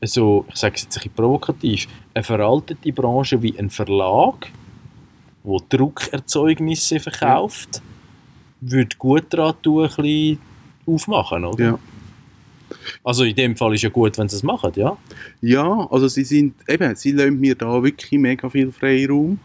also, 0.00 0.44
ich 0.48 0.56
sage 0.56 0.74
es 0.74 0.82
jetzt 0.82 0.96
ein 0.96 1.02
bisschen 1.02 1.12
provokativ, 1.14 1.86
eine 2.12 2.24
veraltete 2.24 2.92
Branche 2.92 3.40
wie 3.40 3.56
ein 3.56 3.70
Verlag, 3.70 4.50
wo 5.44 5.60
Druckerzeugnisse 5.68 6.98
verkauft, 6.98 7.80
würde 8.60 8.96
gut 8.96 9.26
daran 9.30 9.54
tun, 9.62 9.84
ein 9.84 9.88
bisschen 9.88 10.38
aufmachen, 10.86 11.44
oder? 11.44 11.64
Ja. 11.64 11.78
Also 13.04 13.24
in 13.24 13.36
dem 13.36 13.56
Fall 13.56 13.74
ist 13.74 13.82
ja 13.82 13.90
gut, 13.90 14.18
wenn 14.18 14.28
sie 14.28 14.36
es 14.36 14.42
machen, 14.42 14.72
ja? 14.76 14.96
Ja, 15.40 15.86
also 15.90 16.08
sie 16.08 16.24
sind, 16.24 16.54
eben, 16.68 16.96
sie 16.96 17.12
lassen 17.12 17.38
mir 17.38 17.54
da 17.54 17.82
wirklich 17.82 18.20
mega 18.20 18.48
viel 18.48 18.72
Freiraum. 18.72 19.38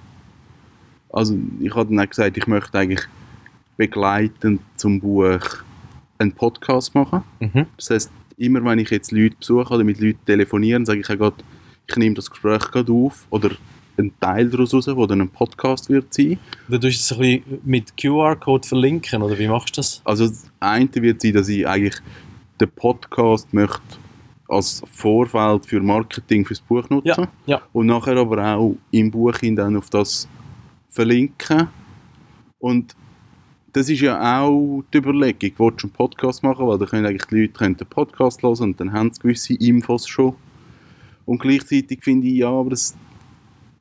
Also 1.17 1.35
ich 1.59 1.73
habe 1.73 1.89
dann 1.89 2.05
auch 2.05 2.09
gesagt, 2.09 2.37
ich 2.37 2.45
möchte 2.45 2.77
eigentlich 2.77 3.01
begleitend 3.75 4.61
zum 4.75 4.99
Buch 4.99 5.39
einen 6.19 6.31
Podcast 6.31 6.93
machen. 6.93 7.23
Mhm. 7.39 7.65
Das 7.75 7.89
heißt, 7.89 8.11
immer 8.37 8.63
wenn 8.63 8.77
ich 8.79 8.91
jetzt 8.91 9.11
Leute 9.11 9.35
besuche 9.39 9.73
oder 9.73 9.83
mit 9.83 9.99
Leuten 9.99 10.23
telefoniere, 10.25 10.85
sage 10.85 10.99
ich 10.99 11.09
auch 11.09 11.17
grad, 11.17 11.43
ich 11.87 11.95
nehme 11.95 12.13
das 12.15 12.29
Gespräch 12.29 12.59
gerade 12.71 12.91
auf 12.91 13.25
oder 13.31 13.49
einen 13.97 14.11
Teil 14.19 14.47
daraus 14.49 14.75
raus, 14.75 14.85
der 14.85 15.07
dann 15.07 15.21
ein 15.21 15.29
Podcast 15.29 15.89
wird 15.89 16.13
sein. 16.13 16.37
Dann 16.67 16.81
tust 16.81 17.11
du 17.11 17.15
es 17.15 17.19
ein 17.19 17.41
bisschen 17.41 17.59
mit 17.65 17.97
QR-Code 17.97 18.67
verlinken, 18.67 19.23
oder 19.23 19.39
wie 19.39 19.47
machst 19.47 19.75
du 19.75 19.79
das? 19.79 20.01
Also 20.05 20.27
das 20.27 20.51
eine 20.59 20.89
wird 20.93 21.21
sein, 21.21 21.33
dass 21.33 21.49
ich 21.49 21.67
eigentlich 21.67 21.95
den 22.61 22.69
Podcast 22.69 23.51
möchte 23.55 23.81
als 24.47 24.83
Vorfeld 24.91 25.65
für 25.65 25.81
Marketing 25.81 26.45
fürs 26.45 26.61
Buch 26.61 26.87
nutzen 26.89 27.27
Ja, 27.47 27.57
ja. 27.57 27.61
und 27.73 27.87
nachher 27.87 28.17
aber 28.17 28.55
auch 28.55 28.75
im 28.91 29.09
Buch 29.09 29.35
hin 29.37 29.55
dann 29.55 29.75
auf 29.75 29.89
das 29.89 30.27
verlinken. 30.89 31.67
Und 32.59 32.95
das 33.73 33.89
ist 33.89 34.01
ja 34.01 34.39
auch 34.41 34.83
die 34.91 34.97
Überlegung, 34.97 35.51
willst 35.57 35.83
du 35.83 35.87
einen 35.87 35.93
Podcast 35.93 36.41
machen, 36.41 36.65
weil 36.67 36.77
dann 36.79 36.87
können 36.87 37.05
eigentlich 37.05 37.25
die 37.25 37.41
Leute 37.41 37.53
können 37.53 37.77
den 37.77 37.87
Podcast 37.87 38.41
hören 38.41 38.57
und 38.61 38.79
dann 38.79 38.91
haben 38.91 39.11
sie 39.11 39.21
gewisse 39.21 39.53
Infos 39.55 40.07
schon. 40.07 40.33
Und 41.25 41.39
gleichzeitig 41.39 41.99
finde 42.03 42.25
ich, 42.27 42.35
ja, 42.35 42.49
aber 42.49 42.71
das, 42.71 42.95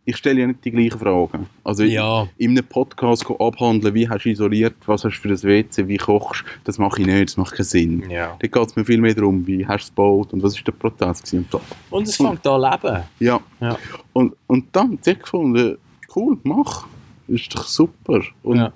ich 0.05 0.17
stelle 0.17 0.41
ja 0.41 0.47
nicht 0.49 0.65
die 0.65 0.71
gleichen 0.73 0.99
Fragen. 0.99 1.47
Also 1.65 1.85
Ja. 1.85 2.29
in 2.37 2.51
einem 2.51 2.65
Podcast 2.67 3.25
abhandeln, 3.39 3.95
wie 3.95 4.09
hast 4.09 4.25
du 4.25 4.29
isoliert, 4.31 4.75
was 4.85 5.05
hast 5.05 5.17
du 5.17 5.21
für 5.23 5.29
das 5.29 5.45
WC, 5.45 5.89
wie 5.89 5.97
kochst 5.97 6.43
du, 6.43 6.47
das 6.65 6.77
mache 6.79 7.01
ich 7.01 7.07
nicht, 7.07 7.29
das 7.31 7.37
macht 7.39 7.55
keinen 7.55 7.65
Sinn. 7.65 8.11
Ja. 8.11 8.37
Da 8.39 8.47
geht 8.49 8.67
es 8.69 8.77
mir 8.77 8.85
viel 8.85 9.01
mehr 9.01 9.15
darum, 9.15 9.47
wie 9.47 9.65
hast 9.67 9.85
du 9.85 9.85
es 9.85 9.89
gebaut 9.91 10.33
und 10.35 10.43
was 10.43 10.57
ist 10.57 10.67
der 10.67 10.73
Prozess 10.73 11.23
gewesen 11.23 11.47
und 11.91 12.07
es 12.09 12.17
fängt 12.17 12.47
an 12.47 12.61
leben. 12.61 13.03
Ja. 13.21 13.41
Ja. 13.61 13.79
Und, 14.13 14.35
und 14.49 14.67
dann, 14.73 14.99
hat 15.07 15.21
gefunden, 15.21 15.79
cool, 16.15 16.37
mach. 16.43 16.87
Ist 17.29 17.55
doch 17.55 17.64
super. 17.66 18.22
Und 18.43 18.57
Ja. 18.57 18.72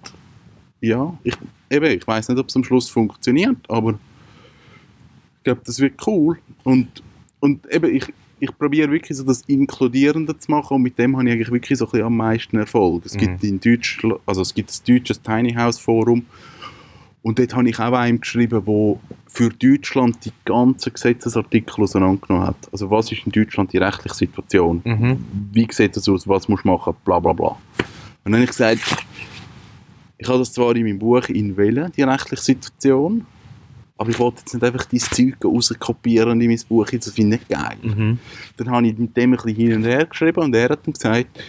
ja, 0.81 1.19
ich, 1.23 1.37
eben, 1.71 1.87
ich 1.87 2.07
weiß 2.07 2.29
nicht, 2.29 2.39
ob 2.39 2.49
es 2.49 2.57
am 2.57 2.65
Schluss 2.65 2.89
funktioniert, 2.89 3.59
aber 3.69 3.93
ich 3.93 5.45
glaube, 5.45 5.61
das 5.65 5.79
wird 5.81 5.95
cool. 6.07 6.39
Und, 6.65 7.03
und 7.41 7.67
eben, 7.73 7.95
ich, 7.95 8.13
ich 8.41 8.59
probiere 8.59 8.91
wirklich 8.91 9.17
so 9.17 9.25
das 9.25 9.43
Inkludierende 9.43 10.37
zu 10.37 10.51
machen 10.51 10.75
und 10.77 10.83
mit 10.83 10.99
dem 10.99 11.17
habe 11.17 11.29
ich 11.29 11.35
eigentlich 11.35 11.51
wirklich 11.51 11.79
so 11.79 11.85
ein 11.87 11.91
bisschen 11.91 12.07
am 12.07 12.17
meisten 12.17 12.57
Erfolg. 12.59 13.05
Es 13.07 13.17
gibt 13.17 13.45
in 13.45 13.61
Deutschland, 13.61 14.17
also 14.27 14.43
es 14.43 14.53
gibt 14.55 14.71
das 14.71 14.83
deutsche 14.83 15.15
Tiny 15.15 15.53
House 15.55 15.79
Forum 15.79 16.25
und 17.23 17.39
dort 17.39 17.55
habe 17.55 17.69
ich 17.69 17.79
auch 17.79 17.93
einen 17.93 18.21
geschrieben, 18.21 18.63
wo 18.65 18.99
für 19.27 19.51
Deutschland 19.51 20.25
die 20.25 20.33
ganzen 20.45 20.93
Gesetzesartikel 20.93 21.85
auseinandergenommen 21.85 22.49
hat. 22.49 22.57
Also 22.73 22.91
was 22.91 23.13
ist 23.13 23.27
in 23.27 23.33
Deutschland 23.33 23.73
die 23.73 23.79
rechtliche 23.79 24.15
Situation? 24.15 24.81
Mhm. 24.85 25.25
wie 25.53 25.69
sieht 25.71 25.97
das 25.97 26.09
aus, 26.09 26.27
was 26.27 26.49
musst 26.49 26.65
du 26.65 26.69
machen, 26.69 26.95
bla 27.05 27.19
bla 27.21 27.33
bla. 27.35 27.57
Und 28.31 28.35
dann 28.35 28.43
habe 28.43 28.51
ich 28.53 28.57
gesagt, 28.57 29.05
ich 30.17 30.29
habe 30.29 30.39
das 30.39 30.53
zwar 30.53 30.77
in 30.77 30.85
meinem 30.85 31.01
Buch 31.01 31.29
in 31.31 31.57
Wellen, 31.57 31.91
die 31.91 32.03
rechtliche 32.03 32.41
Situation, 32.41 33.27
aber 33.99 34.11
ich 34.11 34.21
wollte 34.21 34.39
jetzt 34.39 34.55
nicht 34.55 34.63
einfach 34.63 34.85
dieses 34.85 35.11
Zeug 35.11 35.35
rauskopieren 35.45 36.41
in 36.41 36.47
mein 36.47 36.61
Buch, 36.69 36.87
das 36.87 37.11
finde 37.11 37.35
ich 37.35 37.41
nicht 37.41 37.49
geil. 37.49 37.77
Mhm. 37.83 38.21
Dann 38.57 38.71
habe 38.71 38.87
ich 38.87 38.97
mit 38.97 39.17
dem 39.17 39.33
ein 39.33 39.37
bisschen 39.37 39.57
hin 39.57 39.75
und 39.75 39.85
her 39.85 40.07
geschrieben 40.07 40.45
und 40.45 40.55
er 40.55 40.69
hat 40.69 40.87
dann 40.87 40.93
gesagt, 40.93 41.43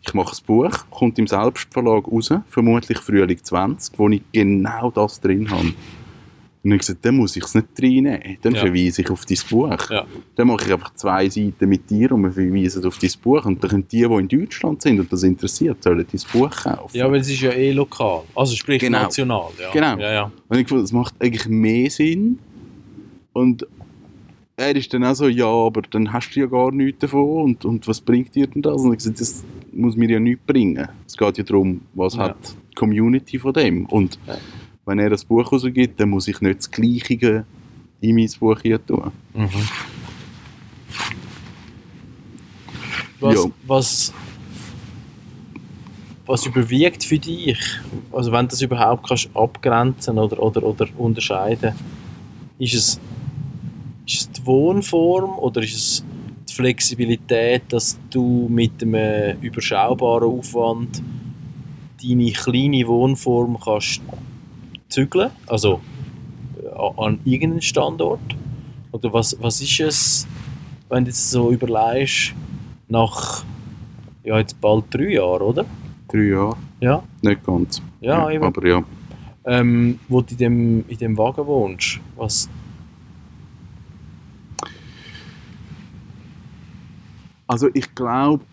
ich 0.00 0.14
mache 0.14 0.30
das 0.30 0.40
Buch, 0.40 0.70
kommt 0.90 1.18
im 1.18 1.26
Selbstverlag 1.26 2.08
raus, 2.08 2.32
vermutlich 2.48 2.96
Frühling 2.96 3.44
20, 3.44 3.98
wo 3.98 4.08
ich 4.08 4.22
genau 4.32 4.90
das 4.90 5.20
drin 5.20 5.50
habe. 5.50 5.74
Und 6.66 6.70
dann 6.70 6.78
gesagt, 6.80 7.04
dann 7.04 7.16
muss 7.16 7.36
ich 7.36 7.44
es 7.44 7.54
nicht 7.54 7.68
reinnehmen, 7.80 8.38
dann 8.42 8.54
Ja. 8.56 8.60
verweise 8.62 9.00
ich 9.02 9.08
auf 9.10 9.24
dein 9.24 9.38
Buch. 9.48 9.88
Ja. 9.88 10.04
Dann 10.34 10.48
mache 10.48 10.66
ich 10.66 10.72
einfach 10.72 10.92
zwei 10.94 11.28
Seiten 11.28 11.68
mit 11.68 11.88
dir 11.88 12.10
und 12.10 12.22
wir 12.24 12.32
verweisen 12.32 12.84
auf 12.84 12.98
dein 12.98 13.10
Buch. 13.22 13.44
Und 13.44 13.62
dann 13.62 13.70
können 13.70 13.86
die, 13.88 13.98
die 13.98 14.02
in 14.02 14.26
Deutschland 14.26 14.82
sind 14.82 14.98
und 14.98 15.12
das 15.12 15.22
interessiert, 15.22 15.80
sollen 15.84 16.04
dein 16.10 16.20
Buch 16.32 16.50
kaufen. 16.50 16.96
ja, 16.96 17.08
weil 17.08 17.20
es 17.20 17.28
ist 17.30 17.40
ja 17.40 17.52
eh 17.52 17.70
lokal. 17.70 18.22
Also 18.34 18.56
sprich 18.56 18.80
Genau. 18.80 19.02
national. 19.02 19.50
Ja. 19.60 19.70
Genau. 19.70 19.96
Ja, 20.02 20.12
ja. 20.12 20.32
Und 20.48 20.58
ich 20.58 20.66
fand, 20.68 20.82
das 20.82 20.90
macht 20.92 21.14
eigentlich 21.20 21.46
mehr 21.48 21.88
Sinn. 21.88 22.40
Und 23.32 23.64
er 24.56 24.74
ist 24.74 24.92
dann 24.92 25.04
auch 25.04 25.14
so, 25.14 25.28
ja, 25.28 25.46
aber 25.46 25.82
dann 25.82 26.12
hast 26.12 26.30
du 26.34 26.40
ja 26.40 26.46
gar 26.46 26.72
nichts 26.72 26.98
davon 26.98 27.42
und, 27.44 27.64
und 27.64 27.86
was 27.86 28.00
bringt 28.00 28.34
dir 28.34 28.48
denn 28.48 28.62
das? 28.62 28.82
Und 28.82 28.90
ich 28.90 28.98
gesagt, 28.98 29.20
das 29.20 29.44
muss 29.72 29.94
mir 29.94 30.10
ja 30.10 30.18
nichts 30.18 30.42
bringen. 30.44 30.88
Es 31.06 31.16
geht 31.16 31.38
ja 31.38 31.44
darum, 31.44 31.82
was 31.94 32.18
hat 32.18 32.36
die 32.72 32.74
Community 32.74 33.38
von 33.38 33.52
dem. 33.52 33.86
Und. 33.86 34.18
Wenn 34.86 34.98
er 35.00 35.10
das 35.10 35.24
Buch 35.24 35.50
rausgibt, 35.52 35.98
dann 36.00 36.10
muss 36.10 36.28
ich 36.28 36.40
nicht 36.40 36.60
das 36.60 36.70
Gleiche 36.70 37.44
in 38.00 38.14
mein 38.14 38.30
Buch 38.38 38.58
hier 38.62 38.84
tun. 38.84 39.10
Mhm. 39.34 39.48
Was, 43.20 43.34
Ja. 43.34 43.50
was, 43.66 44.12
was 46.26 46.46
überwiegt 46.46 47.02
für 47.04 47.18
dich? 47.18 47.58
Also 48.12 48.30
wenn 48.32 48.42
du 48.46 48.50
das 48.50 48.62
überhaupt 48.62 49.08
kannst 49.08 49.28
abgrenzen 49.34 50.18
oder, 50.18 50.40
oder, 50.42 50.62
oder 50.62 50.86
unterscheiden, 50.98 51.74
ist 52.58 52.74
es, 52.74 53.00
ist 54.06 54.20
es 54.20 54.30
die 54.32 54.46
Wohnform 54.46 55.38
oder 55.38 55.62
ist 55.62 55.74
es 55.74 56.04
die 56.48 56.52
Flexibilität, 56.54 57.62
dass 57.70 57.98
du 58.10 58.46
mit 58.50 58.82
einem 58.82 59.40
überschaubaren 59.40 60.28
Aufwand 60.30 61.02
deine 62.02 62.30
kleine 62.32 62.86
Wohnform 62.86 63.58
kannst 63.62 64.00
zügeln, 64.96 65.30
also 65.46 65.80
äh, 66.62 67.02
an, 67.04 67.20
irgendeinen 67.24 67.60
Standort? 67.60 68.34
Oder 68.92 69.12
was, 69.12 69.36
was 69.42 69.60
ist 69.60 69.80
es, 69.80 70.26
wenn 70.88 71.04
du 71.04 71.10
jetzt 71.10 71.30
so 71.30 71.50
überlegst, 71.50 72.32
nach 72.88 73.44
ja, 74.24 74.38
jetzt 74.38 74.58
bald 74.58 74.86
drei 74.90 75.12
Jahren, 75.12 75.42
oder? 75.42 75.66
Drei 76.08 76.28
Jahre, 76.28 76.56
Ja, 76.80 77.02
nicht 77.20 77.44
ganz. 77.44 77.82
ja, 78.00 78.30
eben. 78.30 78.42
aber 78.44 78.66
ja. 78.66 78.82
Ähm, 79.44 80.00
wo 80.08 80.22
du 80.22 80.32
in 80.32 80.38
dem, 80.38 80.84
in 80.88 80.96
dem 80.98 81.18
Wagen 81.18 81.46
wohnst, 81.46 82.00
was... 82.16 82.48
Also 87.46 87.68
ich 87.74 87.94
glaube, 87.94 88.44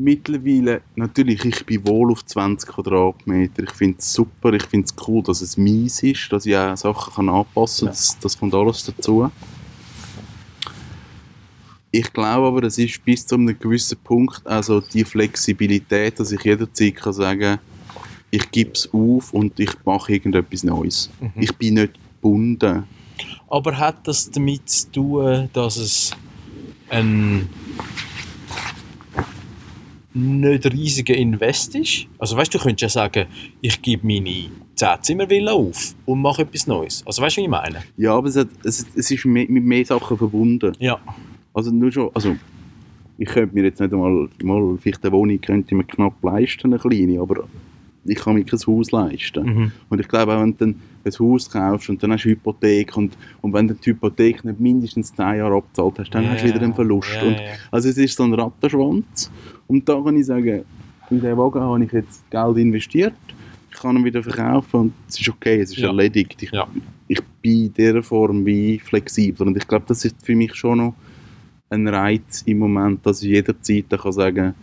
mittlerweile, 0.00 0.82
natürlich, 0.96 1.44
ich 1.44 1.64
bin 1.66 1.86
wohl 1.86 2.12
auf 2.12 2.24
20 2.24 2.68
Quadratmeter. 2.68 3.62
Ich 3.62 3.72
finde 3.72 3.98
es 3.98 4.12
super, 4.12 4.52
ich 4.52 4.64
finde 4.64 4.86
es 4.86 5.08
cool, 5.08 5.22
dass 5.22 5.40
es 5.42 5.56
mies 5.56 6.02
ist, 6.02 6.32
dass 6.32 6.46
ich 6.46 6.56
auch 6.56 6.76
Sachen 6.76 7.14
kann 7.14 7.28
anpassen 7.28 7.86
kann. 7.86 7.94
Ja. 7.94 8.00
Das, 8.00 8.18
das 8.18 8.38
kommt 8.38 8.54
alles 8.54 8.84
dazu. 8.84 9.30
Ich 11.92 12.12
glaube 12.12 12.46
aber, 12.46 12.62
es 12.64 12.78
ist 12.78 13.04
bis 13.04 13.26
zu 13.26 13.34
einem 13.34 13.58
gewissen 13.58 13.98
Punkt 13.98 14.46
also 14.46 14.80
die 14.80 15.04
Flexibilität, 15.04 16.20
dass 16.20 16.30
ich 16.30 16.42
jederzeit 16.42 16.94
kann 16.94 17.12
sagen 17.12 17.58
ich 18.30 18.50
gebe 18.50 18.72
es 18.72 18.88
auf 18.92 19.32
und 19.32 19.58
ich 19.58 19.70
mache 19.84 20.12
irgendetwas 20.12 20.64
Neues. 20.64 21.10
Mhm. 21.20 21.32
Ich 21.36 21.54
bin 21.56 21.74
nicht 21.74 21.94
gebunden. 21.94 22.84
Aber 23.48 23.76
hat 23.76 24.06
das 24.06 24.30
damit 24.30 24.68
zu 24.68 24.92
tun, 24.92 25.50
dass 25.52 25.76
es 25.76 26.12
ein 26.88 27.48
nicht 30.14 30.66
riesiger 30.72 31.14
Invest 31.14 31.74
ist? 31.74 32.06
Also 32.18 32.36
weißt 32.36 32.52
du, 32.52 32.58
du 32.58 32.64
könntest 32.64 32.82
ja 32.82 32.88
sagen, 33.02 33.26
ich 33.60 33.80
gebe 33.80 34.06
meine 34.06 34.50
10 34.74 34.88
Zimmervilla 35.02 35.52
auf 35.52 35.94
und 36.06 36.20
mache 36.20 36.42
etwas 36.42 36.66
Neues. 36.66 37.02
Also 37.06 37.22
weißt 37.22 37.36
du, 37.36 37.40
wie 37.40 37.44
ich 37.44 37.50
meine? 37.50 37.82
Ja, 37.96 38.14
aber 38.16 38.28
es, 38.28 38.36
hat, 38.36 38.48
es, 38.64 38.86
es 38.94 39.10
ist 39.10 39.24
mehr, 39.24 39.46
mit 39.48 39.64
mehr 39.64 39.84
Sachen 39.84 40.16
verbunden. 40.16 40.72
Ja. 40.78 40.98
Also 41.54 41.70
nur 41.70 41.92
schon, 41.92 42.10
also 42.14 42.36
ich 43.18 43.28
könnte 43.28 43.54
mir 43.54 43.64
jetzt 43.64 43.80
nicht 43.80 43.92
einmal, 43.92 44.28
mal, 44.42 44.78
vielleicht 44.80 45.04
eine 45.04 45.12
Wohnung 45.12 45.40
könnte 45.40 45.66
ich 45.68 45.76
mir 45.76 45.84
knapp 45.84 46.14
leisten, 46.22 46.68
eine 46.72 46.78
kleine, 46.78 47.20
aber 47.20 47.44
ich 48.06 48.16
kann 48.16 48.34
mir 48.34 48.44
kein 48.44 48.58
Haus 48.66 48.90
leisten. 48.92 49.44
Mhm. 49.44 49.72
Und 49.90 50.00
ich 50.00 50.08
glaube 50.08 50.34
auch, 50.34 50.40
wenn 50.40 50.52
du 50.52 50.56
dann 50.58 50.80
ein 51.04 51.12
Haus 51.18 51.50
kaufst 51.50 51.90
und 51.90 52.02
dann 52.02 52.12
hast 52.12 52.24
du 52.24 52.30
Hypothek 52.30 52.96
und, 52.96 53.16
und 53.42 53.52
wenn 53.52 53.68
du 53.68 53.74
die 53.74 53.90
Hypothek 53.90 54.42
nicht 54.44 54.58
mindestens 54.58 55.14
10 55.14 55.36
Jahre 55.36 55.56
abgezahlt 55.56 55.98
hast, 55.98 56.10
dann 56.14 56.24
Ja, 56.24 56.30
hast 56.30 56.42
du 56.44 56.48
wieder 56.48 56.62
einen 56.62 56.74
Verlust. 56.74 57.22
und, 57.22 57.32
ja. 57.32 57.40
Also 57.70 57.90
es 57.90 57.98
ist 57.98 58.16
so 58.16 58.22
ein 58.24 58.32
Rattenschwanz. 58.32 59.30
Und 59.70 59.88
da 59.88 60.00
kann 60.02 60.16
ich 60.16 60.26
sagen, 60.26 60.64
in 61.10 61.20
diesen 61.20 61.36
Wagen 61.38 61.60
habe 61.60 61.84
ich 61.84 61.92
jetzt 61.92 62.28
Geld 62.28 62.56
investiert, 62.58 63.14
ich 63.70 63.78
kann 63.78 63.96
ihn 63.96 64.04
wieder 64.04 64.20
verkaufen 64.22 64.80
und 64.80 64.92
es 65.08 65.20
ist 65.20 65.28
okay, 65.28 65.60
es 65.60 65.70
ist 65.70 65.78
Ja. 65.78 65.88
erledigt. 65.88 66.42
Ich, 66.42 66.50
Ja. 66.50 66.66
ich 67.06 67.20
bin 67.40 67.66
in 67.66 67.72
dieser 67.72 68.02
Form 68.02 68.44
wie 68.44 68.80
flexibler 68.80 69.46
und 69.46 69.56
ich 69.56 69.66
glaube, 69.68 69.84
das 69.86 70.04
ist 70.04 70.16
für 70.26 70.34
mich 70.34 70.54
schon 70.56 70.78
noch 70.78 70.94
ein 71.70 71.86
Reiz 71.86 72.42
im 72.46 72.58
Moment, 72.58 73.06
dass 73.06 73.22
ich 73.22 73.30
jederzeit 73.30 73.88
kann 73.90 74.12
sagen 74.12 74.54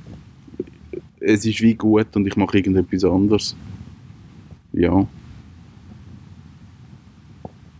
es 1.19 1.45
ist 1.45 1.61
wie 1.61 1.73
gut 1.73 2.13
und 2.15 2.27
ich 2.27 2.35
mache 2.37 2.57
irgendetwas 2.57 3.03
anderes. 3.03 3.55
Ja. 4.73 5.07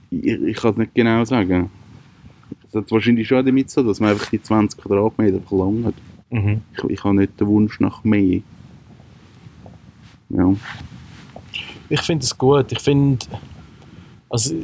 Ich, 0.09 0.41
ich 0.41 0.55
kann 0.57 0.71
es 0.71 0.78
nicht 0.78 0.95
genau 0.95 1.23
sagen. 1.25 1.69
Es 2.67 2.73
hat 2.75 2.89
wahrscheinlich 2.91 3.28
schon 3.28 3.45
damit 3.45 3.69
so, 3.69 3.84
dass 3.84 3.99
man 3.99 4.11
einfach 4.11 4.30
die 4.30 4.41
20 4.41 4.82
Quadratmeter 4.82 5.39
verlangt. 5.41 5.93
Mhm. 6.30 6.61
Ich, 6.73 6.84
ich 6.84 7.03
habe 7.03 7.15
nicht 7.15 7.39
den 7.39 7.47
Wunsch 7.47 7.80
nach 7.80 8.03
mehr. 8.03 8.41
Ja. 10.30 10.53
Ich 11.89 12.01
finde 12.01 12.23
es 12.25 12.38
gut. 12.38 12.71
Ich 12.71 12.80
finde, 12.80 13.25
also 14.30 14.55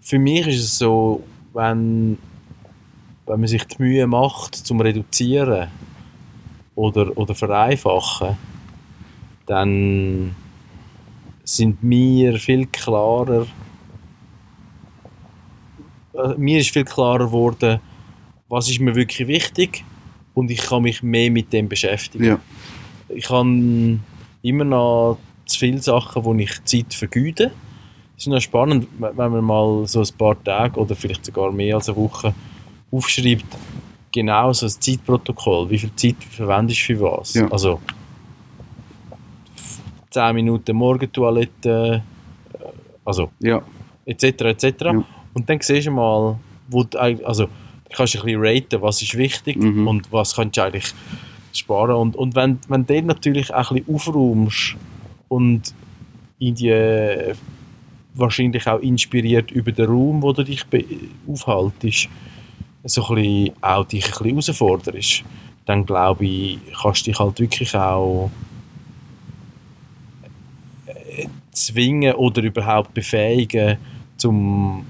für 0.00 0.18
mich 0.18 0.46
ist 0.46 0.62
es 0.62 0.78
so, 0.78 1.24
wenn, 1.52 2.16
wenn 3.26 3.40
man 3.40 3.48
sich 3.48 3.64
die 3.64 3.82
Mühe 3.82 4.06
macht 4.06 4.54
zum 4.54 4.80
Reduzieren 4.80 5.68
oder, 6.76 7.16
oder 7.18 7.34
Vereinfachen, 7.34 8.36
dann 9.46 10.36
sind 11.42 11.82
mir 11.82 12.38
viel 12.38 12.66
klarer, 12.66 13.46
äh, 16.14 16.34
mir 16.36 16.60
ist 16.60 16.70
viel 16.70 16.84
klarer 16.84 17.26
geworden, 17.26 17.80
was 18.48 18.68
ist 18.70 18.80
mir 18.80 18.94
wirklich 18.94 19.26
wichtig 19.28 19.84
und 20.34 20.50
ich 20.50 20.60
kann 20.62 20.82
mich 20.82 21.02
mehr 21.02 21.30
mit 21.30 21.52
dem 21.52 21.68
beschäftigen 21.68 22.24
ja. 22.24 22.38
ich 23.08 23.28
habe 23.30 23.98
immer 24.42 24.64
noch 24.64 25.18
zu 25.46 25.58
viele 25.58 25.78
Sachen, 25.78 26.24
wo 26.24 26.34
ich 26.34 26.62
Zeit 26.64 26.92
vergeude. 26.92 27.52
Es 28.16 28.24
ist 28.24 28.26
noch 28.28 28.40
spannend, 28.40 28.88
wenn 28.98 29.14
man 29.16 29.44
mal 29.44 29.86
so 29.86 30.00
ein 30.00 30.08
paar 30.18 30.42
Tage 30.42 30.78
oder 30.80 30.94
vielleicht 30.96 31.24
sogar 31.24 31.52
mehr 31.52 31.76
als 31.76 31.88
eine 31.88 31.96
Woche 31.98 32.34
aufschreibt, 32.90 33.44
genau 34.12 34.52
so 34.52 34.66
ein 34.66 34.70
Zeitprotokoll. 34.70 35.70
Wie 35.70 35.78
viel 35.78 35.94
Zeit 35.94 36.16
verwendest 36.30 36.80
du 36.80 36.84
für 36.96 37.00
was? 37.02 37.34
Ja. 37.34 37.48
Also 37.48 37.80
10 40.10 40.34
Minuten 40.34 40.76
Morgentoilette, 40.76 42.02
äh, 42.54 42.58
also 43.04 43.30
Ja. 43.40 43.62
etc. 44.06 44.24
etc. 44.24 44.64
Ja. 44.80 45.04
Und 45.34 45.48
dann 45.48 45.60
siehst 45.60 45.86
du 45.86 45.90
mal, 45.90 46.38
wo 46.68 46.84
du, 46.84 46.98
also 47.90 47.90
du 47.90 47.96
kannst 47.96 48.16
ein 48.16 48.22
bisschen 48.24 48.42
raten, 48.42 48.82
was 48.82 49.02
ist 49.02 49.16
wichtig 49.16 49.56
Mhm. 49.56 49.86
und 49.88 50.12
was 50.12 50.34
kannst 50.34 50.56
du 50.56 50.62
eigentlich 50.62 50.92
sparen. 51.52 51.96
Und, 51.96 52.16
und 52.16 52.34
wenn, 52.34 52.58
wenn 52.68 52.84
du 52.86 52.94
dann 52.94 53.06
natürlich 53.06 53.52
auch 53.54 53.70
ein 53.70 53.78
bisschen 53.82 53.94
aufräumst 53.94 54.76
und 55.28 55.62
in 56.38 56.54
die, 56.54 57.32
wahrscheinlich 58.14 58.66
auch 58.66 58.80
inspiriert 58.80 59.50
über 59.50 59.72
den 59.72 59.86
Raum, 59.86 60.22
wo 60.22 60.32
du 60.32 60.42
dich 60.42 60.64
aufhaltest, 61.26 62.08
so 62.84 63.06
ein 63.08 63.14
bisschen, 63.14 63.52
auch 63.62 63.84
dich 63.84 64.04
ein 64.04 64.10
bisschen 64.10 64.30
herausforderst, 64.60 65.24
dann 65.64 65.84
glaube 65.84 66.24
ich, 66.26 66.58
kannst 66.80 67.06
du 67.06 67.10
dich 67.10 67.18
halt 67.18 67.40
wirklich 67.40 67.74
auch 67.74 68.30
äh, 70.86 71.26
zwingen 71.50 72.14
oder 72.14 72.42
überhaupt 72.42 72.94
befähigen, 72.94 73.76
zum 74.16 74.86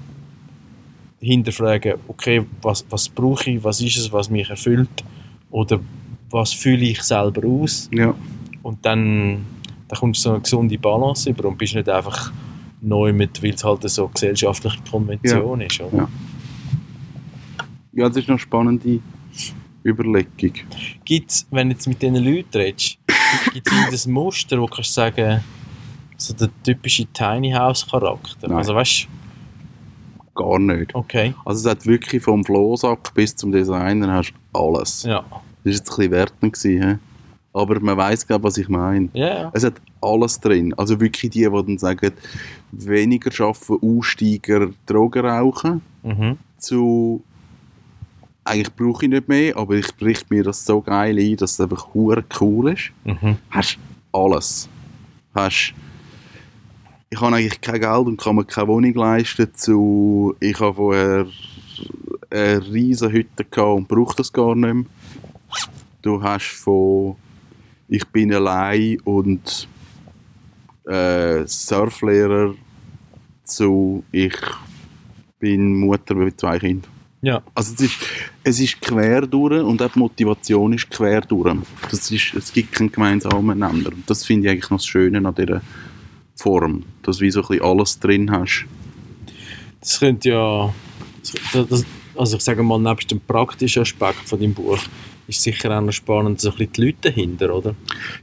hinterfragen, 1.19 1.95
okay, 2.07 2.45
was, 2.61 2.85
was 2.89 3.09
brauche 3.09 3.49
ich, 3.51 3.63
was 3.63 3.81
ist 3.81 3.97
es, 3.97 4.11
was 4.11 4.29
mich 4.29 4.49
erfüllt 4.49 4.89
oder 5.51 5.79
was 6.29 6.53
fühle 6.53 6.85
ich 6.85 7.01
selber 7.01 7.47
aus 7.47 7.89
Ja. 7.91 8.13
und 8.63 8.85
dann, 8.85 9.45
dann 9.87 9.99
kommst 9.99 10.19
du 10.25 10.29
so 10.29 10.33
eine 10.33 10.41
gesunde 10.41 10.77
Balance 10.77 11.29
über 11.29 11.47
und 11.47 11.57
bist 11.57 11.73
nicht 11.75 11.89
einfach 11.89 12.31
neu 12.81 13.11
mit, 13.13 13.41
weil 13.41 13.53
es 13.53 13.63
halt 13.63 13.79
eine 13.81 13.89
so 13.89 14.07
gesellschaftliche 14.07 14.77
Konvention 14.89 15.61
ist. 15.61 15.81
Oder? 15.81 15.97
Ja. 15.97 16.07
Ja, 17.93 18.07
das 18.07 18.17
ist 18.17 18.29
eine 18.29 18.37
spannende 18.37 18.99
Überlegung. 19.83 20.51
Gibt 21.03 21.31
es, 21.31 21.47
wenn 21.49 21.69
du 21.69 21.73
jetzt 21.75 21.87
mit 21.87 21.99
diesen 22.01 22.15
Leuten 22.23 22.57
redest, 22.57 22.99
gibt 23.53 23.67
es 23.67 23.73
irgendein 23.73 24.11
Muster, 24.13 24.57
wo 24.61 24.67
du 24.67 24.75
kannst 24.75 24.93
sagen, 24.93 25.43
so 26.17 26.33
der 26.35 26.49
typische 26.63 27.05
Tiny 27.13 27.51
House 27.51 27.87
Charakter? 27.89 28.47
Nein. 28.47 28.57
Also 28.57 28.75
weißt 28.75 29.07
Gar 30.37 30.59
nicht. 30.59 30.95
okay, 30.95 31.33
Also 31.45 31.67
es 31.67 31.71
hat 31.75 31.85
wirklich 31.85 32.23
vom 32.23 32.45
Flohsack 32.45 33.13
bis 33.13 33.35
zum 33.35 33.51
Designer 33.51 34.13
hast 34.13 34.33
alles. 34.53 35.03
ja. 35.03 35.25
Das 35.29 35.31
war 35.65 35.71
jetzt 35.73 35.89
ein 35.91 35.95
bisschen 35.97 36.11
wertend. 36.11 36.53
Gewesen? 36.53 36.99
Aber 37.53 37.79
man 37.81 37.97
weiß 37.97 38.25
glaube 38.27 38.43
was 38.45 38.57
ich 38.57 38.69
meine. 38.69 39.09
Ja. 39.13 39.49
Es 39.53 39.63
hat 39.65 39.73
alles 39.99 40.39
drin. 40.39 40.73
Also 40.75 40.99
wirklich 41.01 41.31
die, 41.31 41.39
die 41.39 41.49
dann 41.49 41.77
sagen, 41.77 42.11
weniger 42.71 43.31
schaffen, 43.31 43.77
Aussteiger, 43.81 44.69
Drogen 44.85 45.25
rauchen, 45.25 45.81
Mhm. 46.03 46.37
zu 46.57 47.23
eigentlich 48.45 48.73
brauche 48.75 49.03
ich 49.05 49.11
nicht 49.11 49.27
mehr, 49.27 49.57
aber 49.57 49.73
ich 49.75 49.87
richte 49.99 50.33
mir 50.33 50.43
das 50.43 50.65
so 50.65 50.79
geil 50.81 51.17
ein, 51.19 51.35
dass 51.35 51.53
es 51.53 51.59
einfach 51.61 51.87
cool 51.95 52.71
ist. 52.71 52.91
Mhm. 53.03 53.37
Hast 53.49 53.77
alles. 54.13 54.69
Hast 55.35 55.73
ich 57.09 57.21
habe 57.21 57.35
eigentlich 57.35 57.61
kein 57.61 57.79
Geld 57.79 58.07
und 58.07 58.17
kann 58.17 58.35
mir 58.35 58.45
keine 58.45 58.67
Wohnung 58.67 58.93
leisten 58.93 59.53
zu 59.53 60.35
ich 60.39 60.59
habe 60.59 60.75
vorher 60.75 61.27
eine 62.29 62.73
riesige 62.73 63.11
Hütte 63.11 63.45
gehabt 63.45 63.77
und 63.77 63.87
brauche 63.87 64.17
das 64.17 64.31
gar 64.31 64.55
nicht 64.55 64.73
mehr. 64.73 64.85
Du 66.01 66.21
hast 66.21 66.51
von 66.63 67.15
ich 67.87 68.05
bin 68.07 68.33
allein 68.33 68.99
und 69.01 69.67
äh, 70.85 71.45
Surflehrer 71.45 72.53
zu 73.43 74.03
ich 74.11 74.35
bin 75.39 75.79
Mutter 75.79 76.15
mit 76.15 76.39
zwei 76.39 76.59
Kindern. 76.59 76.91
Ja. 77.21 77.41
Also 77.55 77.73
es 77.73 77.81
ist, 77.81 77.97
es 78.43 78.59
ist 78.59 78.81
quer 78.81 79.21
durch 79.21 79.61
und 79.61 79.81
auch 79.81 79.91
die 79.91 79.99
Motivation 79.99 80.73
ist 80.73 80.89
quer 80.89 81.21
durch. 81.21 81.55
Das 81.89 82.11
ist, 82.11 82.33
es 82.35 82.53
gibt 82.53 82.73
keinen 82.73 82.91
gemeinsamen 82.91 83.57
Nenner. 83.57 83.89
Das 84.05 84.25
finde 84.25 84.47
ich 84.47 84.51
eigentlich 84.51 84.69
noch 84.69 84.77
das 84.77 84.85
Schöne 84.85 85.25
an 85.25 85.33
dieser 85.33 85.61
Form, 86.37 86.83
dass 87.03 87.17
du 87.17 87.25
wie 87.25 87.31
so 87.31 87.41
ein 87.41 87.47
bisschen 87.47 87.65
alles 87.65 87.99
drin 87.99 88.31
hast. 88.31 88.65
Das 89.81 89.99
könnte 89.99 90.29
ja, 90.29 90.73
das, 91.53 91.67
das, 91.67 91.85
also 92.15 92.37
ich 92.37 92.43
sage 92.43 92.63
mal, 92.63 92.79
nebst 92.79 93.11
dem 93.11 93.19
praktischen 93.19 93.81
Aspekt 93.81 94.27
von 94.27 94.39
deinem 94.39 94.53
Buch, 94.53 94.79
ist 95.27 95.41
sicher 95.41 95.77
auch 95.77 95.81
noch 95.81 95.91
spannend, 95.91 96.39
so 96.39 96.49
ein 96.51 96.57
bisschen 96.57 96.73
die 96.73 96.81
Leute 96.81 96.97
dahinter, 97.01 97.53
oder? 97.53 97.75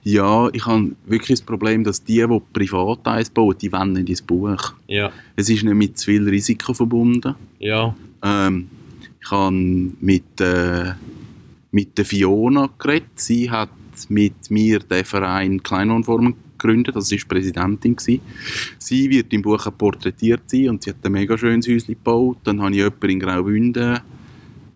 Ja, 0.02 0.48
ich 0.52 0.64
habe 0.64 0.92
wirklich 1.06 1.38
das 1.38 1.42
Problem, 1.42 1.84
dass 1.84 2.02
die, 2.02 2.26
die 2.26 2.40
privat 2.52 3.06
eins 3.06 3.30
bauen, 3.30 3.56
die 3.60 3.70
wollen 3.72 3.92
nicht 3.92 4.08
ins 4.08 4.22
Buch. 4.22 4.72
Ja. 4.86 5.12
Es 5.36 5.48
ist 5.50 5.64
nicht 5.64 5.74
mit 5.74 5.98
zu 5.98 6.06
viel 6.06 6.28
Risiko 6.28 6.72
verbunden. 6.72 7.34
Ja. 7.58 7.94
Ähm, 8.22 8.68
ich 9.20 9.30
habe 9.30 9.52
mit, 9.52 10.40
äh, 10.40 10.92
mit 11.70 11.98
der 11.98 12.04
Fiona 12.04 12.70
geredet. 12.78 13.08
Sie 13.16 13.50
hat 13.50 13.70
mit 14.08 14.50
mir 14.50 14.80
den 14.80 15.04
Verein 15.04 15.62
Kleinwohnformen 15.62 16.34
gegründet. 16.58 16.96
Das 16.96 17.10
war 17.10 17.18
Präsidentin. 17.28 17.96
Gewesen. 17.96 18.20
Sie 18.78 19.10
wird 19.10 19.32
im 19.32 19.42
Buch 19.42 19.66
porträtiert 19.76 20.42
sein 20.46 20.70
und 20.70 20.82
sie 20.82 20.90
hat 20.90 20.96
ein 21.04 21.12
mega 21.12 21.36
schönes 21.36 21.68
Häuschen 21.68 21.94
gebaut. 21.94 22.38
Dann 22.44 22.60
habe 22.60 22.70
ich 22.70 22.76
jemanden 22.76 23.10
in 23.10 23.20
Graubünden 23.20 24.00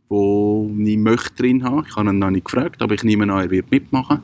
wo 0.09 0.71
ich 0.79 0.97
möchte 0.97 1.35
drin 1.35 1.63
haben. 1.65 1.85
Ich 1.89 1.95
habe 1.97 2.09
ihn 2.09 2.19
noch 2.19 2.31
nicht 2.31 2.47
gefragt, 2.47 2.81
aber 2.81 2.95
ich 2.95 3.05
nehme 3.05 3.25
an, 3.25 3.41
er 3.43 3.51
wird 3.51 3.71
mitmachen. 3.71 4.21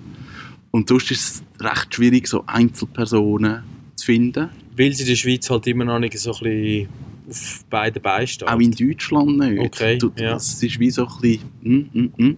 Und 0.71 0.89
sonst 0.89 1.11
ist 1.11 1.45
es 1.61 1.65
recht 1.65 1.95
schwierig, 1.95 2.27
so 2.27 2.43
Einzelpersonen 2.47 3.63
zu 3.95 4.07
finden. 4.07 4.49
Weil 4.77 4.93
sie 4.93 5.03
in 5.03 5.09
der 5.11 5.17
Schweiz 5.17 5.49
halt 5.51 5.67
immer 5.67 5.85
noch 5.85 5.99
nicht 5.99 6.19
so 6.19 6.33
ein 6.33 6.39
bisschen 6.41 6.89
auf 7.29 7.65
beiden 7.71 8.03
Beinen 8.03 8.27
steht. 8.27 8.49
Auch 8.49 8.59
in 8.59 8.73
Deutschland 8.73 9.39
nicht. 9.39 9.61
Okay, 9.61 9.99
Du- 9.99 10.13
ja. 10.17 10.37
Es 10.37 10.63
ist 10.63 10.81
wie 10.81 10.91
so 10.91 11.07
ein 11.07 11.21
bisschen... 11.21 11.51
Mm, 11.63 11.99
mm, 11.99 12.13
mm. 12.17 12.37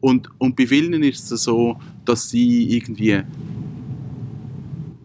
Und, 0.00 0.28
und 0.38 0.56
bei 0.56 0.66
vielen 0.66 1.02
ist 1.02 1.30
es 1.30 1.42
so, 1.42 1.76
dass 2.04 2.30
sie 2.30 2.76
irgendwie 2.76 3.20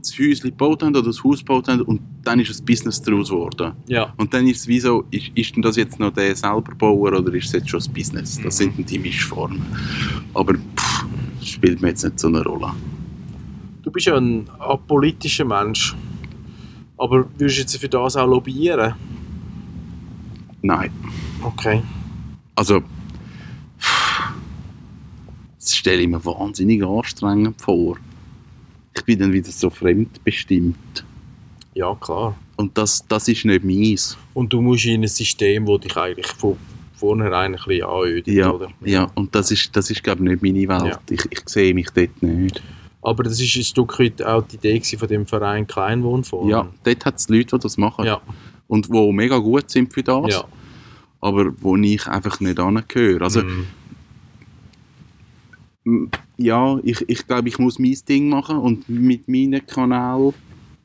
das 0.06 0.20
Häuschen 0.20 0.50
gebaut 0.50 0.84
haben 0.84 0.96
oder 0.96 1.04
das 1.04 1.24
Haus 1.24 1.40
gebaut 1.40 1.68
haben 1.68 1.82
und 1.82 2.02
dann 2.24 2.40
ist 2.40 2.60
ein 2.60 2.66
Business 2.66 3.02
daraus 3.02 3.30
geworden. 3.30 3.74
Ja. 3.88 4.14
Und 4.18 4.34
dann 4.34 4.48
ist 4.48 4.62
es 4.62 4.68
wie 4.68 4.80
so, 4.80 5.06
ist, 5.12 5.30
ist 5.36 5.56
denn 5.56 5.62
das 5.62 5.76
jetzt 5.76 6.00
noch 6.00 6.12
der 6.12 6.36
selber 6.36 6.74
Bauer 6.76 7.14
oder 7.14 7.34
ist 7.34 7.48
es 7.48 7.52
jetzt 7.52 7.70
schon 7.70 7.82
ein 7.82 7.94
Business? 7.94 8.40
Mhm. 8.40 8.44
Das 8.44 8.58
sind 8.58 8.78
dann 8.78 8.86
die 8.86 9.00
Mischformen. 9.00 9.66
Aber 10.34 10.54
pff, 10.54 11.06
spielt 11.44 11.82
mir 11.82 11.90
jetzt 11.90 12.04
nicht 12.04 12.20
so 12.20 12.28
eine 12.28 12.44
Rolle. 12.44 12.72
Du 13.84 13.92
bist 13.92 14.08
ja 14.08 14.16
ein 14.16 14.50
apolitischer 14.60 15.46
Mensch. 15.46 15.96
Aber 16.98 17.28
würdest 17.38 17.58
du 17.58 17.62
jetzt 17.62 17.78
für 17.78 17.90
das 17.90 18.16
auch 18.16 18.28
lobbyieren? 18.28 18.96
Nein. 20.62 20.92
Okay. 21.44 21.84
Also, 22.56 22.82
das 25.60 25.76
stelle 25.76 26.02
ich 26.02 26.08
mir 26.08 26.24
wahnsinnig 26.24 26.84
anstrengend 26.84 27.62
vor. 27.62 27.98
Ich 28.98 29.04
bin 29.04 29.20
dann 29.20 29.34
wieder 29.34 29.52
so 29.52 29.70
fremdbestimmt. 29.70 31.04
Ja, 31.74 31.94
klar. 31.96 32.36
Und 32.56 32.78
das, 32.78 33.06
das 33.08 33.28
ist 33.28 33.44
nicht 33.46 33.64
meins. 33.64 34.18
Und 34.34 34.52
du 34.54 34.62
musst 34.62 34.86
in 34.86 35.02
ein 35.04 35.08
System, 35.08 35.66
das 35.66 35.82
dich 35.82 35.98
eigentlich 35.98 36.28
von 36.28 36.58
vornherein 36.96 37.54
ein 37.56 37.62
bisschen 37.66 37.84
anödet, 37.86 38.28
Ja, 38.28 38.52
oder? 38.52 38.70
ja. 38.86 39.12
und 39.16 39.36
das 39.36 39.52
ist, 39.52 39.76
das 39.76 39.90
ist 39.92 40.02
glaube 40.02 40.24
ich, 40.24 40.42
nicht 40.42 40.42
meine 40.42 40.68
Welt. 40.82 40.94
Ja. 40.94 41.00
Ich, 41.10 41.26
ich 41.30 41.42
sehe 41.50 41.74
mich 41.74 41.90
dort 41.94 42.24
nicht. 42.24 42.64
Aber 43.02 43.24
das 43.24 43.40
ist 43.40 43.56
ein 43.58 43.64
Stück 43.64 44.00
weit 44.00 44.24
auch 44.24 44.42
die 44.44 44.56
Idee 44.56 44.82
von 44.98 45.08
dem 45.10 45.26
Verein 45.28 45.68
Kleinwohnform. 45.68 46.50
Ja, 46.50 46.68
dort 46.84 47.06
hat 47.06 47.18
es 47.18 47.28
Leute, 47.30 47.58
die 47.58 47.62
das 47.64 47.78
machen. 47.78 48.06
Ja. 48.06 48.22
Und 48.68 48.88
die 48.92 49.12
mega 49.12 49.38
gut 49.38 49.70
sind 49.70 49.94
für 49.94 50.02
das. 50.02 50.34
Ja. 50.34 50.46
aber 51.22 51.52
wo 51.62 51.76
ich 51.76 52.08
einfach 52.08 52.40
nicht 52.40 52.60
angehöre. 52.60 53.24
Also, 53.24 53.42
Mhm. 53.44 53.68
Ja, 56.38 56.80
ich, 56.84 57.04
ich 57.08 57.28
glaube, 57.28 57.50
ich 57.50 57.60
muss 57.60 57.80
mein 57.80 57.98
Ding 58.08 58.30
machen 58.30 58.58
und 58.58 58.90
mit 58.90 59.28
meinem 59.28 59.66
Kanal 59.66 60.34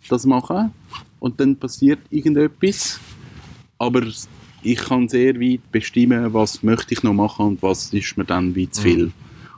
das 0.09 0.27
machen 0.27 0.73
und 1.19 1.41
dann 1.41 1.57
passiert 1.57 2.01
irgendetwas. 2.11 3.01
Aber 3.79 4.03
ich 4.63 4.79
kann 4.79 5.09
sehr 5.09 5.41
weit 5.41 5.61
bestimmen, 5.73 6.33
was 6.35 6.63
möchte 6.63 6.93
ich 6.93 7.03
noch 7.03 7.15
machen 7.15 7.47
und 7.47 7.63
was 7.63 7.93
ist 7.93 8.17
mir 8.17 8.25
dann 8.25 8.55
wie 8.55 8.69
zu 8.69 8.83
viel. 8.83 9.13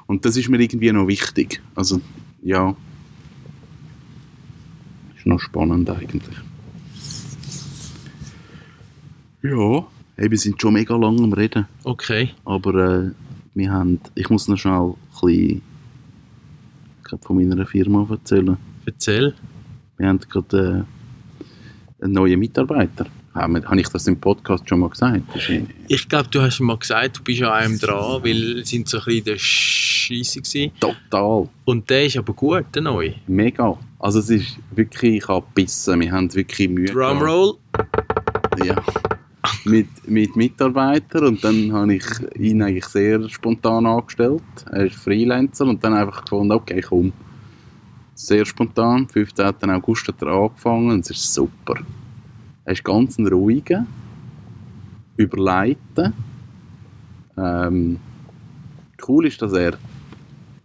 Und 0.07 0.25
das 0.25 0.37
ist 0.37 0.49
mir 0.49 0.61
irgendwie 0.61 0.93
noch 0.93 1.09
wichtig. 1.09 1.61
Also, 1.75 2.01
ja. 2.43 2.77
Ist 5.17 5.27
noch 5.27 5.41
spannend 5.41 5.91
eigentlich. 5.91 6.37
Ja, 9.43 9.87
hey, 10.17 10.31
wir 10.31 10.39
sind 10.39 10.61
schon 10.61 10.75
mega 10.75 10.95
lang 10.95 11.23
am 11.23 11.33
Reden. 11.33 11.67
Okay. 11.83 12.31
Aber 12.45 12.75
äh, 12.75 13.11
wir 13.55 13.73
haben, 13.73 14.01
ich 14.15 14.31
muss 14.31 14.47
noch 14.47 14.57
schnell 14.57 14.95
bisschen 15.27 15.63
von 17.23 17.37
meiner 17.37 17.67
Firma 17.67 18.07
erzählen. 18.11 18.57
Erzähl. 18.87 19.35
Wir 19.99 20.09
haben 20.09 20.19
gerade 20.21 20.87
äh, 22.01 22.05
einen 22.05 22.13
neuen 22.15 22.39
Mitarbeiter. 22.39 23.07
Habe 23.35 23.81
ich 23.81 23.89
das 23.89 24.07
im 24.09 24.21
Podcast 24.21 24.69
schon 24.69 24.81
mal 24.81 24.91
gesagt? 24.91 25.23
Ich 25.89 26.07
glaube, 26.09 26.29
du 26.31 26.43
hast 26.43 26.61
mal 26.61 26.77
gesagt, 26.77 27.19
du 27.19 27.23
bist 27.23 27.43
an 27.43 27.53
einem 27.53 27.79
dran, 27.79 28.23
weil 28.23 28.65
sind 28.67 28.89
so 28.89 28.99
ein 28.99 29.05
bisschen 29.05 29.25
der 29.25 29.39
Scheisse 29.39 30.43
gewesen. 30.43 30.73
total, 30.79 31.49
Und 31.65 31.89
der 31.89 32.05
ist 32.07 32.19
aber 32.19 32.35
gut, 32.35 32.67
der 32.75 32.83
neue. 32.83 33.15
mega. 33.27 33.79
Also 33.99 34.19
es 34.19 34.29
ist 34.29 34.59
wirklich, 34.73 35.17
ich 35.17 35.29
habe 35.29 35.47
gebissen. 35.47 36.01
Wir 36.01 36.13
haben 36.13 36.35
wirklich 36.35 36.69
Mühe 36.69 36.87
gehabt. 36.87 37.21
Drumroll. 37.21 37.55
Ja. 38.67 38.83
Mit, 39.71 40.09
mit 40.09 40.35
Mitarbeitern 40.35 41.27
und 41.27 41.45
dann 41.45 41.73
habe 41.73 41.95
ich 41.95 42.05
ihn 42.37 42.63
eigentlich 42.63 42.87
sehr 42.87 43.29
spontan 43.29 43.87
angestellt. 43.87 44.43
Er 44.71 44.87
ist 44.87 44.97
Freelancer 44.97 45.67
und 45.67 45.85
dann 45.85 45.95
einfach 45.95 46.23
gefunden, 46.23 46.53
okay, 46.53 46.81
komm. 46.81 47.13
Sehr 48.15 48.45
spontan, 48.45 49.09
15. 49.09 49.55
August 49.71 50.09
hat 50.09 50.21
er 50.21 50.29
angefangen 50.29 50.91
und 50.91 51.05
es 51.05 51.11
ist 51.11 51.33
super. 51.33 51.77
Er 52.65 52.73
ist 52.73 52.85
ganz 52.85 53.19
ein 53.19 53.27
ruhiger, 53.27 53.87
überleiten. 55.17 56.13
Ähm, 57.37 57.99
cool 59.07 59.27
ist, 59.27 59.41
dass 59.43 59.53
er, 59.53 59.79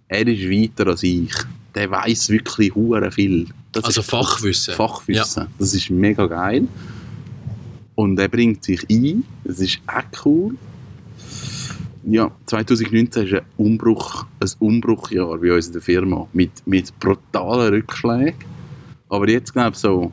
er 0.07 0.27
ist 0.27 0.49
weiter 0.49 0.87
als 0.87 1.03
ich. 1.03 1.33
Der 1.75 1.89
weiß 1.89 2.29
wirklich 2.29 2.73
hure 2.73 3.11
viel. 3.11 3.47
Das 3.71 3.85
Also 3.85 4.01
Fachwissen. 4.01 4.73
Fachwissen. 4.73 5.47
Das 5.59 5.73
ist 5.73 5.89
mega 5.89 6.25
geil. 6.25 6.67
Und 7.97 8.19
er 8.19 8.27
bringt 8.27 8.63
sich 8.63 8.87
ein. 8.91 9.23
Das 9.43 9.59
ist 9.59 9.79
echt 9.87 10.23
cool. 10.23 10.55
Ja, 12.05 12.31
2019 12.45 13.25
ist 13.25 13.33
ein, 13.33 13.41
Umbruch, 13.57 14.27
ein 14.39 14.51
Umbruchjahr 14.59 15.35
bei 15.39 15.51
uns 15.51 15.65
in 15.65 15.73
der 15.73 15.81
Firma. 15.81 16.27
Mit, 16.31 16.51
mit 16.67 16.97
brutalen 16.99 17.73
Rückschlägen. 17.73 18.35
Aber 19.09 19.27
jetzt 19.27 19.51
glaube 19.51 19.71
ich 19.71 19.77
so, 19.77 20.11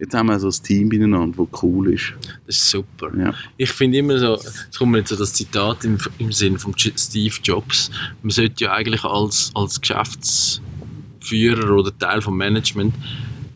jetzt 0.00 0.14
haben 0.14 0.26
wir 0.26 0.40
so 0.40 0.48
ein 0.48 0.62
Team 0.64 0.88
beieinander, 0.88 1.46
das 1.52 1.62
cool 1.62 1.94
ist. 1.94 2.12
Das 2.44 2.56
ist 2.56 2.68
super. 2.68 3.16
Ja. 3.16 3.32
Ich 3.56 3.70
finde 3.70 3.98
immer 3.98 4.18
so, 4.18 4.34
es 4.34 4.76
kommt 4.76 4.90
mir 4.90 4.98
jetzt 4.98 5.10
so 5.10 5.16
das 5.16 5.32
Zitat 5.32 5.84
im, 5.84 5.96
im 6.18 6.32
Sinn 6.32 6.58
von 6.58 6.74
Steve 6.76 7.36
Jobs. 7.40 7.92
Man 8.20 8.30
sollte 8.30 8.64
ja 8.64 8.72
eigentlich 8.72 9.04
als, 9.04 9.52
als 9.54 9.80
Geschäftsführer 9.80 11.70
oder 11.70 11.96
Teil 11.96 12.20
vom 12.20 12.36
Management 12.36 12.94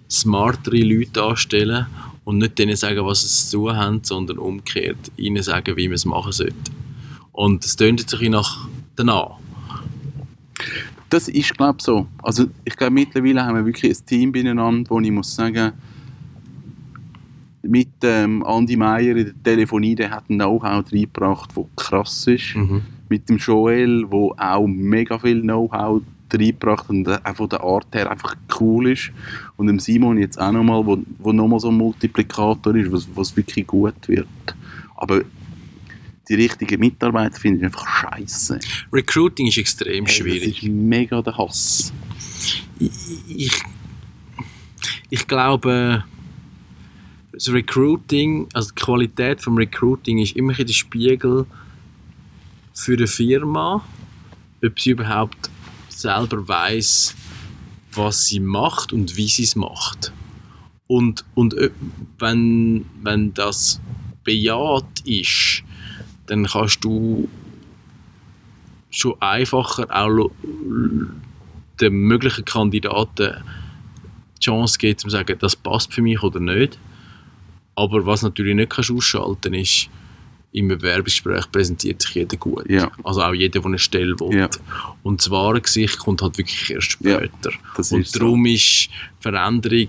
smartere 0.09 0.83
Leute 0.83 1.21
anstellen 1.21 1.87
und 2.29 2.37
nicht 2.37 2.59
denen 2.59 2.77
sagen, 2.77 3.07
was 3.07 3.23
sie 3.23 3.49
zu 3.49 3.57
tun 3.57 3.75
haben, 3.75 4.01
sondern 4.05 4.37
umgekehrt 4.37 4.99
ihnen 5.17 5.43
sagen, 5.43 5.75
wie 5.79 5.89
man 5.89 5.95
es 5.95 6.05
machen 6.05 6.33
sollte. 6.33 6.55
Und 7.33 7.65
es 7.65 7.75
tönt 7.75 8.01
jetzt 8.01 8.13
ein 8.13 8.19
bisschen 8.19 8.33
nach 8.33 8.69
danach. 8.97 9.39
Das 11.09 11.29
ist, 11.29 11.57
glaube 11.57 11.77
ich, 11.79 11.87
so. 11.87 12.07
Also, 12.23 12.49
ich 12.67 12.77
glaube, 12.77 12.93
mittlerweile 12.93 13.43
haben 13.43 13.57
wir 13.57 13.65
wirklich 13.65 13.97
ein 13.97 14.05
Team 14.05 14.31
beieinander, 14.31 14.91
wo 14.91 15.01
ich 15.01 15.11
muss 15.11 15.35
sagen, 15.35 15.73
mit 17.63 17.89
ähm, 18.03 18.45
Andi 18.45 18.77
Meier 18.77 19.17
in 19.17 19.25
der 19.25 19.43
Telefonie, 19.43 19.95
der 19.95 20.11
hat 20.11 20.29
ein 20.29 20.37
Know-how 20.37 20.85
reingebracht, 20.93 21.53
das 21.57 21.65
krass 21.77 22.27
ist. 22.27 22.55
Mhm. 22.55 22.83
Mit 23.09 23.27
dem 23.31 23.39
Joel, 23.39 24.05
wo 24.11 24.35
auch 24.37 24.67
mega 24.67 25.19
viel 25.19 25.41
Know-how 25.41 26.03
reingebracht 26.33 26.89
und 26.91 27.09
auch 27.09 27.37
von 27.37 27.49
der 27.49 27.63
Art 27.63 27.87
her 27.93 28.11
einfach 28.11 28.35
cool 28.61 28.91
ist. 28.91 29.11
Und 29.57 29.69
dem 29.69 29.79
Simon 29.79 30.19
jetzt 30.19 30.39
auch 30.41 30.53
nochmal, 30.53 30.85
wo, 30.85 30.99
wo 31.19 31.33
nochmal 31.33 31.61
so 31.61 31.69
ein 31.69 31.77
Multiplikator 31.77 32.75
ist, 32.77 32.93
was, 32.93 33.09
was 33.15 33.37
wirklich 33.37 33.67
gut 33.67 34.09
wird. 34.09 34.27
Aber 34.97 35.23
die 36.29 36.35
richtigen 36.35 36.81
Mitarbeiter 36.81 37.39
finde 37.39 37.59
ich 37.59 37.65
einfach 37.65 37.87
scheiße. 37.89 38.59
Recruiting 38.93 39.47
ist 39.47 39.59
extrem 39.59 40.05
Hey, 40.07 40.15
schwierig. 40.15 40.55
Das 40.57 40.63
ist 40.63 40.69
mega 40.69 41.23
der 41.23 41.39
Hass. 41.39 41.93
ich, 42.79 43.63
ich 45.11 45.27
glaube, 45.27 46.05
das 47.33 47.53
Recruiting, 47.53 48.49
also 48.53 48.71
die 48.71 48.75
Qualität 48.75 49.41
vom 49.41 49.57
Recruiting 49.57 50.19
ist 50.19 50.37
immer 50.37 50.53
der 50.53 50.73
Spiegel 50.73 51.47
für 52.75 52.95
eine 52.95 53.07
Firma, 53.07 53.85
ob 54.65 54.81
sie 54.81 54.91
überhaupt 54.91 55.51
selber 55.99 56.47
weiß, 56.47 57.15
was 57.93 58.27
sie 58.27 58.39
macht 58.41 58.93
und 58.93 59.17
wie 59.17 59.27
sie 59.27 59.43
es 59.43 59.57
macht. 59.57 60.13
Und, 60.87 61.25
und 61.35 61.55
ö- 61.55 61.71
wenn, 62.19 62.87
wenn 63.03 63.35
das 63.35 63.81
bejaht 64.23 65.01
ist, 65.05 65.65
dann 66.27 66.47
kannst 66.47 66.85
du 66.85 67.29
schon 68.91 69.21
einfacher 69.21 69.87
auch 69.91 70.31
den 71.81 71.93
möglichen 71.95 72.45
Kandidaten 72.45 73.43
die 74.37 74.41
Chance 74.41 74.79
geben, 74.79 74.99
zu 74.99 75.11
sagen, 75.11 75.37
das 75.41 75.57
passt 75.57 75.93
für 75.93 76.03
mich 76.03 76.23
oder 76.23 76.39
nicht. 76.41 76.79
Aber 77.75 78.07
was 78.07 78.23
natürlich 78.23 78.55
nicht 78.55 78.71
kannst 78.71 78.93
ausschalten 78.93 79.55
ist, 79.55 79.89
im 80.53 80.69
Bewerbungsgespräch 80.69 81.51
präsentiert 81.53 82.01
sich 82.03 82.15
jeder 82.15 82.37
gut. 82.37 82.69
Ja. 82.71 82.91
Also 83.05 83.23
auch 83.23 83.35
jeder, 83.35 83.61
der 83.61 83.67
eine 83.67 83.79
Stelle 83.79 84.19
will. 84.19 84.39
Ja. 84.39 84.49
Und 85.03 85.21
das 85.21 85.31
wahre 85.31 85.61
Gesicht 85.61 85.99
kommt 85.99 86.23
halt 86.23 86.39
wirklich 86.39 86.71
erst 86.71 86.97
Ja, 87.01 87.17
später. 87.19 87.51
das 87.77 87.93
Und 87.93 88.01
ist 88.01 88.13
so. 88.13 88.21
darum 88.21 88.47
ist 88.47 88.89
Veränderung 89.21 89.89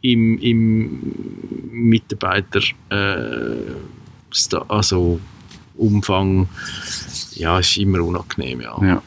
im, 0.00 0.38
im 0.38 1.14
Mitarbeiter 1.70 2.60
äh, 2.90 3.56
also 4.68 5.20
Umfang 5.76 6.48
ja, 7.34 7.58
ist 7.58 7.76
immer 7.76 8.00
unangenehm. 8.02 8.60
Ja. 8.62 8.82
Ja. 8.82 9.02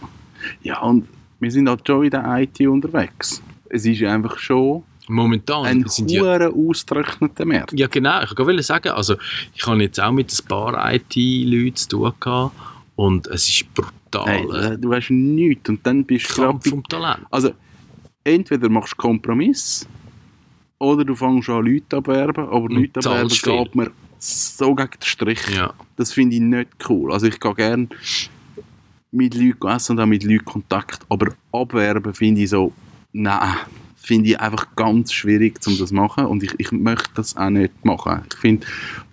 ja, 0.62 0.82
und 0.82 1.08
wir 1.40 1.52
sind 1.52 1.68
halt 1.70 1.86
schon 1.86 2.04
in 2.06 2.12
der 2.12 2.38
IT 2.40 2.60
unterwegs. 2.62 3.42
Es 3.70 3.86
ist 3.86 4.04
einfach 4.04 4.38
schon 4.38 4.84
Momentan 5.08 5.66
ein 5.66 5.88
sind 5.88 6.10
ja 6.10 6.22
hoher 6.22 6.54
ausgetrockneter 6.54 7.46
Markt. 7.46 7.80
Ja, 7.80 7.88
genau. 7.88 8.24
Ich 8.24 8.38
wollte 8.38 8.64
sagen, 8.64 8.90
also 8.90 9.16
ich 9.54 9.66
habe 9.66 9.82
jetzt 9.84 10.00
auch 10.00 10.12
mit 10.12 10.32
ein 10.32 10.48
paar 10.48 10.94
IT-Leuten 10.94 11.76
zu 11.76 11.88
tun 11.90 12.14
gehabt 12.20 12.56
und 12.96 13.28
es 13.28 13.48
ist 13.48 13.74
brutal. 13.74 14.26
Hey, 14.26 14.74
äh, 14.74 14.78
du 14.78 14.94
hast 14.94 15.10
nichts 15.10 15.70
und 15.70 15.86
dann 15.86 16.04
bist 16.04 16.30
du 16.30 16.42
Kampf 16.42 16.72
um 16.72 16.84
Talent. 16.84 17.26
Also, 17.30 17.52
entweder 18.24 18.70
machst 18.70 18.94
du 18.94 18.98
Kompromiss 18.98 19.88
oder 20.80 21.06
du 21.06 21.16
fängst 21.16 21.50
an, 21.50 21.66
Leute 21.66 21.98
abwerben, 21.98 22.48
aber 22.48 22.70
Leute 22.70 23.00
abwerben 23.00 23.30
geht 23.30 23.76
mir 23.76 23.92
so 24.20 24.74
gegen 24.74 24.90
den 24.90 25.02
Strich. 25.02 25.50
Ja. 25.56 25.74
Das 25.96 26.12
finde 26.12 26.36
ich 26.36 26.42
nicht 26.42 26.70
cool. 26.90 27.14
Also 27.14 27.28
ich 27.28 27.40
gehe 27.40 27.54
gerne 27.54 27.88
mit 29.12 29.36
Leuten 29.36 29.68
essen 29.68 29.94
und 29.94 30.04
auch 30.04 30.08
mit 30.08 30.24
Leuten 30.24 30.46
Kontakt, 30.46 31.06
aber 31.10 31.34
abwerben 31.52 32.14
finde 32.14 32.42
ich 32.42 32.50
so, 32.50 32.74
nein, 33.14 33.56
finde 34.06 34.30
ich 34.30 34.40
einfach 34.40 34.68
ganz 34.76 35.12
schwierig, 35.12 35.60
um 35.66 35.78
das 35.78 35.90
zu 35.90 35.96
machen 35.96 36.26
und 36.26 36.44
ich, 36.44 36.54
ich 36.58 36.72
möchte 36.72 37.10
das 37.16 37.36
auch 37.36 37.50
nicht 37.50 37.84
machen. 37.84 38.22
Ich 38.32 38.38
finde, 38.40 38.66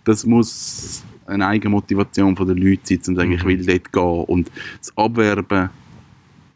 das 0.05 0.27
muss 0.27 1.03
eine 1.27 1.47
eigene 1.47 1.71
Motivation 1.71 2.37
von 2.37 2.47
den 2.47 2.59
Leuten 2.59 2.83
sein, 2.85 3.03
zu 3.03 3.15
sagen, 3.15 3.33
ich 3.33 3.45
will 3.45 3.65
dort 3.65 3.93
gehen 3.93 4.25
und 4.25 4.51
das 4.79 4.97
Abwerben, 4.97 5.71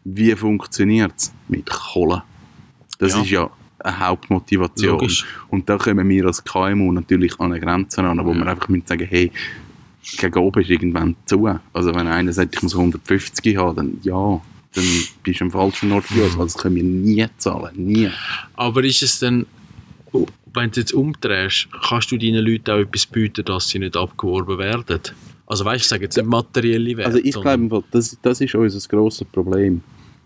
wie 0.04 0.34
funktioniert 0.36 1.12
es? 1.16 1.32
Mit 1.48 1.68
Kohle. 1.70 2.22
Das 2.98 3.12
Ja. 3.14 3.22
ist 3.22 3.30
ja 3.30 3.50
eine 3.80 4.00
Hauptmotivation. 4.00 4.92
Logisch. 4.92 5.24
Und 5.48 5.68
da 5.68 5.78
kommen 5.78 6.08
wir 6.08 6.26
als 6.26 6.42
KMU 6.44 6.92
natürlich 6.92 7.38
an 7.40 7.52
eine 7.52 7.60
Grenze 7.60 8.02
an, 8.02 8.24
wo 8.24 8.34
wir 8.34 8.46
einfach 8.46 8.68
müssen 8.68 8.86
sagen, 8.86 9.06
hey, 9.08 9.30
gegen 10.18 10.38
oben 10.38 10.62
ist 10.62 10.70
irgendwann 10.70 11.16
zu. 11.24 11.48
Also 11.72 11.94
wenn 11.94 12.06
einer 12.06 12.32
sagt, 12.32 12.54
ich 12.56 12.62
muss 12.62 12.74
150 12.74 13.56
haben, 13.56 13.76
dann 13.76 13.98
ja, 14.02 14.40
dann 14.76 14.84
bist 15.22 15.40
du 15.40 15.44
am 15.44 15.50
falschen 15.50 15.90
Ort 15.92 16.04
für 16.04 16.22
uns, 16.22 16.36
weil 16.36 16.46
das 16.46 16.56
können 16.56 16.76
wir 16.76 16.82
nie 16.84 17.26
zahlen, 17.38 17.72
nie. 17.74 18.10
Aber 18.54 18.84
ist 18.84 19.02
es 19.02 19.18
dann, 19.18 19.46
oh, 20.12 20.26
wenn 20.54 20.70
du 20.70 20.80
jetzt 20.80 20.92
umdrehst, 20.92 21.68
kannst 21.88 22.12
du 22.12 22.16
deinen 22.16 22.44
Leuten 22.44 22.70
auch 22.70 22.78
etwas 22.78 23.06
bieten, 23.06 23.44
dass 23.44 23.68
sie 23.68 23.78
nicht 23.78 23.96
abgeworben 23.96 24.58
werden? 24.58 25.00
Also 25.46 25.64
weißt 25.64 25.80
du, 25.80 25.84
ich 25.84 25.88
sage 25.88 26.04
jetzt 26.04 26.16
nicht 26.16 26.26
materielle 26.26 26.96
Werte. 26.96 27.06
Also 27.06 27.18
ich 27.24 27.40
glaube, 27.40 27.84
das, 27.90 28.16
das 28.20 28.40
ist 28.40 28.54
unser 28.54 28.88
grosses 28.88 29.26
Problem. 29.26 29.82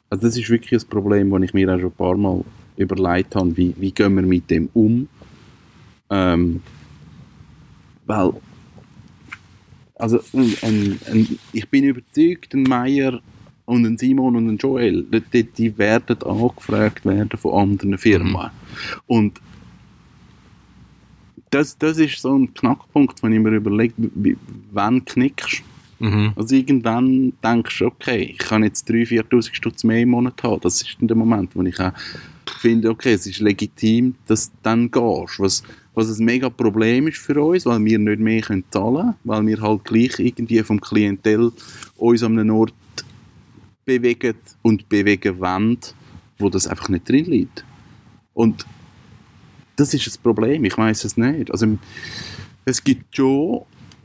Also 0.09 0.27
das 0.27 0.37
ist 0.37 0.51
wirklich 0.51 0.83
ein 0.83 0.89
Problem, 0.89 1.31
das 1.31 1.43
ich 1.43 1.55
mir 1.55 1.73
auch 1.73 1.79
schon 1.79 1.91
ein 1.91 1.97
paar 1.97 2.17
Mal 2.17 2.45
überlegt 2.77 3.37
habe, 3.37 3.57
wie, 3.57 3.75
wie 3.79 3.93
gehen 3.93 4.15
wir 4.17 4.23
mit 4.23 4.51
dem 4.51 4.69
um. 4.73 5.09
Ähm, 6.11 6.63
weil, 8.07 8.33
also 9.95 10.19
ein, 10.33 10.57
ein, 10.63 11.01
ein, 11.07 11.39
ich 11.53 11.69
bin 11.69 11.85
überzeugt, 11.85 12.55
ein 12.55 12.65
Meier 12.65 13.21
und 13.71 13.87
ein 13.87 13.97
Simon 13.97 14.35
und 14.35 14.49
ein 14.49 14.57
Joel, 14.57 15.07
die, 15.33 15.45
die, 15.45 15.79
werden 15.79 16.21
angefragt 16.23 17.05
werden 17.05 17.39
von 17.39 17.55
anderen 17.55 17.99
Firmen. 17.99 18.51
Und 19.07 19.41
das, 21.51 21.79
das 21.79 21.99
ist 21.99 22.21
so 22.21 22.37
ein 22.37 22.53
Knackpunkt, 22.53 23.23
wenn 23.23 23.33
ich 23.33 23.39
mir 23.39 23.51
überlege, 23.51 23.95
wann 24.73 25.05
knickst 25.05 25.63
du? 25.99 26.07
Mhm. 26.07 26.33
Also 26.35 26.55
irgendwann 26.57 27.33
denkst 27.45 27.79
du, 27.79 27.87
okay, 27.87 28.31
ich 28.33 28.39
kann 28.39 28.65
jetzt 28.65 28.89
3'000, 28.91 29.29
4'000 29.29 29.55
Stutz 29.55 29.85
mehr 29.85 30.01
im 30.01 30.11
Monat 30.11 30.43
haben. 30.43 30.61
Das 30.63 30.83
ist 30.83 30.97
dann 30.99 31.09
der 31.09 31.17
Moment, 31.17 31.55
wo 31.55 31.63
ich 31.63 31.79
auch 31.79 31.93
finde, 32.59 32.91
okay, 32.91 33.13
es 33.13 33.27
ist 33.27 33.41
legitim, 33.41 34.15
dass 34.27 34.51
du 34.51 34.57
dann 34.63 34.91
gehst. 34.91 35.39
Was, 35.39 35.63
was 35.95 36.19
ein 36.19 36.25
mega 36.25 36.51
Problem 36.51 37.07
ist 37.07 37.19
für 37.19 37.41
uns, 37.41 37.67
weil 37.67 37.85
wir 37.85 37.99
nicht 37.99 38.19
mehr 38.19 38.41
können 38.41 38.65
zahlen 38.71 38.97
können, 38.97 39.15
weil 39.25 39.47
wir 39.47 39.61
halt 39.61 39.85
gleich 39.85 40.19
irgendwie 40.19 40.63
vom 40.63 40.81
Klientel 40.81 41.53
uns 41.97 42.23
an 42.23 42.39
einem 42.39 42.55
Ort 42.57 42.75
bewegen 43.99 44.37
und 44.63 44.89
bewegen 44.89 45.41
wollen, 45.41 45.79
wo 46.39 46.49
das 46.49 46.67
einfach 46.67 46.89
nicht 46.89 47.09
drin 47.09 47.25
liegt. 47.25 47.65
Und 48.35 48.65
das 49.77 49.95
ist 49.95 50.07
das 50.07 50.17
Problem, 50.19 50.65
ich 50.65 50.77
weiß 50.77 51.05
es 51.05 51.17
nicht. 51.17 51.51
Also, 51.51 51.67
es 52.65 52.85
gibt 52.85 53.17
schon, 53.17 53.63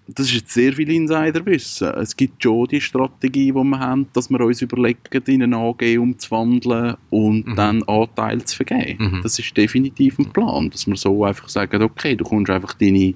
das 0.08 0.28
ist 0.28 0.34
jetzt 0.36 0.54
sehr 0.54 0.74
viel 0.74 0.90
Insiderwissen, 0.90 1.90
es 1.96 2.16
gibt 2.16 2.42
schon 2.42 2.68
die 2.68 2.82
Strategie, 2.82 3.52
die 3.52 3.54
wir 3.54 3.80
haben, 3.80 4.08
dass 4.14 4.30
wir 4.30 4.40
uns 4.42 4.62
überlegen, 4.62 5.24
in 5.28 5.44
eine 5.44 5.58
AG 5.58 5.98
umzuwandeln 6.00 6.96
und 7.10 7.46
Mhm. 7.48 7.56
dann 7.56 7.84
Anteile 7.84 8.44
zu 8.44 8.56
vergeben. 8.56 9.18
Mhm. 9.18 9.20
Das 9.22 9.38
ist 9.38 9.56
definitiv 9.56 10.18
ein 10.18 10.32
Plan, 10.32 10.70
dass 10.72 10.88
wir 10.88 10.96
so 10.96 11.24
einfach 11.24 11.50
sagen, 11.50 11.82
okay, 11.84 12.16
du 12.16 12.24
kommst 12.24 12.50
einfach 12.50 12.74
deine, 12.74 13.14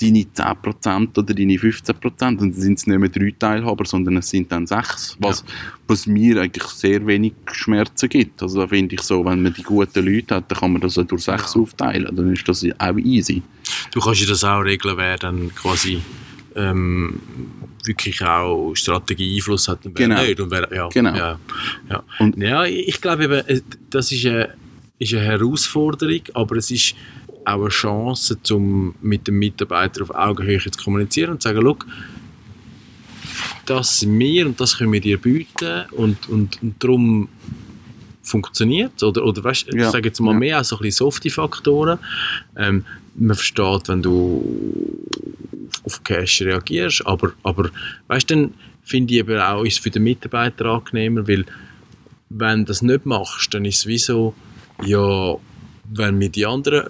deine 0.00 0.22
10% 0.24 1.16
oder 1.18 1.34
deine 1.34 1.54
15% 1.54 1.92
und 2.04 2.40
dann 2.40 2.52
sind 2.52 2.78
es 2.78 2.86
nicht 2.86 2.98
mehr 2.98 3.08
drei 3.08 3.32
Teilhaber, 3.38 3.84
sondern 3.84 4.16
es 4.16 4.28
sind 4.28 4.50
dann 4.50 4.66
sechs, 4.66 5.16
was, 5.20 5.44
was 5.86 6.06
mir 6.06 6.40
eigentlich 6.40 6.64
sehr 6.64 7.06
wenig 7.06 7.32
Schmerzen 7.52 8.08
gibt. 8.08 8.42
Also 8.42 8.60
da 8.62 8.66
finde 8.68 8.96
ich 8.96 9.02
so, 9.02 9.24
wenn 9.24 9.42
man 9.42 9.54
die 9.54 9.62
guten 9.62 10.04
Leute 10.04 10.34
hat, 10.36 10.50
dann 10.50 10.58
kann 10.58 10.72
man 10.72 10.80
das 10.82 10.98
auch 10.98 11.04
durch 11.04 11.22
sechs 11.22 11.54
aufteilen, 11.54 12.14
dann 12.14 12.32
ist 12.32 12.48
das 12.48 12.64
auch 12.78 12.96
easy. 12.98 13.42
Du 13.92 14.00
kannst 14.00 14.20
ja 14.20 14.26
das 14.26 14.42
auch 14.42 14.60
regeln, 14.60 14.96
wer 14.96 15.16
dann 15.16 15.54
quasi 15.54 16.00
ähm, 16.56 17.20
wirklich 17.84 18.22
auch 18.22 18.74
Strategie 18.74 19.36
Einfluss 19.36 19.68
hat 19.68 19.84
und 19.86 19.98
wer 19.98 20.08
Genau. 20.08 20.22
nicht. 20.22 20.40
Und 20.40 20.50
wer, 20.50 20.68
ja, 20.74 20.88
Genau. 20.88 21.14
Ja, 21.14 21.38
ja. 21.90 22.02
Und- 22.18 22.36
ja, 22.36 22.64
ich 22.64 23.00
glaube 23.00 23.24
eben, 23.24 23.34
äh, 23.46 23.60
das 23.90 24.10
ist 24.12 24.24
eine, 24.26 24.54
ist 24.98 25.12
eine 25.14 25.22
Herausforderung, 25.22 26.20
aber 26.34 26.56
es 26.56 26.70
ist 26.70 26.94
auch 27.46 27.60
eine 27.60 27.68
Chance, 27.68 28.38
um 28.52 28.94
mit 29.02 29.26
dem 29.26 29.38
Mitarbeiter 29.38 30.02
auf 30.02 30.10
Augenhöhe 30.14 30.58
zu 30.60 30.82
kommunizieren 30.82 31.32
und 31.32 31.42
zu 31.42 31.48
sagen, 31.48 31.60
«Schau, 31.62 31.76
das 33.66 34.00
sind 34.00 34.18
wir 34.18 34.46
und 34.46 34.60
das 34.60 34.76
können 34.78 34.92
wir 34.92 35.00
dir 35.00 35.18
bieten 35.18 35.84
und, 35.92 36.28
und, 36.28 36.62
und 36.62 36.82
darum 36.82 37.28
funktioniert 38.22 39.02
oder, 39.02 39.24
oder 39.24 39.44
weißt, 39.44 39.68
ich 39.68 39.74
Ja. 39.74 39.90
sage 39.90 40.08
jetzt 40.08 40.20
mal 40.20 40.32
Ja. 40.32 40.38
mehr 40.38 40.58
als 40.58 40.68
so 40.68 40.76
ein 40.76 40.82
bisschen 40.82 41.04
softe 41.06 41.30
Faktoren. 41.30 41.98
Ähm, 42.56 42.84
man 43.16 43.36
versteht, 43.36 43.88
wenn 43.88 44.02
du 44.02 44.98
auf 45.84 46.02
Cash 46.04 46.42
reagierst, 46.42 47.06
aber, 47.06 47.32
aber 47.42 47.70
weißt 48.08 48.30
dann 48.30 48.54
finde 48.82 49.14
ich 49.14 49.20
eben 49.20 49.38
auch, 49.38 49.64
ist 49.64 49.74
es 49.74 49.78
für 49.78 49.90
den 49.90 50.02
Mitarbeiter 50.04 50.66
angenehmer, 50.66 51.26
weil 51.28 51.44
wenn 52.30 52.60
du 52.60 52.64
das 52.66 52.82
nicht 52.82 53.06
machst, 53.06 53.52
dann 53.54 53.64
ist 53.64 53.78
es 53.78 53.86
wie 53.86 53.98
so, 53.98 54.34
ja, 54.84 55.34
wenn 55.92 56.16
mir 56.18 56.28
die 56.30 56.46
anderen 56.46 56.88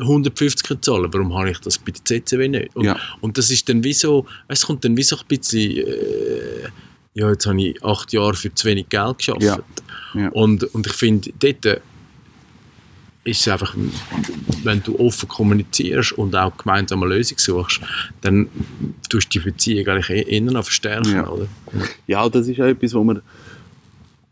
150 0.00 0.80
zahlen, 0.80 1.08
warum 1.12 1.34
habe 1.34 1.50
ich 1.50 1.58
das 1.58 1.78
bei 1.78 1.92
der 1.92 2.04
CCW 2.04 2.48
nicht? 2.48 2.74
Und, 2.74 2.84
Ja. 2.86 2.96
und 3.20 3.36
das 3.38 3.50
ist 3.50 3.68
dann 3.68 3.84
wie 3.84 3.92
so, 3.92 4.26
es 4.48 4.64
kommt 4.66 4.84
dann 4.84 4.96
wie 4.96 5.02
so 5.02 5.16
ein 5.16 5.22
bisschen, 5.28 5.76
äh, 5.78 6.68
ja, 7.14 7.30
jetzt 7.30 7.46
habe 7.46 7.60
ich 7.62 7.84
acht 7.84 8.12
Jahre 8.12 8.34
für 8.34 8.54
zu 8.54 8.66
wenig 8.68 8.88
Geld 8.88 9.18
geschafft. 9.18 9.42
Ja. 9.42 9.58
Ja. 10.14 10.28
Und, 10.30 10.64
und 10.74 10.86
ich 10.86 10.92
finde, 10.94 11.30
dort 11.38 11.66
äh, 11.66 11.80
ist 13.24 13.40
es 13.42 13.48
einfach, 13.48 13.74
wenn 14.64 14.82
du 14.82 14.98
offen 14.98 15.28
kommunizierst 15.28 16.12
und 16.12 16.34
auch 16.34 16.56
gemeinsam 16.56 17.02
eine 17.02 17.14
Lösung 17.14 17.38
suchst, 17.38 17.80
dann 18.22 18.48
tust 19.08 19.32
du 19.34 19.38
die 19.38 19.44
Beziehung 19.44 19.86
eigentlich 19.88 20.10
eh- 20.10 20.36
innen 20.36 20.54
noch 20.54 20.64
verstärken, 20.64 21.12
Ja. 21.12 21.28
oder? 21.28 21.46
Ja, 22.06 22.28
das 22.28 22.48
ist 22.48 22.58
auch 22.60 22.64
etwas, 22.64 22.94
wo 22.94 23.04
wir 23.04 23.22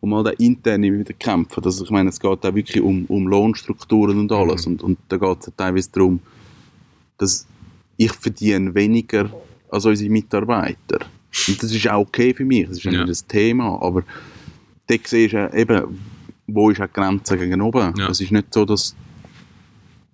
um 0.00 0.10
mal 0.10 0.24
da 0.24 0.30
intern 0.30 0.82
wieder 0.82 1.12
kämpfen. 1.12 1.62
Also 1.64 1.84
ich 1.84 1.90
meine, 1.90 2.08
es 2.08 2.18
geht 2.18 2.44
auch 2.44 2.54
wirklich 2.54 2.82
um, 2.82 3.04
um 3.06 3.28
Lohnstrukturen 3.28 4.18
und 4.18 4.32
alles. 4.32 4.66
Und, 4.66 4.82
und 4.82 4.98
da 5.08 5.16
geht 5.16 5.40
es 5.40 5.52
teilweise 5.56 5.90
darum, 5.92 6.20
dass 7.18 7.46
ich 7.96 8.12
verdiene 8.12 8.74
weniger 8.74 9.30
als 9.70 9.84
unsere 9.84 10.10
Mitarbeiter. 10.10 11.00
Und 11.48 11.62
das 11.62 11.72
ist 11.72 11.88
auch 11.88 12.00
okay 12.00 12.34
für 12.34 12.44
mich, 12.44 12.66
das 12.66 12.78
ist 12.78 12.84
ja 12.84 12.90
nicht 12.90 13.08
das 13.08 13.26
Thema, 13.26 13.80
aber 13.80 14.02
dort 14.88 15.06
siehst 15.06 15.34
du 15.34 15.50
eben, 15.54 16.00
wo 16.46 16.70
ist 16.70 16.80
auch 16.80 16.86
die 16.86 16.92
Grenze 16.92 17.38
gegen 17.38 17.60
oben. 17.60 17.94
Ja. 17.96 18.08
Es 18.08 18.20
ist 18.20 18.32
nicht 18.32 18.52
so, 18.52 18.64
dass 18.64 18.96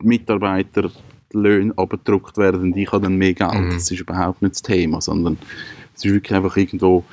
die 0.03 0.07
Mitarbeiter 0.07 0.91
die 1.33 1.37
Löhne 1.37 1.73
abgedruckt 1.77 2.37
werden 2.37 2.61
und 2.61 2.77
ich 2.77 2.91
habe 2.93 3.05
dann 3.05 3.17
mehr 3.17 3.33
Geld. 3.33 3.55
Mhm. 3.55 3.71
Das 3.71 3.91
ist 3.91 4.01
überhaupt 4.01 4.43
nicht 4.43 4.57
das 4.57 4.63
Thema, 4.63 5.01
sondern 5.01 5.39
es 5.95 6.05
ist 6.05 6.13
wirklich 6.13 6.37
einfach 6.37 6.57
irgendwo 6.57 7.05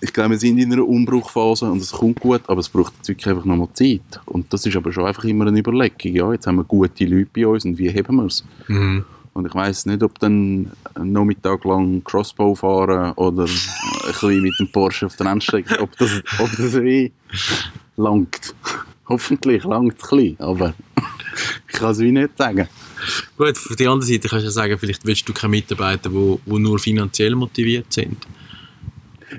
ich 0.00 0.12
glaube, 0.12 0.30
wir 0.30 0.38
sind 0.38 0.58
in 0.58 0.72
einer 0.72 0.86
Umbruchphase 0.86 1.70
und 1.70 1.82
es 1.82 1.92
kommt 1.92 2.20
gut, 2.20 2.42
aber 2.46 2.60
es 2.60 2.68
braucht 2.68 2.94
wirklich 3.06 3.26
einfach 3.28 3.44
nochmal 3.44 3.68
Zeit. 3.74 4.20
Und 4.26 4.52
das 4.52 4.64
ist 4.64 4.76
aber 4.76 4.92
schon 4.92 5.04
einfach 5.04 5.24
immer 5.24 5.46
eine 5.46 5.58
Überlegung. 5.58 6.14
Ja, 6.14 6.32
jetzt 6.32 6.46
haben 6.46 6.56
wir 6.56 6.64
gute 6.64 7.04
Leute 7.04 7.28
bei 7.34 7.46
uns 7.46 7.64
und 7.64 7.76
wie 7.78 7.90
haben 7.90 8.16
wir 8.16 8.26
es? 8.26 8.44
Mhm. 8.68 9.04
Und 9.32 9.46
ich 9.46 9.54
weiß 9.54 9.86
nicht, 9.86 10.02
ob 10.02 10.18
dann 10.18 10.70
einen 10.94 11.12
Nachmittag 11.12 11.64
lang 11.64 12.02
Crossbow 12.02 12.54
fahren 12.54 13.12
oder 13.12 13.44
ein 13.44 13.48
bisschen 14.06 14.42
mit 14.42 14.54
dem 14.58 14.72
Porsche 14.72 15.06
auf 15.06 15.16
der 15.16 15.26
Rennstrecke, 15.26 15.80
ob 15.80 15.96
das, 15.98 16.22
ob 16.38 16.50
das 16.56 16.74
eh 16.74 17.12
langt. 17.96 18.54
Hoffentlich 19.08 19.64
langt 19.64 19.94
es 19.98 20.12
ein 20.12 20.18
bisschen, 20.18 20.40
aber 20.40 20.74
ich 21.68 21.74
kann 21.78 21.90
es 21.90 21.98
wie 22.00 22.12
nicht 22.12 22.36
sagen. 22.36 22.68
Gut, 23.36 23.56
auf 23.56 23.76
der 23.76 23.90
anderen 23.90 24.12
Seite 24.12 24.28
kannst 24.28 24.42
du 24.42 24.48
ja 24.48 24.50
sagen, 24.50 24.78
vielleicht 24.78 25.06
willst 25.06 25.28
du 25.28 25.32
keine 25.32 25.50
Mitarbeiter, 25.52 26.10
die, 26.10 26.38
die 26.46 26.58
nur 26.58 26.78
finanziell 26.78 27.34
motiviert 27.34 27.92
sind. 27.92 28.26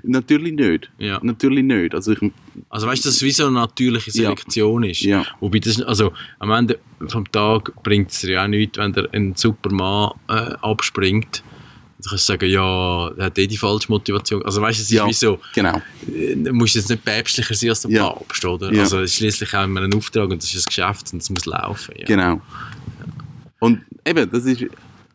Natürlich 0.03 0.53
nicht. 0.53 0.89
Ja. 0.97 1.19
Natürlich 1.21 1.63
nicht. 1.63 1.93
Also 1.95 2.11
ich, 2.13 2.19
Also 2.69 2.87
weißt 2.87 3.03
du, 3.03 3.09
dass 3.09 3.15
es 3.17 3.21
wie 3.23 3.31
so 3.31 3.43
eine 3.45 3.53
natürliche 3.53 4.11
Selektion 4.11 4.83
ist. 4.83 5.01
Ja. 5.01 5.25
Wobei 5.39 5.59
das, 5.59 5.81
also 5.81 6.13
am 6.39 6.51
Ende 6.51 6.79
vom 7.07 7.29
Tag 7.31 7.71
bringt 7.83 8.11
es 8.11 8.21
dir 8.21 8.31
ja 8.31 8.43
auch 8.43 8.47
nichts, 8.47 8.77
wenn 8.77 8.93
der 8.93 9.09
ein 9.13 9.35
super 9.35 9.71
Mann 9.71 10.11
äh, 10.29 10.53
abspringt, 10.61 11.43
Du 12.03 12.09
kannst 12.09 12.25
sagen, 12.25 12.49
ja, 12.49 13.09
er 13.09 13.25
hat 13.25 13.37
eh 13.37 13.45
die 13.45 13.57
falsche 13.57 13.85
Motivation. 13.91 14.43
Also 14.43 14.59
weißt 14.59 14.79
du, 14.79 14.81
es 14.81 14.89
ist 14.89 14.95
Ja. 14.95 15.05
wie 15.07 15.13
so, 15.13 15.39
Genau. 15.53 15.79
äh, 16.11 16.35
du 16.35 16.51
musst 16.51 16.73
jetzt 16.73 16.89
nicht 16.89 17.05
päpstlicher 17.05 17.53
sein 17.53 17.69
als 17.69 17.81
der 17.83 17.91
Ja. 17.91 18.09
Papst, 18.09 18.43
oder? 18.43 18.73
Ja. 18.73 18.81
Also 18.81 19.05
schließlich 19.05 19.53
haben 19.53 19.73
wir 19.73 19.83
einen 19.83 19.93
Auftrag 19.93 20.27
und 20.31 20.41
das 20.41 20.51
ist 20.51 20.65
ein 20.65 20.65
Geschäft 20.65 21.13
und 21.13 21.21
es 21.21 21.29
muss 21.29 21.45
laufen. 21.45 21.93
Ja. 21.99 22.05
Genau. 22.07 22.41
Und 23.59 23.81
eben, 24.03 24.31
das 24.31 24.45
ist. 24.45 24.65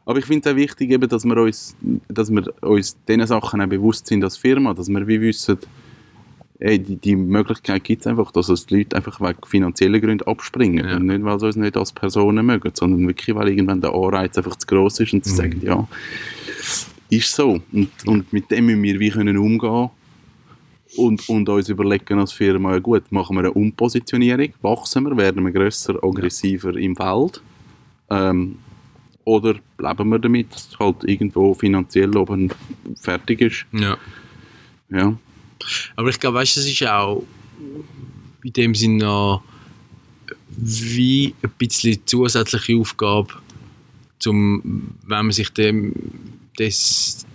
Aber 0.07 0.21
ich 0.21 0.25
finde 0.25 0.49
es 0.49 0.55
auch 0.55 0.57
wichtig, 0.57 0.91
eben, 0.93 1.09
dass 1.09 1.25
wir 1.25 1.37
uns, 1.37 1.77
dass 2.09 2.31
wir 2.31 2.45
uns 2.63 2.97
diesen 3.07 3.27
Sachen 3.27 3.61
auch 3.61 3.67
bewusst 3.67 4.07
sind 4.07 4.23
als 4.23 4.37
Firma, 4.37 4.73
dass 4.73 4.89
wir 4.89 5.07
wie 5.07 5.21
wissen, 5.21 5.59
ey, 6.61 6.79
die, 6.79 6.97
die 6.97 7.17
Möglichkeit 7.17 7.83
gibt 7.83 8.03
es 8.03 8.07
einfach, 8.07 8.31
dass 8.31 8.49
uns 8.49 8.67
die 8.67 8.79
Leute 8.79 8.97
einfach 8.97 9.21
wegen 9.21 9.45
finanziellen 9.45 10.01
Gründen 10.01 10.27
abspringen. 10.27 10.89
Ja. 10.89 10.97
Und 10.97 11.07
nicht, 11.07 11.25
weil 11.25 11.41
sie 11.41 11.47
uns 11.47 11.57
nicht 11.57 11.77
als 11.77 11.93
Personen 11.93 12.47
mögen, 12.47 12.71
sondern 12.73 13.07
wirklich, 13.07 13.35
weil 13.35 13.49
irgendwann 13.49 13.81
der 13.81 13.93
Anreiz 13.93 14.39
einfach 14.39 14.57
zu 14.57 14.67
gross 14.69 15.01
ist 15.01 15.13
und 15.13 15.25
sie 15.25 15.33
Mhm. 15.33 15.37
sagen, 15.37 15.61
ja, 15.63 15.89
ist 17.11 17.35
so. 17.35 17.61
Und, 17.73 17.91
und 18.07 18.33
mit 18.33 18.51
dem 18.51 18.67
müssen 18.67 18.83
wir 18.85 19.01
wie 19.01 19.11
können 19.11 19.37
umgehen 19.37 19.91
und, 20.97 21.29
und 21.29 21.49
uns 21.49 21.69
überlegen 21.69 22.21
als 22.21 22.33
Firma, 22.33 22.73
ja 22.75 22.79
gut, 22.79 23.11
machen 23.11 23.35
wir 23.37 23.41
eine 23.41 23.53
Umpositionierung, 23.53 24.51
wachsen 24.63 25.05
wir, 25.05 25.17
werden 25.17 25.45
wir 25.45 25.51
grösser, 25.53 26.03
aggressiver 26.03 26.77
im 26.77 26.95
Feld 26.95 27.43
ähm, 28.09 28.59
oder 29.27 29.57
bleiben 29.77 30.09
wir 30.09 30.21
damit, 30.21 30.55
dass 30.55 30.69
es 30.69 30.79
halt 30.79 31.03
irgendwo 31.05 31.53
finanziell 31.53 32.17
oben 32.17 32.53
fertig 33.01 33.41
ist. 33.41 33.67
Ja. 33.73 33.99
Ja, 34.89 35.19
Aber 35.97 36.09
ich 36.11 36.21
glaube, 36.21 36.39
weißt 36.39 36.57
du, 36.57 36.61
es 36.61 36.67
ist 36.69 36.87
auch 36.87 37.25
in 38.45 38.53
dem 38.53 38.75
Sinne 38.77 39.05
noch 39.05 39.43
wie 40.57 41.35
ein 41.43 41.51
bisschen 41.59 41.99
zusätzliche 42.07 42.77
Aufgabe, 42.77 43.35
zum, 44.21 44.95
wenn 45.03 45.27
man 45.27 45.33
sich 45.33 45.51
dem, 45.51 45.93
des, 46.57 47.27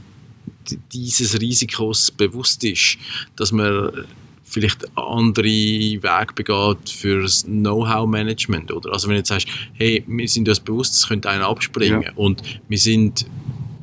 dieses 0.93 1.41
Risikos 1.41 2.09
bewusst 2.09 2.63
ist, 2.63 2.97
dass 3.35 3.51
man 3.51 4.05
vielleicht 4.51 4.85
andere 4.97 5.45
Wege 5.45 6.33
begeht 6.35 6.89
für 6.89 7.21
das 7.21 7.43
Know-how-Management. 7.45 8.71
Oder? 8.71 8.91
Also 8.93 9.07
wenn 9.07 9.15
du 9.15 9.19
jetzt 9.19 9.29
sagst, 9.29 9.47
hey, 9.73 10.03
wir 10.07 10.27
sind 10.27 10.47
uns 10.49 10.59
bewusst, 10.59 10.93
es 10.95 11.07
könnte 11.07 11.29
einer 11.29 11.47
abspringen 11.47 12.01
Ja. 12.03 12.11
und 12.15 12.41
wir 12.67 12.77
sind, 12.77 13.25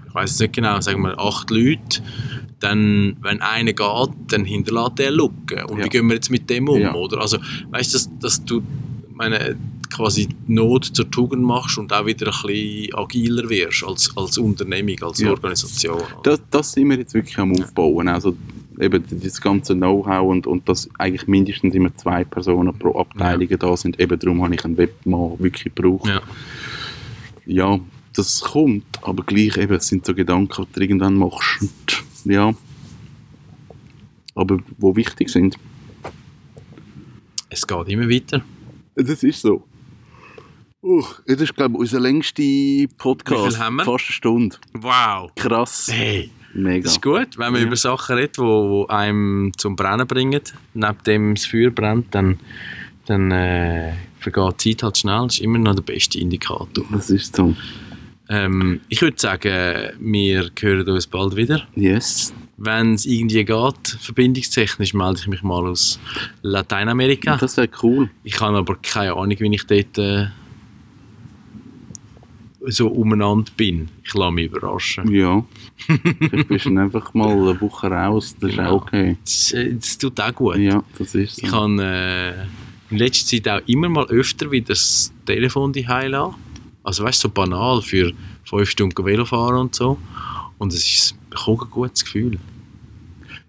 ich 0.07 0.15
weiß 0.15 0.33
es 0.33 0.39
nicht 0.41 0.53
genau, 0.55 0.81
sagen 0.81 1.03
wir 1.03 1.19
acht 1.19 1.51
Leute, 1.51 2.03
dann, 2.61 3.17
wenn 3.23 3.41
einer 3.41 3.73
geht, 3.73 4.11
dann 4.29 4.45
hinterlässt 4.45 4.99
der 4.99 5.11
Lücke. 5.11 5.67
Und 5.69 5.79
Ja. 5.79 5.85
wie 5.85 5.89
gehen 5.89 6.07
wir 6.09 6.15
jetzt 6.17 6.31
mit 6.31 6.51
dem 6.51 6.69
um? 6.69 6.81
Ja. 6.81 6.95
Oder? 6.95 7.21
Also, 7.21 7.39
weißt 7.71 7.95
du, 7.95 7.99
dass, 7.99 8.19
dass 8.21 8.45
du 8.45 8.63
meine, 9.15 9.57
quasi 9.93 10.27
die 10.29 10.53
Not 10.53 10.85
zur 10.85 11.11
Tugend 11.11 11.43
machst 11.43 11.79
und 11.79 11.93
auch 11.93 12.05
wieder 12.05 12.27
ein 12.27 12.47
bisschen 12.47 12.95
agiler 12.95 13.49
wirst 13.49 13.85
als, 13.85 14.15
als 14.17 14.37
Unternehmung, 14.39 14.97
als 15.03 15.19
Ja. 15.21 15.31
Organisation. 15.31 16.03
das, 16.25 16.41
das 16.51 16.73
sind 16.73 16.91
wir 16.91 16.99
jetzt 16.99 17.15
wirklich 17.15 17.39
am 17.39 17.53
Aufbauen. 17.59 18.07
Also 18.09 18.37
eben 18.81 19.05
das 19.11 19.41
ganze 19.41 19.75
Know-how 19.75 20.29
und, 20.29 20.47
und 20.47 20.69
dass 20.69 20.89
eigentlich 20.99 21.27
mindestens 21.27 21.75
immer 21.75 21.95
zwei 21.97 22.25
Personen 22.25 22.77
pro 22.79 22.99
Abteilung 22.99 23.49
da 23.59 23.77
sind. 23.77 23.99
Eben 24.01 24.19
darum 24.19 24.43
habe 24.43 24.55
ich 24.55 24.65
einen 24.65 24.77
Webmann 24.77 25.39
wirklich 25.39 25.75
gebraucht. 25.75 26.09
Ja. 26.09 26.23
ja, 27.47 27.81
das 28.15 28.41
kommt, 28.41 28.85
aber 29.03 29.23
gleich 29.25 29.57
eben, 29.57 29.75
es 29.75 29.89
sind 29.89 30.05
so 30.07 30.15
Gedanken, 30.15 30.67
die 30.67 30.73
du 30.73 30.81
irgendwann 30.81 31.15
machst. 31.15 31.61
Und, 31.61 32.33
ja. 32.33 32.55
Aber 34.35 34.59
wo 34.79 34.95
wichtig 34.95 35.29
sind. 35.31 35.59
Es 37.51 37.67
geht 37.67 37.89
immer 37.89 38.09
weiter. 38.09 38.43
Das 38.95 39.23
ist 39.23 39.41
so. 39.41 39.65
Uch, 40.83 41.21
das 41.27 41.41
ist, 41.41 41.57
glaube 41.57 41.75
ich, 41.75 41.81
unser 41.81 42.01
längster 42.01 42.43
Podcast. 42.99 43.47
Wie 43.47 43.51
viel 43.51 43.59
haben 43.59 43.77
wir? 43.77 43.85
Fast 43.85 44.07
eine 44.07 44.13
Stunde. 44.13 44.57
Wow! 44.75 45.33
Krass. 45.35 45.89
Hey, 45.91 46.31
Mega. 46.55 46.85
das 46.85 46.93
ist 46.93 47.03
gut. 47.03 47.39
Wenn 47.39 47.53
man 47.53 47.61
Ja. 47.61 47.67
über 47.67 47.77
Sachen 47.77 48.17
redet, 48.17 48.37
die 48.39 48.85
einem 48.89 49.53
zum 49.57 49.77
Brennen 49.77 50.07
bringen, 50.07 50.41
neben 50.75 50.97
dem 51.07 51.35
das 51.35 51.47
Feuer 51.47 51.71
brennt, 51.71 52.15
dann, 52.15 52.39
dann 53.07 53.31
äh, 53.31 53.93
vergeht 54.19 54.65
die 54.65 54.77
Zeit 54.77 54.83
halt 54.83 54.99
schnell. 54.99 55.23
Das 55.25 55.35
ist 55.35 55.41
immer 55.41 55.59
noch 55.59 55.75
der 55.75 55.83
beste 55.83 56.19
Indikator. 56.19 56.85
Das 56.91 57.11
ist 57.11 57.37
so. 57.37 57.55
Ähm, 58.31 58.81
ich 58.89 59.01
würde 59.01 59.19
sagen, 59.19 59.91
wir 60.01 60.51
hören 60.61 60.89
uns 60.89 61.07
bald 61.07 61.37
wieder. 61.37 61.67
Yes. 61.75 62.35
Wenn 62.59 62.95
es 62.95 63.07
irgendwie 63.07 63.45
geht, 63.45 63.89
verbindungstechnisch, 64.01 64.93
melde 64.93 65.21
ich 65.21 65.29
mich 65.29 65.43
mal 65.43 65.67
aus 65.67 65.99
Lateinamerika. 66.43 67.37
Das 67.37 67.57
wäre 67.57 67.69
cool. 67.83 68.11
Ich 68.25 68.41
habe 68.41 68.57
aber 68.59 68.77
keine 68.83 69.15
Ahnung, 69.15 69.37
wie 69.39 69.55
ich 69.55 69.65
dort 69.67 69.97
äh, 69.99 70.27
so 72.71 72.89
umeinander 72.89 73.51
bin. 73.57 73.89
Ich 74.05 74.15
lasse 74.15 74.33
mich 74.33 74.47
überraschen. 74.47 75.11
Ja. 75.11 75.45
Du 75.89 76.57
dann 76.65 76.79
einfach 76.79 77.15
mal 77.15 77.31
eine 77.31 77.61
Woche 77.61 77.89
raus. 77.91 78.35
Das 78.41 78.51
ist 78.51 78.57
Genau. 78.57 78.71
auch 78.77 78.83
okay. 78.83 79.17
Das, 79.25 79.53
äh, 79.53 79.75
das 79.75 79.99
tut 79.99 80.21
auch 80.21 80.35
gut. 80.35 80.57
Ja, 80.59 80.83
das 80.99 81.15
ist 81.15 81.37
so. 81.37 81.47
Ich 81.47 81.53
habe 81.53 81.83
äh, 81.83 82.93
in 82.93 82.99
letzter 82.99 83.43
Zeit 83.43 83.49
auch 83.49 83.67
immer 83.69 83.89
mal 83.89 84.07
öfter 84.07 84.51
wieder 84.51 84.69
das 84.69 85.13
Telefon 85.27 85.73
die 85.73 85.83
lassen. 85.83 86.35
Also 86.83 87.05
weißt 87.05 87.23
du, 87.25 87.29
so 87.29 87.35
banal 87.35 87.83
für 87.83 88.13
fünf 88.45 88.71
Stunden 88.71 89.05
Velo 89.05 89.25
fahren 89.25 89.57
und 89.57 89.75
so. 89.75 89.99
Und 90.59 90.73
es 90.73 90.79
ist 90.87 91.15
ich 91.35 91.47
ein 91.49 91.71
gutes 91.71 92.05
Gefühl. 92.05 92.39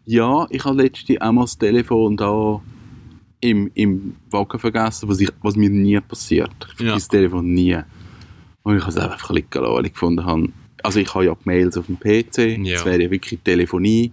Ja, 0.05 0.47
ich 0.49 0.63
habe 0.65 0.81
letztens 0.81 1.21
auch 1.21 1.31
mal 1.31 1.41
das 1.43 1.57
Telefon 1.57 2.17
da 2.17 2.59
im, 3.41 3.71
im 3.75 4.15
Wagen 4.31 4.59
vergessen, 4.59 5.07
was, 5.07 5.19
ich, 5.21 5.29
was 5.41 5.55
mir 5.55 5.69
nie 5.69 5.99
passiert. 6.01 6.51
Ich 6.61 6.65
vergesse 6.75 6.85
Ja. 6.87 6.93
das 6.95 7.07
Telefon 7.07 7.53
nie. 7.53 7.77
Und 8.69 8.77
ich 8.77 8.81
habe 8.83 8.91
es 8.91 8.97
einfach 8.97 9.29
liegen 9.31 9.47
lassen, 9.53 9.73
weil 9.75 9.85
ich 9.87 9.93
gefunden 9.93 10.25
habe, 10.25 10.49
also 10.83 10.99
ich 10.99 11.13
habe 11.13 11.25
ja 11.25 11.35
Mails 11.43 11.75
auf 11.77 11.87
dem 11.87 11.99
PC, 11.99 12.57
Ja. 12.65 12.75
das 12.75 12.85
wäre 12.85 13.01
ja 13.03 13.11
wirklich 13.11 13.39
Telefonie. 13.43 14.11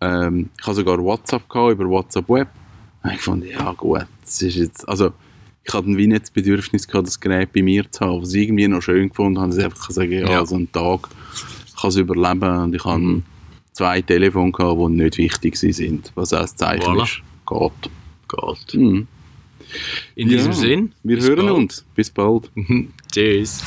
Ähm, 0.00 0.48
ich 0.58 0.66
habe 0.66 0.74
sogar 0.76 0.98
WhatsApp 0.98 1.48
gehabt, 1.48 1.72
über 1.72 1.84
WhatsApp 1.88 2.28
Web. 2.28 2.48
Und 3.02 3.12
ich 3.12 3.20
fand, 3.20 3.44
ja 3.46 3.72
gut, 3.72 4.06
das 4.22 4.42
ist 4.42 4.56
jetzt, 4.56 4.88
also 4.88 5.12
ich 5.64 5.74
hatte 5.74 5.86
wie 5.96 6.06
nicht 6.06 6.22
das 6.22 6.30
Bedürfnis 6.30 6.86
gehabt, 6.88 7.06
das 7.06 7.20
Gerät 7.20 7.52
bei 7.52 7.62
mir 7.62 7.90
zu 7.90 8.00
haben, 8.06 8.22
was 8.22 8.32
ich 8.32 8.44
irgendwie 8.44 8.68
noch 8.68 8.80
schön 8.80 9.08
gefunden 9.10 9.38
habe, 9.38 9.50
dass 9.50 9.58
ich 9.58 9.64
einfach 9.64 9.90
sagen, 9.90 10.12
ja, 10.12 10.30
Ja. 10.30 10.46
so 10.46 10.54
einen 10.56 10.72
Tag 10.72 11.08
kann 11.80 11.90
es 11.90 11.96
überleben 11.96 12.56
und 12.62 12.74
ich 12.74 12.84
habe 12.84 12.98
Mhm. 13.00 13.22
zwei 13.72 14.00
Telefone 14.00 14.50
gehabt, 14.52 14.80
die 14.80 14.88
nicht 14.94 15.18
wichtig 15.18 15.56
sind, 15.56 16.10
was 16.14 16.32
auch 16.32 16.40
ein 16.40 16.46
Zeichen 16.48 16.82
Voilà. 16.96 17.02
ist. 17.04 17.22
Geht. 17.46 17.90
Geht. 18.28 18.80
Mhm. 18.80 19.06
In 20.14 20.28
diesem 20.30 20.52
Ja, 20.52 20.56
Sinn. 20.58 20.92
Wir 21.02 21.20
hören 21.20 21.46
bald. 21.46 21.56
uns. 21.58 21.84
Bis 21.94 22.08
bald. 22.10 22.50
Tschüss. 23.12 23.62